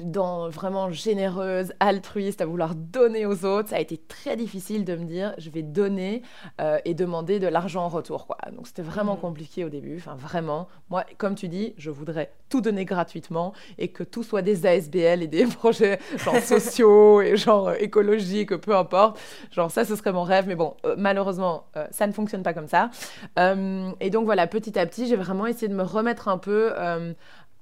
Dans 0.03 0.49
vraiment 0.49 0.91
généreuse, 0.91 1.73
altruiste, 1.79 2.41
à 2.41 2.47
vouloir 2.47 2.75
donner 2.75 3.27
aux 3.27 3.45
autres, 3.45 3.69
ça 3.69 3.77
a 3.77 3.81
été 3.81 3.97
très 3.97 4.37
difficile 4.37 4.85
de 4.85 4.97
me 4.97 5.05
dire 5.05 5.35
je 5.39 5.51
vais 5.51 5.63
donner 5.63 6.23
euh, 6.61 6.79
et 6.85 6.95
demander 6.95 7.39
de 7.39 7.47
l'argent 7.47 7.85
en 7.85 7.89
retour. 7.89 8.27
Quoi. 8.27 8.39
Donc 8.53 8.67
c'était 8.67 8.83
vraiment 8.83 9.15
mmh. 9.15 9.21
compliqué 9.21 9.65
au 9.65 9.69
début, 9.69 9.97
enfin 9.97 10.17
vraiment. 10.17 10.69
Moi, 10.91 11.05
comme 11.17 11.35
tu 11.37 11.49
dis, 11.49 11.75
je 11.79 11.91
voudrais 11.91 12.33
tout 12.49 12.61
donner 12.61 12.85
gratuitement 12.85 13.53
et 13.79 13.89
que 13.89 14.03
tout 14.03 14.23
soit 14.23 14.43
des 14.43 14.67
ASBL 14.67 15.23
et 15.23 15.29
des 15.29 15.47
projets 15.59 15.99
genre 16.17 16.41
sociaux 16.41 17.21
et 17.21 17.37
genre 17.37 17.69
euh, 17.69 17.75
écologiques, 17.79 18.57
peu 18.57 18.75
importe. 18.75 19.21
Genre 19.53 19.71
ça, 19.71 19.85
ce 19.85 19.95
serait 19.95 20.13
mon 20.13 20.25
rêve, 20.25 20.47
mais 20.49 20.57
bon, 20.57 20.75
euh, 20.85 20.97
malheureusement, 20.99 21.67
ça 21.91 22.07
ne 22.07 22.13
fonctionne 22.13 22.43
pas 22.43 22.55
comme 22.55 22.69
ça. 22.69 22.91
et 23.37 24.11
donc 24.11 24.25
voilà, 24.25 24.47
petit 24.47 24.79
à 24.79 24.87
petit, 24.87 25.07
j'ai 25.07 25.17
vraiment 25.17 25.47
essayé 25.47 25.69
de 25.69 25.75
me 25.75 25.83
remettre 25.83 26.29
un 26.29 26.39
peu 26.39 26.73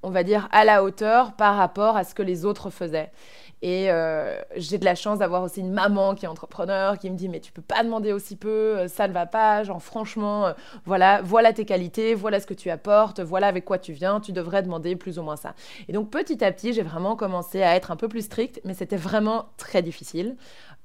on 0.03 0.11
va 0.11 0.23
dire, 0.23 0.49
à 0.53 0.65
la 0.65 0.83
hauteur 0.83 1.33
par 1.33 1.57
rapport 1.57 1.97
à 1.97 2.05
ce 2.05 2.15
que 2.15 2.23
les 2.23 2.45
autres 2.45 2.71
faisaient. 2.71 3.11
Et 3.63 3.93
euh, 3.93 4.41
j'ai 4.57 4.77
de 4.77 4.85
la 4.85 4.97
chance 4.97 5.21
d'avoir 5.21 5.45
aussi 5.45 5.61
une 5.61 5.71
maman 5.71 6.17
qui 6.17 6.25
est 6.25 6.29
entrepreneur, 6.29 6.99
qui 6.99 7.09
me 7.09 7.17
dit 7.17 7.29
mais 7.29 7.39
tu 7.39 7.53
peux 7.53 7.63
pas 7.63 7.85
demander 7.85 8.13
aussi 8.13 8.35
peu, 8.35 8.49
euh, 8.49 8.89
ça 8.89 9.07
ne 9.07 9.13
va 9.13 9.25
pas, 9.25 9.63
genre 9.63 9.81
franchement, 9.81 10.47
euh, 10.47 10.53
voilà, 10.85 11.23
voilà 11.23 11.53
tes 11.53 11.65
qualités, 11.65 12.15
voilà 12.15 12.41
ce 12.41 12.47
que 12.47 12.55
tu 12.55 12.71
apportes, 12.71 13.21
voilà 13.21 13.47
avec 13.47 13.65
quoi 13.65 13.79
tu 13.79 13.93
viens, 13.93 14.19
tu 14.19 14.33
devrais 14.33 14.65
demander 14.65 14.97
plus 14.97 15.21
ou 15.21 15.23
moins 15.23 15.37
ça. 15.37 15.55
Et 15.87 15.93
donc 15.93 16.11
petit 16.11 16.45
à 16.45 16.51
petit, 16.51 16.73
j'ai 16.73 16.83
vraiment 16.83 17.15
commencé 17.15 17.63
à 17.63 17.77
être 17.77 17.93
un 17.93 17.97
peu 17.97 18.09
plus 18.09 18.23
stricte, 18.23 18.61
mais 18.65 18.75
c'était 18.75 18.97
vraiment 18.97 19.47
très 19.59 19.81
difficile. 19.81 20.35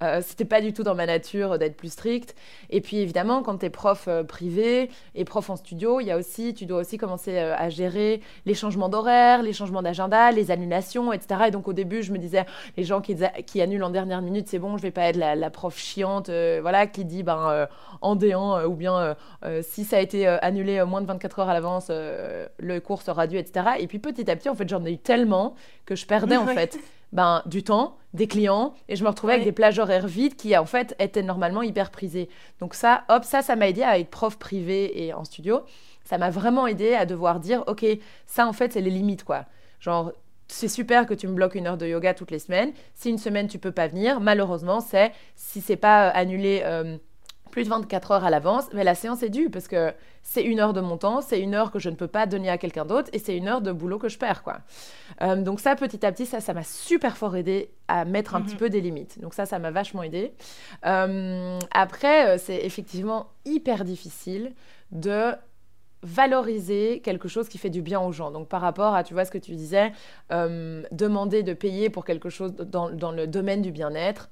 Euh, 0.04 0.22
c'était 0.24 0.46
pas 0.46 0.62
du 0.62 0.74
tout 0.74 0.84
dans 0.84 0.94
ma 0.94 1.08
nature 1.08 1.58
d'être 1.58 1.76
plus 1.76 1.92
stricte. 1.92 2.36
Et 2.70 2.82
puis 2.82 2.98
évidemment, 2.98 3.42
quand 3.42 3.58
tu 3.58 3.66
es 3.66 3.70
prof 3.70 4.06
euh, 4.08 4.24
privé 4.24 4.92
et 5.16 5.26
prof 5.26 5.50
en 5.50 5.56
studio, 5.56 6.00
il 6.00 6.06
y 6.06 6.12
a 6.12 6.18
aussi, 6.18 6.54
tu 6.54 6.68
dois 6.68 6.82
aussi 6.82 6.98
commencer 6.98 7.36
euh, 7.36 7.56
à 7.58 7.70
gérer 7.70 8.22
les 8.46 8.54
changements 8.54 8.90
d'horaire, 8.90 9.42
les 9.42 9.54
changements 9.54 9.82
d'agenda, 9.82 10.32
les 10.32 10.52
annulations, 10.52 11.12
etc. 11.14 11.46
Et 11.48 11.52
donc 11.52 11.68
au 11.68 11.74
début, 11.74 12.04
je 12.04 12.12
me 12.12 12.20
disais, 12.20 12.46
les 12.78 12.84
gens 12.84 13.02
qui, 13.02 13.16
qui 13.48 13.60
annulent 13.60 13.84
en 13.84 13.90
dernière 13.90 14.22
minute, 14.22 14.48
c'est 14.48 14.60
bon, 14.60 14.78
je 14.78 14.84
vais 14.84 14.92
pas 14.92 15.04
être 15.04 15.18
la, 15.18 15.50
prof 15.50 15.76
chiante, 15.76 16.30
voilà, 16.30 16.86
qui 16.86 17.06
dit 17.06 17.24
ben 17.24 17.68
en 18.02 18.16
déant 18.16 18.64
ou 18.66 18.76
bien 18.76 19.16
si 19.62 19.86
ça 19.86 19.98
a 19.98 20.00
été 20.02 20.28
annulé 20.28 20.84
moins 20.84 21.02
de 21.02 21.08
24 21.08 21.40
heures 21.40 21.50
à 21.50 21.54
l'avance, 21.54 21.90
le 21.90 22.80
cours 22.80 23.02
sera 23.02 23.28
dû, 23.28 23.38
etc. 23.38 23.66
Et 23.80 23.88
puis 23.88 24.00
petit 24.00 24.30
à 24.30 24.36
petit, 24.36 24.50
en 24.50 24.56
fait, 24.56 24.68
j'en 24.68 24.84
ai 24.86 24.92
eu 24.92 24.98
tellement 24.98 25.56
que 25.86 25.96
je 25.96 26.06
perdais 26.06 26.38
en 26.38 26.46
fait 26.48 26.78
ben, 27.12 27.42
du 27.46 27.64
temps, 27.64 27.98
des 28.14 28.28
clients, 28.28 28.74
et 28.90 28.96
je 28.96 29.04
me 29.04 29.10
retrouvais 29.10 29.34
avec 29.34 29.46
des 29.46 29.52
plages 29.52 29.80
horaires 29.80 30.08
vides 30.08 30.36
qui, 30.36 30.58
en 30.58 30.66
fait, 30.66 30.96
étaient 31.00 31.24
normalement 31.24 31.62
hyper 31.62 31.92
prisées. 31.92 32.30
Donc 32.60 32.74
ça, 32.74 33.04
hop, 33.10 33.24
ça, 33.24 33.42
ça 33.42 33.56
m'a 33.56 33.70
aidé 33.70 33.84
à 33.84 34.00
être 34.00 34.10
prof 34.10 34.38
privé 34.38 35.06
et 35.06 35.14
en 35.14 35.24
studio. 35.24 35.62
Ça 36.04 36.18
m'a 36.18 36.30
vraiment 36.30 36.68
aidé 36.68 36.94
à 36.94 37.06
devoir 37.06 37.40
dire, 37.40 37.64
OK, 37.68 37.86
ça, 38.26 38.48
en 38.48 38.54
fait, 38.54 38.74
c'est 38.74 38.82
les 38.82 38.90
limites, 38.90 39.24
quoi. 39.24 39.46
Genre, 39.80 40.12
c'est 40.48 40.70
super 40.70 41.06
que 41.06 41.14
tu 41.14 41.28
me 41.28 41.34
bloques 41.34 41.56
une 41.56 41.68
heure 41.68 41.78
de 41.78 41.86
yoga 41.86 42.14
toutes 42.14 42.32
les 42.32 42.40
semaines. 42.40 42.72
Si 42.94 43.10
une 43.10 43.18
semaine, 43.18 43.48
tu 43.48 43.60
peux 43.60 43.72
pas 43.72 43.88
venir, 43.88 44.20
malheureusement, 44.22 44.80
c'est, 44.80 45.12
si 45.36 45.62
c'est 45.62 45.76
pas 45.76 46.08
euh, 46.08 46.12
annulé... 46.14 46.62
Euh, 46.64 46.98
plus 47.58 47.64
de 47.64 47.70
24 47.70 48.12
heures 48.12 48.24
à 48.24 48.30
l'avance, 48.30 48.66
mais 48.74 48.84
la 48.84 48.94
séance 48.94 49.24
est 49.24 49.30
due 49.30 49.50
parce 49.50 49.68
que 49.68 49.92
c'est 50.22 50.44
une 50.44 50.60
heure 50.60 50.74
de 50.74 50.82
mon 50.82 50.96
temps, 50.96 51.22
c'est 51.22 51.40
une 51.40 51.56
heure 51.56 51.72
que 51.72 51.80
je 51.80 51.90
ne 51.90 51.96
peux 51.96 52.06
pas 52.06 52.28
donner 52.28 52.52
à 52.52 52.60
quelqu'un 52.60 52.86
d'autre 52.86 53.10
et 53.14 53.20
c'est 53.20 53.36
une 53.36 53.48
heure 53.48 53.62
de 53.62 53.72
boulot 53.72 53.98
que 53.98 54.10
je 54.10 54.20
perds. 54.20 54.44
quoi. 54.44 54.60
Euh, 55.24 55.38
donc 55.38 55.60
ça, 55.60 55.76
petit 55.76 56.06
à 56.06 56.12
petit, 56.12 56.28
ça, 56.28 56.40
ça 56.40 56.54
m'a 56.54 56.62
super 56.62 57.18
fort 57.18 57.36
aidé 57.36 57.72
à 57.88 58.06
mettre 58.06 58.36
un 58.36 58.42
petit 58.44 58.54
mhm. 58.54 58.60
peu 58.60 58.70
des 58.70 58.80
limites. 58.80 59.20
Donc 59.22 59.34
ça, 59.34 59.48
ça 59.48 59.58
m'a 59.58 59.72
vachement 59.72 60.04
aidé. 60.04 60.34
Euh, 60.86 61.58
après, 61.72 62.28
euh, 62.28 62.38
c'est 62.38 62.64
effectivement 62.64 63.32
hyper 63.44 63.86
difficile 63.86 64.54
de 64.92 65.32
valoriser 66.04 67.00
quelque 67.00 67.28
chose 67.28 67.50
qui 67.50 67.58
fait 67.58 67.72
du 67.72 67.82
bien 67.82 68.00
aux 68.00 68.12
gens. 68.12 68.30
Donc 68.30 68.50
par 68.50 68.62
rapport 68.62 68.94
à, 68.94 69.04
tu 69.04 69.16
vois 69.16 69.26
ce 69.26 69.32
que 69.32 69.40
tu 69.40 69.56
disais, 69.56 69.94
demander 70.30 71.42
de 71.42 71.54
payer 71.54 71.90
pour 71.90 72.06
quelque 72.06 72.30
chose 72.30 72.54
dans, 72.54 72.92
dans 72.92 73.12
le 73.12 73.26
domaine 73.26 73.64
du 73.64 73.72
bien-être, 73.72 74.30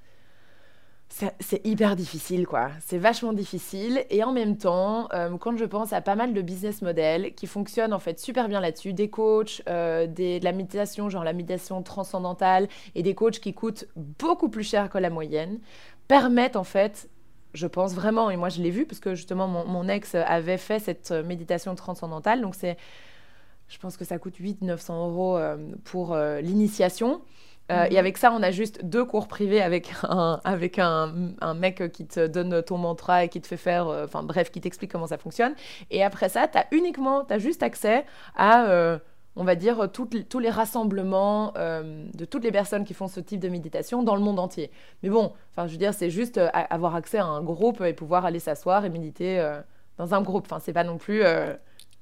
c'est 1.09 1.65
hyper 1.65 1.95
difficile, 1.95 2.45
quoi. 2.45 2.71
C'est 2.85 2.97
vachement 2.97 3.31
difficile. 3.31 4.05
Et 4.09 4.23
en 4.23 4.33
même 4.33 4.57
temps, 4.57 5.07
euh, 5.13 5.37
quand 5.37 5.55
je 5.55 5.63
pense 5.63 5.93
à 5.93 6.01
pas 6.01 6.15
mal 6.15 6.33
de 6.33 6.41
business 6.41 6.81
models 6.81 7.33
qui 7.35 7.47
fonctionnent 7.47 7.93
en 7.93 7.99
fait 7.99 8.19
super 8.19 8.49
bien 8.49 8.59
là-dessus, 8.59 8.91
des 8.91 9.09
coachs, 9.09 9.61
euh, 9.69 10.07
des, 10.07 10.39
de 10.39 10.45
la 10.45 10.51
méditation, 10.51 11.09
genre 11.09 11.23
la 11.23 11.33
méditation 11.33 11.81
transcendantale, 11.83 12.67
et 12.95 13.03
des 13.03 13.15
coachs 13.15 13.39
qui 13.39 13.53
coûtent 13.53 13.85
beaucoup 13.95 14.49
plus 14.49 14.63
cher 14.63 14.89
que 14.89 14.97
la 14.97 15.09
moyenne, 15.09 15.59
permettent 16.09 16.57
en 16.57 16.65
fait, 16.65 17.09
je 17.53 17.67
pense 17.67 17.93
vraiment, 17.93 18.29
et 18.29 18.35
moi 18.35 18.49
je 18.49 18.61
l'ai 18.61 18.71
vu 18.71 18.85
parce 18.85 18.99
que 18.99 19.15
justement 19.15 19.47
mon, 19.47 19.87
ex 19.87 20.15
avait 20.15 20.57
fait 20.57 20.79
cette 20.79 21.11
méditation 21.11 21.75
transcendantale, 21.75 22.41
donc 22.41 22.55
c'est, 22.55 22.77
je 23.69 23.77
pense 23.77 23.95
que 23.95 24.03
ça 24.03 24.17
coûte 24.17 24.37
800-900 24.37 25.09
euros 25.09 25.37
euh, 25.37 25.55
pour 25.85 26.17
l'initiation. 26.17 27.21
Euh, 27.71 27.85
et 27.85 27.93
mhm. 27.93 27.97
avec 27.97 28.17
ça, 28.17 28.31
on 28.31 28.43
a 28.43 28.51
juste 28.51 28.85
deux 28.85 29.05
cours 29.05 29.27
privés 29.27 29.61
avec 29.61 29.91
un, 30.03 30.39
avec 30.43 30.77
un, 30.77 31.31
un, 31.41 31.53
mec 31.55 31.91
qui 31.91 32.05
te 32.05 32.27
donne 32.27 32.61
ton 32.61 32.77
mantra 32.77 33.23
et 33.23 33.29
qui 33.29 33.41
te 33.41 33.47
fait 33.47 33.57
faire, 33.57 33.87
euh, 33.87 34.05
enfin 34.05 34.21
bref, 34.21 34.51
qui 34.51 34.61
t'explique 34.61 34.91
comment 34.91 35.07
ça 35.07 35.17
fonctionne. 35.17 35.55
Et 35.89 36.03
après 36.03 36.29
ça, 36.29 36.47
tu 36.47 36.57
as 36.57 36.67
uniquement, 36.71 37.25
tu 37.25 37.33
as 37.33 37.39
juste 37.39 37.63
accès 37.63 38.05
à, 38.35 38.65
euh, 38.65 38.99
on 39.35 39.43
va 39.43 39.55
dire, 39.55 39.89
tous 39.91 40.39
les 40.39 40.49
rassemblements 40.49 41.53
de 41.57 42.25
toutes 42.25 42.43
les 42.45 42.53
personnes 42.53 42.85
qui 42.85 42.93
font 42.93 43.09
ce 43.09 43.19
type 43.19 43.41
de 43.41 43.49
méditation 43.49 44.01
dans 44.01 44.15
le 44.15 44.21
monde 44.21 44.39
entier. 44.39 44.71
Mais 45.03 45.09
bon, 45.09 45.33
enfin, 45.51 45.67
je 45.67 45.73
veux 45.73 45.77
dire, 45.77 45.93
c'est 45.93 46.09
juste 46.09 46.39
avoir 46.53 46.95
accès 46.95 47.17
à 47.17 47.25
un 47.25 47.41
groupe 47.41 47.81
et 47.81 47.91
pouvoir 47.91 48.23
aller 48.23 48.39
s'asseoir 48.39 48.85
et 48.85 48.89
méditer 48.89 49.45
dans 49.97 50.13
un 50.13 50.21
groupe. 50.21 50.45
Enfin, 50.45 50.61
c'est 50.61 50.71
pas 50.71 50.85
non 50.85 50.97
plus 50.97 51.21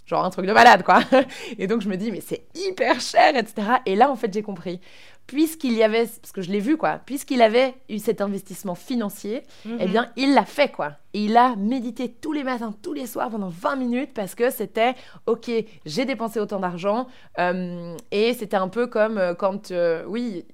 genre 0.05 0.25
un 0.25 0.29
truc 0.29 0.45
de 0.45 0.53
malade, 0.53 0.83
quoi. 0.83 0.99
Et 1.57 1.67
donc 1.67 1.81
je 1.81 1.89
me 1.89 1.95
dis, 1.95 2.11
mais 2.11 2.21
c'est 2.21 2.43
hyper 2.55 2.99
cher, 2.99 3.35
etc. 3.35 3.67
Et 3.85 3.95
là, 3.95 4.09
en 4.09 4.15
fait, 4.15 4.33
j'ai 4.33 4.41
compris 4.41 4.79
puisqu'il 5.27 5.73
y 5.73 5.83
avait, 5.83 6.05
parce 6.05 6.31
que 6.31 6.41
je 6.41 6.51
l'ai 6.51 6.59
vu 6.59 6.77
quoi, 6.77 6.99
puisqu'il 7.05 7.41
avait 7.41 7.75
eu 7.89 7.99
cet 7.99 8.21
investissement 8.21 8.75
financier, 8.75 9.43
mhm. 9.65 9.77
eh 9.79 9.87
bien, 9.87 10.11
il 10.15 10.33
l'a 10.33 10.45
fait 10.45 10.71
quoi. 10.71 10.93
Et 11.13 11.25
il 11.25 11.37
a 11.37 11.55
médité 11.55 12.09
tous 12.09 12.33
les 12.33 12.43
matins, 12.43 12.73
tous 12.81 12.93
les 12.93 13.07
soirs 13.07 13.29
pendant 13.29 13.49
20 13.49 13.75
minutes 13.75 14.13
parce 14.13 14.35
que 14.35 14.49
c'était, 14.49 14.95
ok, 15.25 15.49
j'ai 15.85 16.05
dépensé 16.05 16.39
autant 16.39 16.59
d'argent. 16.59 17.07
Euh, 17.39 17.95
et 18.11 18.33
c'était 18.33 18.57
un 18.57 18.67
peu 18.67 18.87
comme 18.87 19.17
euh, 19.17 19.33
quand, 19.33 19.71
euh, 19.71 20.03
oui, 20.07 20.45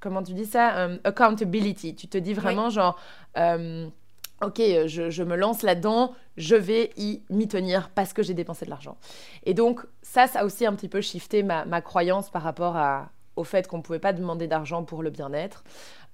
comment 0.00 0.22
tu 0.22 0.32
dis 0.32 0.46
ça 0.46 0.88
Accountability. 1.04 1.94
Tu 1.94 2.08
te 2.08 2.18
dis 2.18 2.34
vraiment 2.34 2.70
genre 2.70 2.98
ok, 3.36 4.60
je, 4.86 5.22
me 5.22 5.36
lance 5.36 5.62
là-dedans, 5.62 6.14
je 6.36 6.56
vais 6.56 6.90
y 6.96 7.22
m'y 7.30 7.46
tenir 7.46 7.90
parce 7.90 8.12
que 8.12 8.24
j'ai 8.24 8.34
dépensé 8.34 8.64
de 8.64 8.70
l'argent. 8.70 8.96
Et 9.44 9.54
donc, 9.54 9.86
ça, 10.02 10.26
ça 10.26 10.40
a 10.40 10.44
aussi 10.44 10.66
un 10.66 10.74
petit 10.74 10.88
peu 10.88 11.00
shifté 11.00 11.44
ma 11.44 11.80
croyance 11.80 12.28
par 12.28 12.42
rapport 12.42 12.76
à, 12.76 13.12
au 13.36 13.44
fait 13.44 13.68
qu'on 13.68 13.78
ne 13.78 13.82
pouvait 13.82 13.98
pas 13.98 14.12
demander 14.12 14.46
d'argent 14.46 14.84
pour 14.84 15.02
le 15.02 15.10
bien-être. 15.10 15.64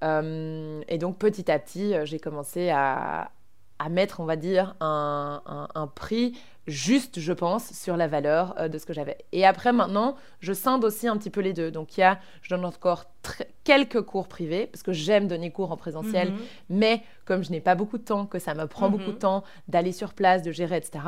Euh, 0.05 0.81
et 0.89 0.99
donc 0.99 1.19
petit 1.19 1.51
à 1.51 1.59
petit, 1.59 1.95
euh, 1.95 2.05
j'ai 2.05 2.19
commencé 2.19 2.71
à, 2.71 3.31
mettre, 3.91 4.21
on 4.21 4.25
va 4.25 4.37
dire, 4.37 4.75
un, 4.81 5.91
prix 5.95 6.39
juste, 6.67 7.21
je 7.21 7.33
pense, 7.33 7.73
sur 7.73 7.97
la 7.97 8.07
valeur 8.07 8.55
euh, 8.59 8.69
de 8.69 8.77
ce 8.77 8.85
que 8.85 8.93
j'avais. 8.93 9.17
Et 9.33 9.47
après, 9.47 9.73
maintenant, 9.73 10.17
je 10.41 10.53
scinde 10.53 10.85
aussi 10.85 11.09
un 11.09 11.17
petit 11.17 11.31
peu 11.31 11.41
les 11.41 11.55
deux. 11.55 11.71
Donc, 11.71 11.97
il 11.97 12.01
y 12.01 12.03
a, 12.03 12.19
je 12.43 12.51
donne 12.51 12.65
encore 12.65 13.07
quelques 13.65 14.03
cours 14.03 14.29
privés, 14.29 14.67
parce 14.67 14.83
que 14.83 14.93
j'aime 14.93 15.27
donner 15.27 15.51
cours 15.51 15.73
en 15.73 15.77
présentiel, 15.77 16.33
mhm. 16.33 16.39
mais 16.69 17.03
comme 17.25 17.43
je 17.43 17.51
n'ai 17.51 17.61
pas 17.61 17.75
beaucoup 17.75 17.99
de 17.99 18.05
temps, 18.05 18.27
que 18.27 18.39
ça 18.39 18.55
me 18.55 18.67
prend 18.67 18.91
beaucoup 18.91 19.05
de 19.05 19.13
mhm. 19.13 19.19
temps 19.19 19.45
d'aller 19.69 19.93
sur 19.93 20.13
place, 20.13 20.43
de 20.43 20.53
gérer, 20.53 20.77
etc., 20.77 20.99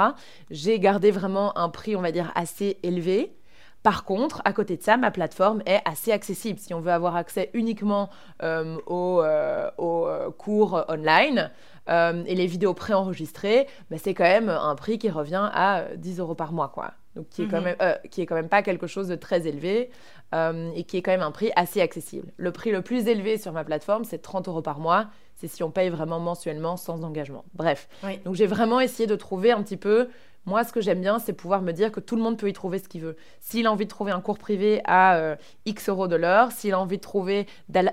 j'ai 0.50 0.78
gardé 0.78 1.10
vraiment 1.10 1.56
un 1.58 1.68
prix, 1.68 1.96
on 1.96 2.00
va 2.00 2.12
dire, 2.12 2.32
assez 2.34 2.78
élevé 2.82 3.36
par 3.82 4.04
contre, 4.04 4.42
à 4.44 4.52
côté 4.52 4.76
de 4.76 4.82
ça, 4.82 4.96
ma 4.96 5.10
plateforme 5.10 5.62
est 5.64 5.80
assez 5.86 6.12
accessible. 6.12 6.58
Si 6.58 6.74
on 6.74 6.80
veut 6.80 6.92
avoir 6.92 7.16
accès 7.16 7.50
uniquement 7.54 8.10
euh, 8.42 8.76
aux, 8.86 9.22
euh, 9.22 9.70
euh, 9.78 10.30
cours 10.30 10.84
online, 10.88 11.50
et 11.88 12.36
les 12.36 12.46
vidéos 12.46 12.72
préenregistrées, 12.72 13.66
bah, 13.90 13.96
c'est 13.98 14.14
quand 14.14 14.22
même 14.22 14.48
un 14.48 14.76
prix 14.76 14.96
qui 14.96 15.10
revient 15.10 15.50
à 15.52 15.86
10 15.96 16.20
euros 16.20 16.36
par 16.36 16.52
mois, 16.52 16.68
quoi. 16.68 16.92
Donc 17.16 17.28
qui 17.30 17.42
est, 17.42 17.48
quand 17.48 17.58
mhm. 17.58 17.74
même, 17.80 17.98
qui 18.12 18.22
est 18.22 18.26
quand 18.26 18.36
même 18.36 18.48
pas 18.48 18.62
quelque 18.62 18.86
chose 18.86 19.08
de 19.08 19.16
très 19.16 19.48
élevé 19.48 19.90
et 20.32 20.84
qui 20.84 20.98
est 20.98 21.02
quand 21.02 21.10
même 21.10 21.22
un 21.22 21.32
prix 21.32 21.50
assez 21.56 21.80
accessible. 21.80 22.28
Le 22.36 22.52
prix 22.52 22.70
le 22.70 22.82
plus 22.82 23.08
élevé 23.08 23.38
sur 23.38 23.50
ma 23.50 23.64
plateforme, 23.64 24.04
c'est 24.04 24.18
30 24.18 24.46
euros 24.46 24.62
par 24.62 24.78
mois. 24.78 25.06
C'est 25.34 25.48
si 25.48 25.64
on 25.64 25.72
paye 25.72 25.88
vraiment 25.88 26.20
mensuellement 26.20 26.76
sans 26.76 27.02
engagement. 27.02 27.44
Bref. 27.54 27.88
Donc 28.24 28.36
j'ai 28.36 28.46
vraiment 28.46 28.78
essayé 28.78 29.08
de 29.08 29.16
trouver 29.16 29.50
un 29.50 29.60
petit 29.64 29.78
peu 29.78 30.10
moi, 30.50 30.64
ce 30.64 30.72
que 30.72 30.80
j'aime 30.80 31.00
bien, 31.00 31.20
c'est 31.20 31.32
pouvoir 31.32 31.62
me 31.62 31.70
dire 31.70 31.92
que 31.92 32.00
tout 32.00 32.16
le 32.16 32.22
monde 32.22 32.36
peut 32.36 32.48
y 32.48 32.52
trouver 32.52 32.80
ce 32.80 32.88
qu'il 32.88 33.02
veut. 33.02 33.16
S'il 33.38 33.68
a 33.68 33.72
envie 33.72 33.84
de 33.84 33.90
trouver 33.90 34.10
un 34.10 34.20
cours 34.20 34.36
privé 34.36 34.80
à 34.84 35.14
euh, 35.14 35.36
X 35.64 35.88
euros 35.88 36.08
de 36.08 36.16
l'heure, 36.16 36.50
s'il 36.50 36.74
a 36.74 36.80
envie 36.80 36.96
de 36.96 37.02
trouver 37.02 37.46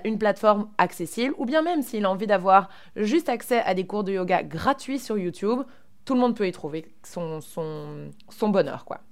une 0.04 0.18
plateforme 0.18 0.68
accessible, 0.76 1.36
ou 1.38 1.44
bien 1.46 1.62
même 1.62 1.82
s'il 1.82 2.04
a 2.04 2.10
envie 2.10 2.26
d'avoir 2.26 2.68
juste 2.96 3.28
accès 3.28 3.60
à 3.60 3.74
des 3.74 3.86
cours 3.86 4.02
de 4.02 4.10
yoga 4.10 4.42
gratuits 4.42 4.98
sur 4.98 5.16
YouTube, 5.16 5.60
tout 6.04 6.14
le 6.14 6.20
monde 6.20 6.34
peut 6.34 6.48
y 6.48 6.52
trouver 6.52 6.92
son, 7.04 7.40
son, 7.40 8.10
son 8.28 8.48
bonheur, 8.48 8.84
quoi. 8.84 9.02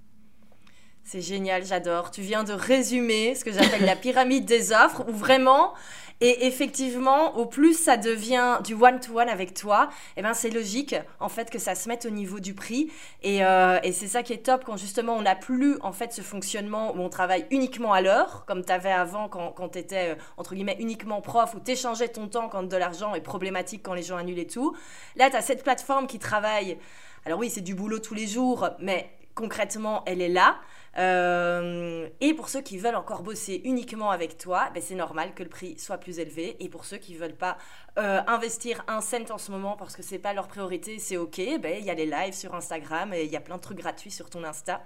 C'est 1.09 1.21
génial, 1.21 1.65
j'adore. 1.65 2.11
Tu 2.11 2.21
viens 2.21 2.43
de 2.43 2.53
résumer 2.53 3.37
ce 3.37 3.45
que 3.45 3.53
j'appelle 3.53 3.85
la 3.85 3.95
pyramide 3.95 4.45
des 4.45 4.73
offres, 4.73 5.05
où 5.07 5.13
vraiment, 5.13 5.73
et 6.21 6.49
effectivement, 6.49 7.37
au 7.37 7.47
plus 7.47 7.75
ça 7.75 7.97
devient 7.97 8.59
du 8.65 8.75
one-to-one 8.75 9.29
avec 9.29 9.55
toi, 9.55 9.89
eh 10.17 10.23
ben 10.23 10.35
c'est 10.35 10.51
logique 10.51 10.97
en 11.21 11.29
fait 11.29 11.49
que 11.49 11.61
ça 11.61 11.77
se 11.77 11.89
mette 11.89 12.07
au 12.07 12.11
niveau 12.11 12.41
du 12.41 12.55
prix. 12.55 12.91
Et, 13.23 13.45
euh, 13.45 13.79
c'est 13.93 14.09
ça 14.09 14.25
qui 14.25 14.33
est 14.33 14.45
top 14.45 14.65
quand 14.65 14.77
justement 14.77 15.15
on 15.15 15.23
n'a 15.23 15.37
plus 15.37 15.79
en 15.81 15.93
fait 15.93 16.13
ce 16.13 16.23
fonctionnement 16.23 16.93
où 16.97 16.99
on 16.99 17.09
travaille 17.09 17.47
uniquement 17.53 17.93
à 17.93 18.01
l'heure, 18.01 18.45
comme 18.49 18.65
tu 18.65 18.73
avais 18.73 18.91
avant 18.91 19.29
quand, 19.29 19.53
quand 19.53 19.69
tu 19.69 19.79
étais 19.79 20.15
euh, 20.15 20.21
entre 20.39 20.57
guillemets 20.57 20.77
uniquement 20.81 21.21
prof, 21.21 21.55
où 21.55 21.61
tu 21.61 21.71
échangeais 21.71 22.09
ton 22.09 22.27
temps 22.27 22.49
quand 22.49 22.65
de 22.65 22.77
l'argent 22.77 23.15
est 23.15 23.21
problématique 23.21 23.85
quand 23.85 23.95
les 23.95 24.03
gens 24.03 24.17
annulent 24.17 24.41
et 24.41 24.49
tout. 24.49 24.77
Là, 25.15 25.31
tu 25.31 25.37
as 25.37 25.43
cette 25.43 25.63
plateforme 25.63 26.09
qui 26.09 26.19
travaille. 26.19 26.79
Alors 27.25 27.39
oui, 27.39 27.49
c'est 27.49 27.61
du 27.61 27.77
boulot 27.77 28.01
tous 28.01 28.15
les 28.15 28.27
jours, 28.27 28.71
mais 28.81 29.09
concrètement, 29.37 30.03
elle 30.07 30.21
est 30.21 30.29
là. 30.29 30.57
Euh, 30.99 32.09
et 32.23 32.33
pour 32.33 32.49
ceux 32.49 32.63
qui 32.63 32.79
veulent 32.79 32.97
encore 32.97 33.23
bosser 33.23 33.61
uniquement 33.65 34.11
avec 34.11 34.39
toi, 34.39 34.71
ben 34.75 34.83
c'est 34.83 34.95
normal 34.95 35.35
que 35.35 35.43
le 35.43 35.49
prix 35.49 35.79
soit 35.79 35.99
plus 35.99 36.19
élevé. 36.19 36.57
Et 36.59 36.69
pour 36.69 36.87
ceux 36.87 36.97
qui 36.97 37.13
ne 37.13 37.19
veulent 37.19 37.37
pas 37.37 37.59
euh, 37.99 38.21
investir 38.27 38.83
un 38.89 39.03
cent 39.03 39.31
en 39.31 39.39
ce 39.39 39.53
moment 39.53 39.77
parce 39.77 39.95
que 39.95 40.03
c'est 40.03 40.19
pas 40.19 40.33
leur 40.33 40.49
priorité, 40.49 40.99
c'est 40.99 41.19
ok. 41.19 41.41
Ben 41.61 41.77
il 41.79 41.85
y 41.85 41.91
a 41.91 41.95
les 41.95 42.07
lives 42.07 42.35
sur 42.35 42.55
Instagram 42.55 43.13
et 43.13 43.25
il 43.25 43.31
y 43.31 43.37
a 43.37 43.41
plein 43.41 43.57
de 43.57 43.61
trucs 43.61 43.79
gratuits 43.79 44.11
sur 44.11 44.31
ton 44.31 44.43
Insta. 44.43 44.83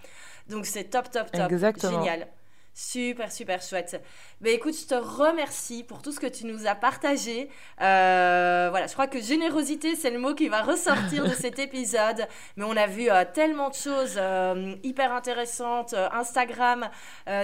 Donc 0.48 0.66
c'est 0.66 0.84
top, 0.84 1.10
top, 1.10 1.30
top. 1.30 1.50
Exactement. 1.50 2.02
Génial. 2.02 2.26
Super, 2.74 3.32
super 3.32 3.60
chouette. 3.60 4.00
Mais 4.40 4.52
écoute, 4.52 4.74
je 4.74 4.86
te 4.86 4.94
remercie 4.94 5.82
pour 5.82 6.00
tout 6.02 6.12
ce 6.12 6.20
que 6.20 6.26
tu 6.26 6.46
nous 6.46 6.66
as 6.66 6.74
partagé. 6.74 7.50
Euh, 7.80 8.68
voilà, 8.70 8.86
je 8.86 8.92
crois 8.92 9.06
que 9.06 9.20
générosité, 9.20 9.96
c'est 9.96 10.10
le 10.10 10.18
mot 10.18 10.34
qui 10.34 10.48
va 10.48 10.62
ressortir 10.62 11.24
de 11.24 11.34
cet 11.34 11.58
épisode. 11.58 12.26
Mais 12.56 12.64
on 12.64 12.76
a 12.76 12.86
vu 12.86 13.10
euh, 13.10 13.24
tellement 13.34 13.68
de 13.68 13.74
choses 13.74 14.14
euh, 14.16 14.76
hyper 14.82 15.12
intéressantes. 15.12 15.94
Instagram, 16.12 16.88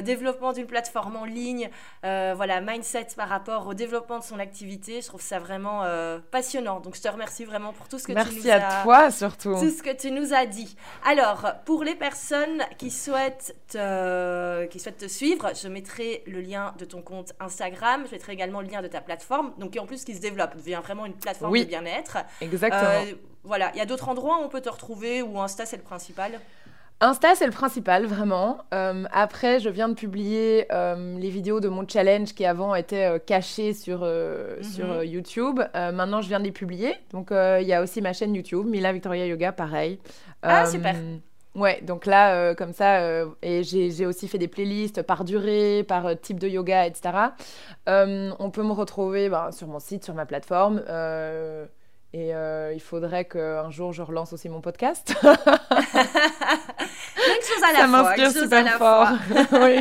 développement 0.02 0.52
d'une 0.52 0.66
plateforme 0.66 1.16
en 1.16 1.24
ligne, 1.24 1.70
voilà, 2.02 2.60
mindset 2.60 3.08
par 3.16 3.28
rapport 3.28 3.66
au 3.66 3.74
développement 3.74 4.18
de 4.18 4.24
son 4.24 4.38
activité. 4.38 5.00
Je 5.00 5.06
trouve 5.06 5.20
ça 5.20 5.38
vraiment 5.38 5.84
passionnant. 6.30 6.80
Donc, 6.80 6.96
je 6.96 7.02
te 7.02 7.08
remercie 7.08 7.44
vraiment 7.44 7.72
pour 7.72 7.88
tout 7.88 7.98
ce 7.98 8.06
que 8.06 8.12
tu 8.12 8.18
nous 8.18 8.24
as... 8.24 8.32
Merci 8.32 8.50
à 8.50 8.82
toi, 8.82 9.10
surtout. 9.10 9.54
Tout 9.58 9.70
ce 9.70 9.82
que 9.82 9.94
tu 9.94 10.10
nous 10.10 10.32
as 10.32 10.46
dit. 10.46 10.76
Alors, 11.04 11.46
pour 11.64 11.84
les 11.84 11.94
personnes 11.94 12.62
qui 12.78 12.90
souhaitent 12.90 13.56
qui 13.70 14.80
souhaitent 14.80 14.98
te 14.98 15.08
suivre, 15.16 15.50
je 15.60 15.68
mettrai 15.68 16.22
le 16.26 16.40
lien 16.40 16.74
de 16.78 16.84
ton 16.84 17.02
compte 17.02 17.32
Instagram, 17.40 18.04
je 18.06 18.12
mettrai 18.12 18.32
également 18.32 18.60
le 18.60 18.68
lien 18.68 18.82
de 18.82 18.88
ta 18.88 19.00
plateforme, 19.00 19.52
donc 19.58 19.76
en 19.80 19.86
plus 19.86 20.04
qui 20.04 20.14
se 20.14 20.20
développe, 20.20 20.56
devient 20.56 20.80
vraiment 20.82 21.06
une 21.06 21.14
plateforme 21.14 21.58
de 21.58 21.64
bien-être. 21.64 22.18
Exactement. 22.40 22.82
Euh, 22.82 23.14
voilà, 23.44 23.70
il 23.74 23.78
y 23.78 23.80
a 23.80 23.86
d'autres 23.86 24.08
endroits 24.08 24.38
où 24.40 24.44
on 24.44 24.48
peut 24.48 24.60
te 24.60 24.68
retrouver, 24.68 25.22
ou 25.22 25.40
Insta 25.40 25.64
c'est 25.66 25.76
le 25.76 25.82
principal? 25.82 26.40
Insta, 27.00 27.34
c'est 27.34 27.46
le 27.46 27.52
principal, 27.52 28.06
vraiment. 28.06 28.58
Euh, 28.72 29.04
après, 29.12 29.60
je 29.60 29.68
viens 29.68 29.88
de 29.88 29.94
publier 29.94 30.66
euh, 30.72 31.18
les 31.18 31.28
vidéos 31.28 31.60
de 31.60 31.68
mon 31.68 31.86
challenge 31.86 32.32
qui 32.32 32.46
avant 32.46 32.74
étaient 32.74 33.20
cachées 33.26 33.74
sur, 33.74 34.00
mhm. 34.00 34.62
sur 34.62 35.04
YouTube. 35.04 35.60
maintenant, 35.74 36.22
je 36.22 36.28
viens 36.28 36.40
de 36.40 36.44
les 36.44 36.52
publier. 36.52 36.94
Donc, 37.12 37.28
il 37.32 37.66
y 37.66 37.74
a 37.74 37.82
aussi 37.82 38.00
ma 38.00 38.12
chaîne 38.12 38.34
YouTube, 38.34 38.66
Mila 38.66 38.92
Victoria 38.92 39.26
Yoga, 39.26 39.52
pareil. 39.52 39.98
Ah, 40.42 40.66
super. 40.66 40.94
Ouais, 41.56 41.80
donc 41.80 42.04
là, 42.04 42.34
euh, 42.34 42.54
comme 42.54 42.74
ça, 42.74 42.98
euh, 42.98 43.30
et 43.40 43.62
j'ai 43.64 44.04
aussi 44.04 44.28
fait 44.28 44.36
des 44.36 44.46
playlists 44.46 45.00
par 45.00 45.24
durée, 45.24 45.86
par 45.88 46.04
euh, 46.04 46.14
type 46.14 46.38
de 46.38 46.48
yoga, 46.48 46.86
etc. 46.86 47.30
on 47.86 48.50
peut 48.52 48.62
me 48.62 48.72
retrouver 48.72 49.30
ben, 49.30 49.50
sur 49.52 49.66
mon 49.66 49.78
site, 49.78 50.04
sur 50.04 50.12
ma 50.12 50.26
plateforme. 50.26 50.82
et 52.12 52.32
il 52.74 52.80
faudrait 52.80 53.24
qu'un 53.24 53.70
jour 53.70 53.94
je 53.94 54.02
relance 54.02 54.34
aussi 54.34 54.50
mon 54.50 54.60
podcast. 54.60 55.14
Quelque 55.22 55.38
chose 57.46 57.62
à 57.64 57.72
la 57.72 57.78
ça 57.78 57.86
m'inspire 57.86 58.30
super 58.30 58.76
fort. 58.76 59.08
oui. 59.62 59.80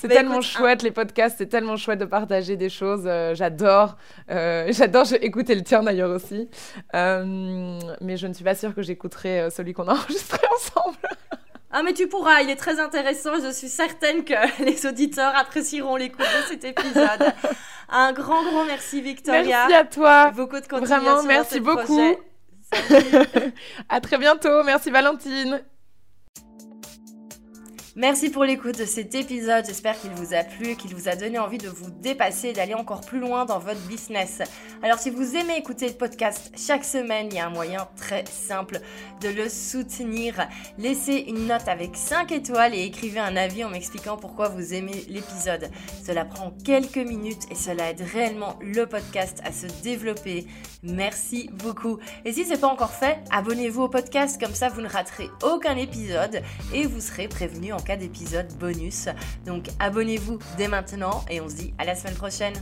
C'est 0.00 0.08
tellement 0.08 0.40
chouette, 0.40 0.82
les 0.82 0.90
podcasts, 0.90 1.36
c'est 1.38 1.46
tellement 1.46 1.76
chouette 1.76 1.98
de 1.98 2.04
partager 2.04 2.56
des 2.56 2.68
choses. 2.68 3.04
Euh, 3.06 3.34
j'adore. 3.34 3.96
Euh, 4.30 4.66
j'adore 4.72 5.06
écouter 5.20 5.54
le 5.54 5.62
tien 5.62 5.82
d'ailleurs 5.82 6.10
aussi. 6.10 6.48
Euh, 6.94 7.78
mais 8.00 8.16
je 8.16 8.26
ne 8.26 8.32
suis 8.32 8.44
pas 8.44 8.54
sûre 8.54 8.74
que 8.74 8.82
j'écouterai 8.82 9.50
celui 9.50 9.72
qu'on 9.72 9.88
a 9.88 9.92
enregistré 9.94 10.40
ensemble. 10.54 10.96
Ah 11.70 11.82
mais 11.82 11.92
tu 11.92 12.08
pourras, 12.08 12.40
il 12.40 12.48
est 12.48 12.56
très 12.56 12.80
intéressant 12.80 13.32
je 13.42 13.52
suis 13.52 13.68
certaine 13.68 14.24
que 14.24 14.32
les 14.64 14.86
auditeurs 14.86 15.36
apprécieront 15.36 15.96
l'écoute 15.96 16.20
de 16.20 16.48
cet 16.48 16.64
épisode. 16.64 17.34
Un 17.90 18.12
grand 18.12 18.42
grand 18.42 18.64
merci 18.64 19.02
Victoria. 19.02 19.66
Merci 19.68 19.74
à 19.74 19.84
toi. 19.84 20.30
Beaucoup 20.30 20.60
de 20.60 20.66
continuation 20.66 20.96
Vraiment, 20.96 21.22
merci 21.24 21.60
beaucoup. 21.60 22.16
à 23.88 24.00
très 24.00 24.18
bientôt. 24.18 24.62
Merci 24.64 24.90
Valentine. 24.90 25.60
Merci 28.00 28.30
pour 28.30 28.44
l'écoute 28.44 28.78
de 28.78 28.84
cet 28.84 29.16
épisode. 29.16 29.64
J'espère 29.66 30.00
qu'il 30.00 30.12
vous 30.12 30.32
a 30.32 30.44
plu, 30.44 30.76
qu'il 30.76 30.94
vous 30.94 31.08
a 31.08 31.16
donné 31.16 31.36
envie 31.36 31.58
de 31.58 31.68
vous 31.68 31.90
dépasser 31.90 32.50
et 32.50 32.52
d'aller 32.52 32.74
encore 32.74 33.00
plus 33.00 33.18
loin 33.18 33.44
dans 33.44 33.58
votre 33.58 33.80
business. 33.88 34.40
Alors 34.84 35.00
si 35.00 35.10
vous 35.10 35.34
aimez 35.34 35.56
écouter 35.56 35.88
le 35.88 35.94
podcast 35.94 36.52
chaque 36.56 36.84
semaine, 36.84 37.26
il 37.32 37.34
y 37.34 37.40
a 37.40 37.46
un 37.48 37.50
moyen 37.50 37.88
très 37.96 38.24
simple 38.26 38.78
de 39.20 39.28
le 39.30 39.48
soutenir. 39.48 40.46
Laissez 40.78 41.24
une 41.26 41.48
note 41.48 41.66
avec 41.66 41.96
5 41.96 42.30
étoiles 42.30 42.72
et 42.72 42.84
écrivez 42.84 43.18
un 43.18 43.34
avis 43.34 43.64
en 43.64 43.70
m'expliquant 43.70 44.16
pourquoi 44.16 44.48
vous 44.48 44.74
aimez 44.74 45.04
l'épisode. 45.08 45.68
Cela 46.06 46.24
prend 46.24 46.52
quelques 46.64 46.98
minutes 46.98 47.50
et 47.50 47.56
cela 47.56 47.90
aide 47.90 48.02
réellement 48.12 48.60
le 48.62 48.86
podcast 48.86 49.40
à 49.44 49.50
se 49.50 49.66
développer. 49.82 50.46
Merci 50.84 51.50
beaucoup. 51.52 51.98
Et 52.24 52.32
si 52.32 52.44
ce 52.44 52.50
n'est 52.50 52.58
pas 52.58 52.68
encore 52.68 52.92
fait, 52.92 53.18
abonnez-vous 53.32 53.82
au 53.82 53.88
podcast 53.88 54.40
comme 54.40 54.54
ça 54.54 54.68
vous 54.68 54.82
ne 54.82 54.88
raterez 54.88 55.30
aucun 55.42 55.76
épisode 55.76 56.42
et 56.72 56.86
vous 56.86 57.00
serez 57.00 57.26
prévenu 57.26 57.72
en 57.72 57.80
d'épisodes 57.96 58.52
bonus. 58.58 59.08
Donc 59.46 59.68
abonnez-vous 59.78 60.38
dès 60.56 60.68
maintenant 60.68 61.24
et 61.30 61.40
on 61.40 61.48
se 61.48 61.56
dit 61.56 61.74
à 61.78 61.84
la 61.84 61.94
semaine 61.94 62.14
prochaine. 62.14 62.54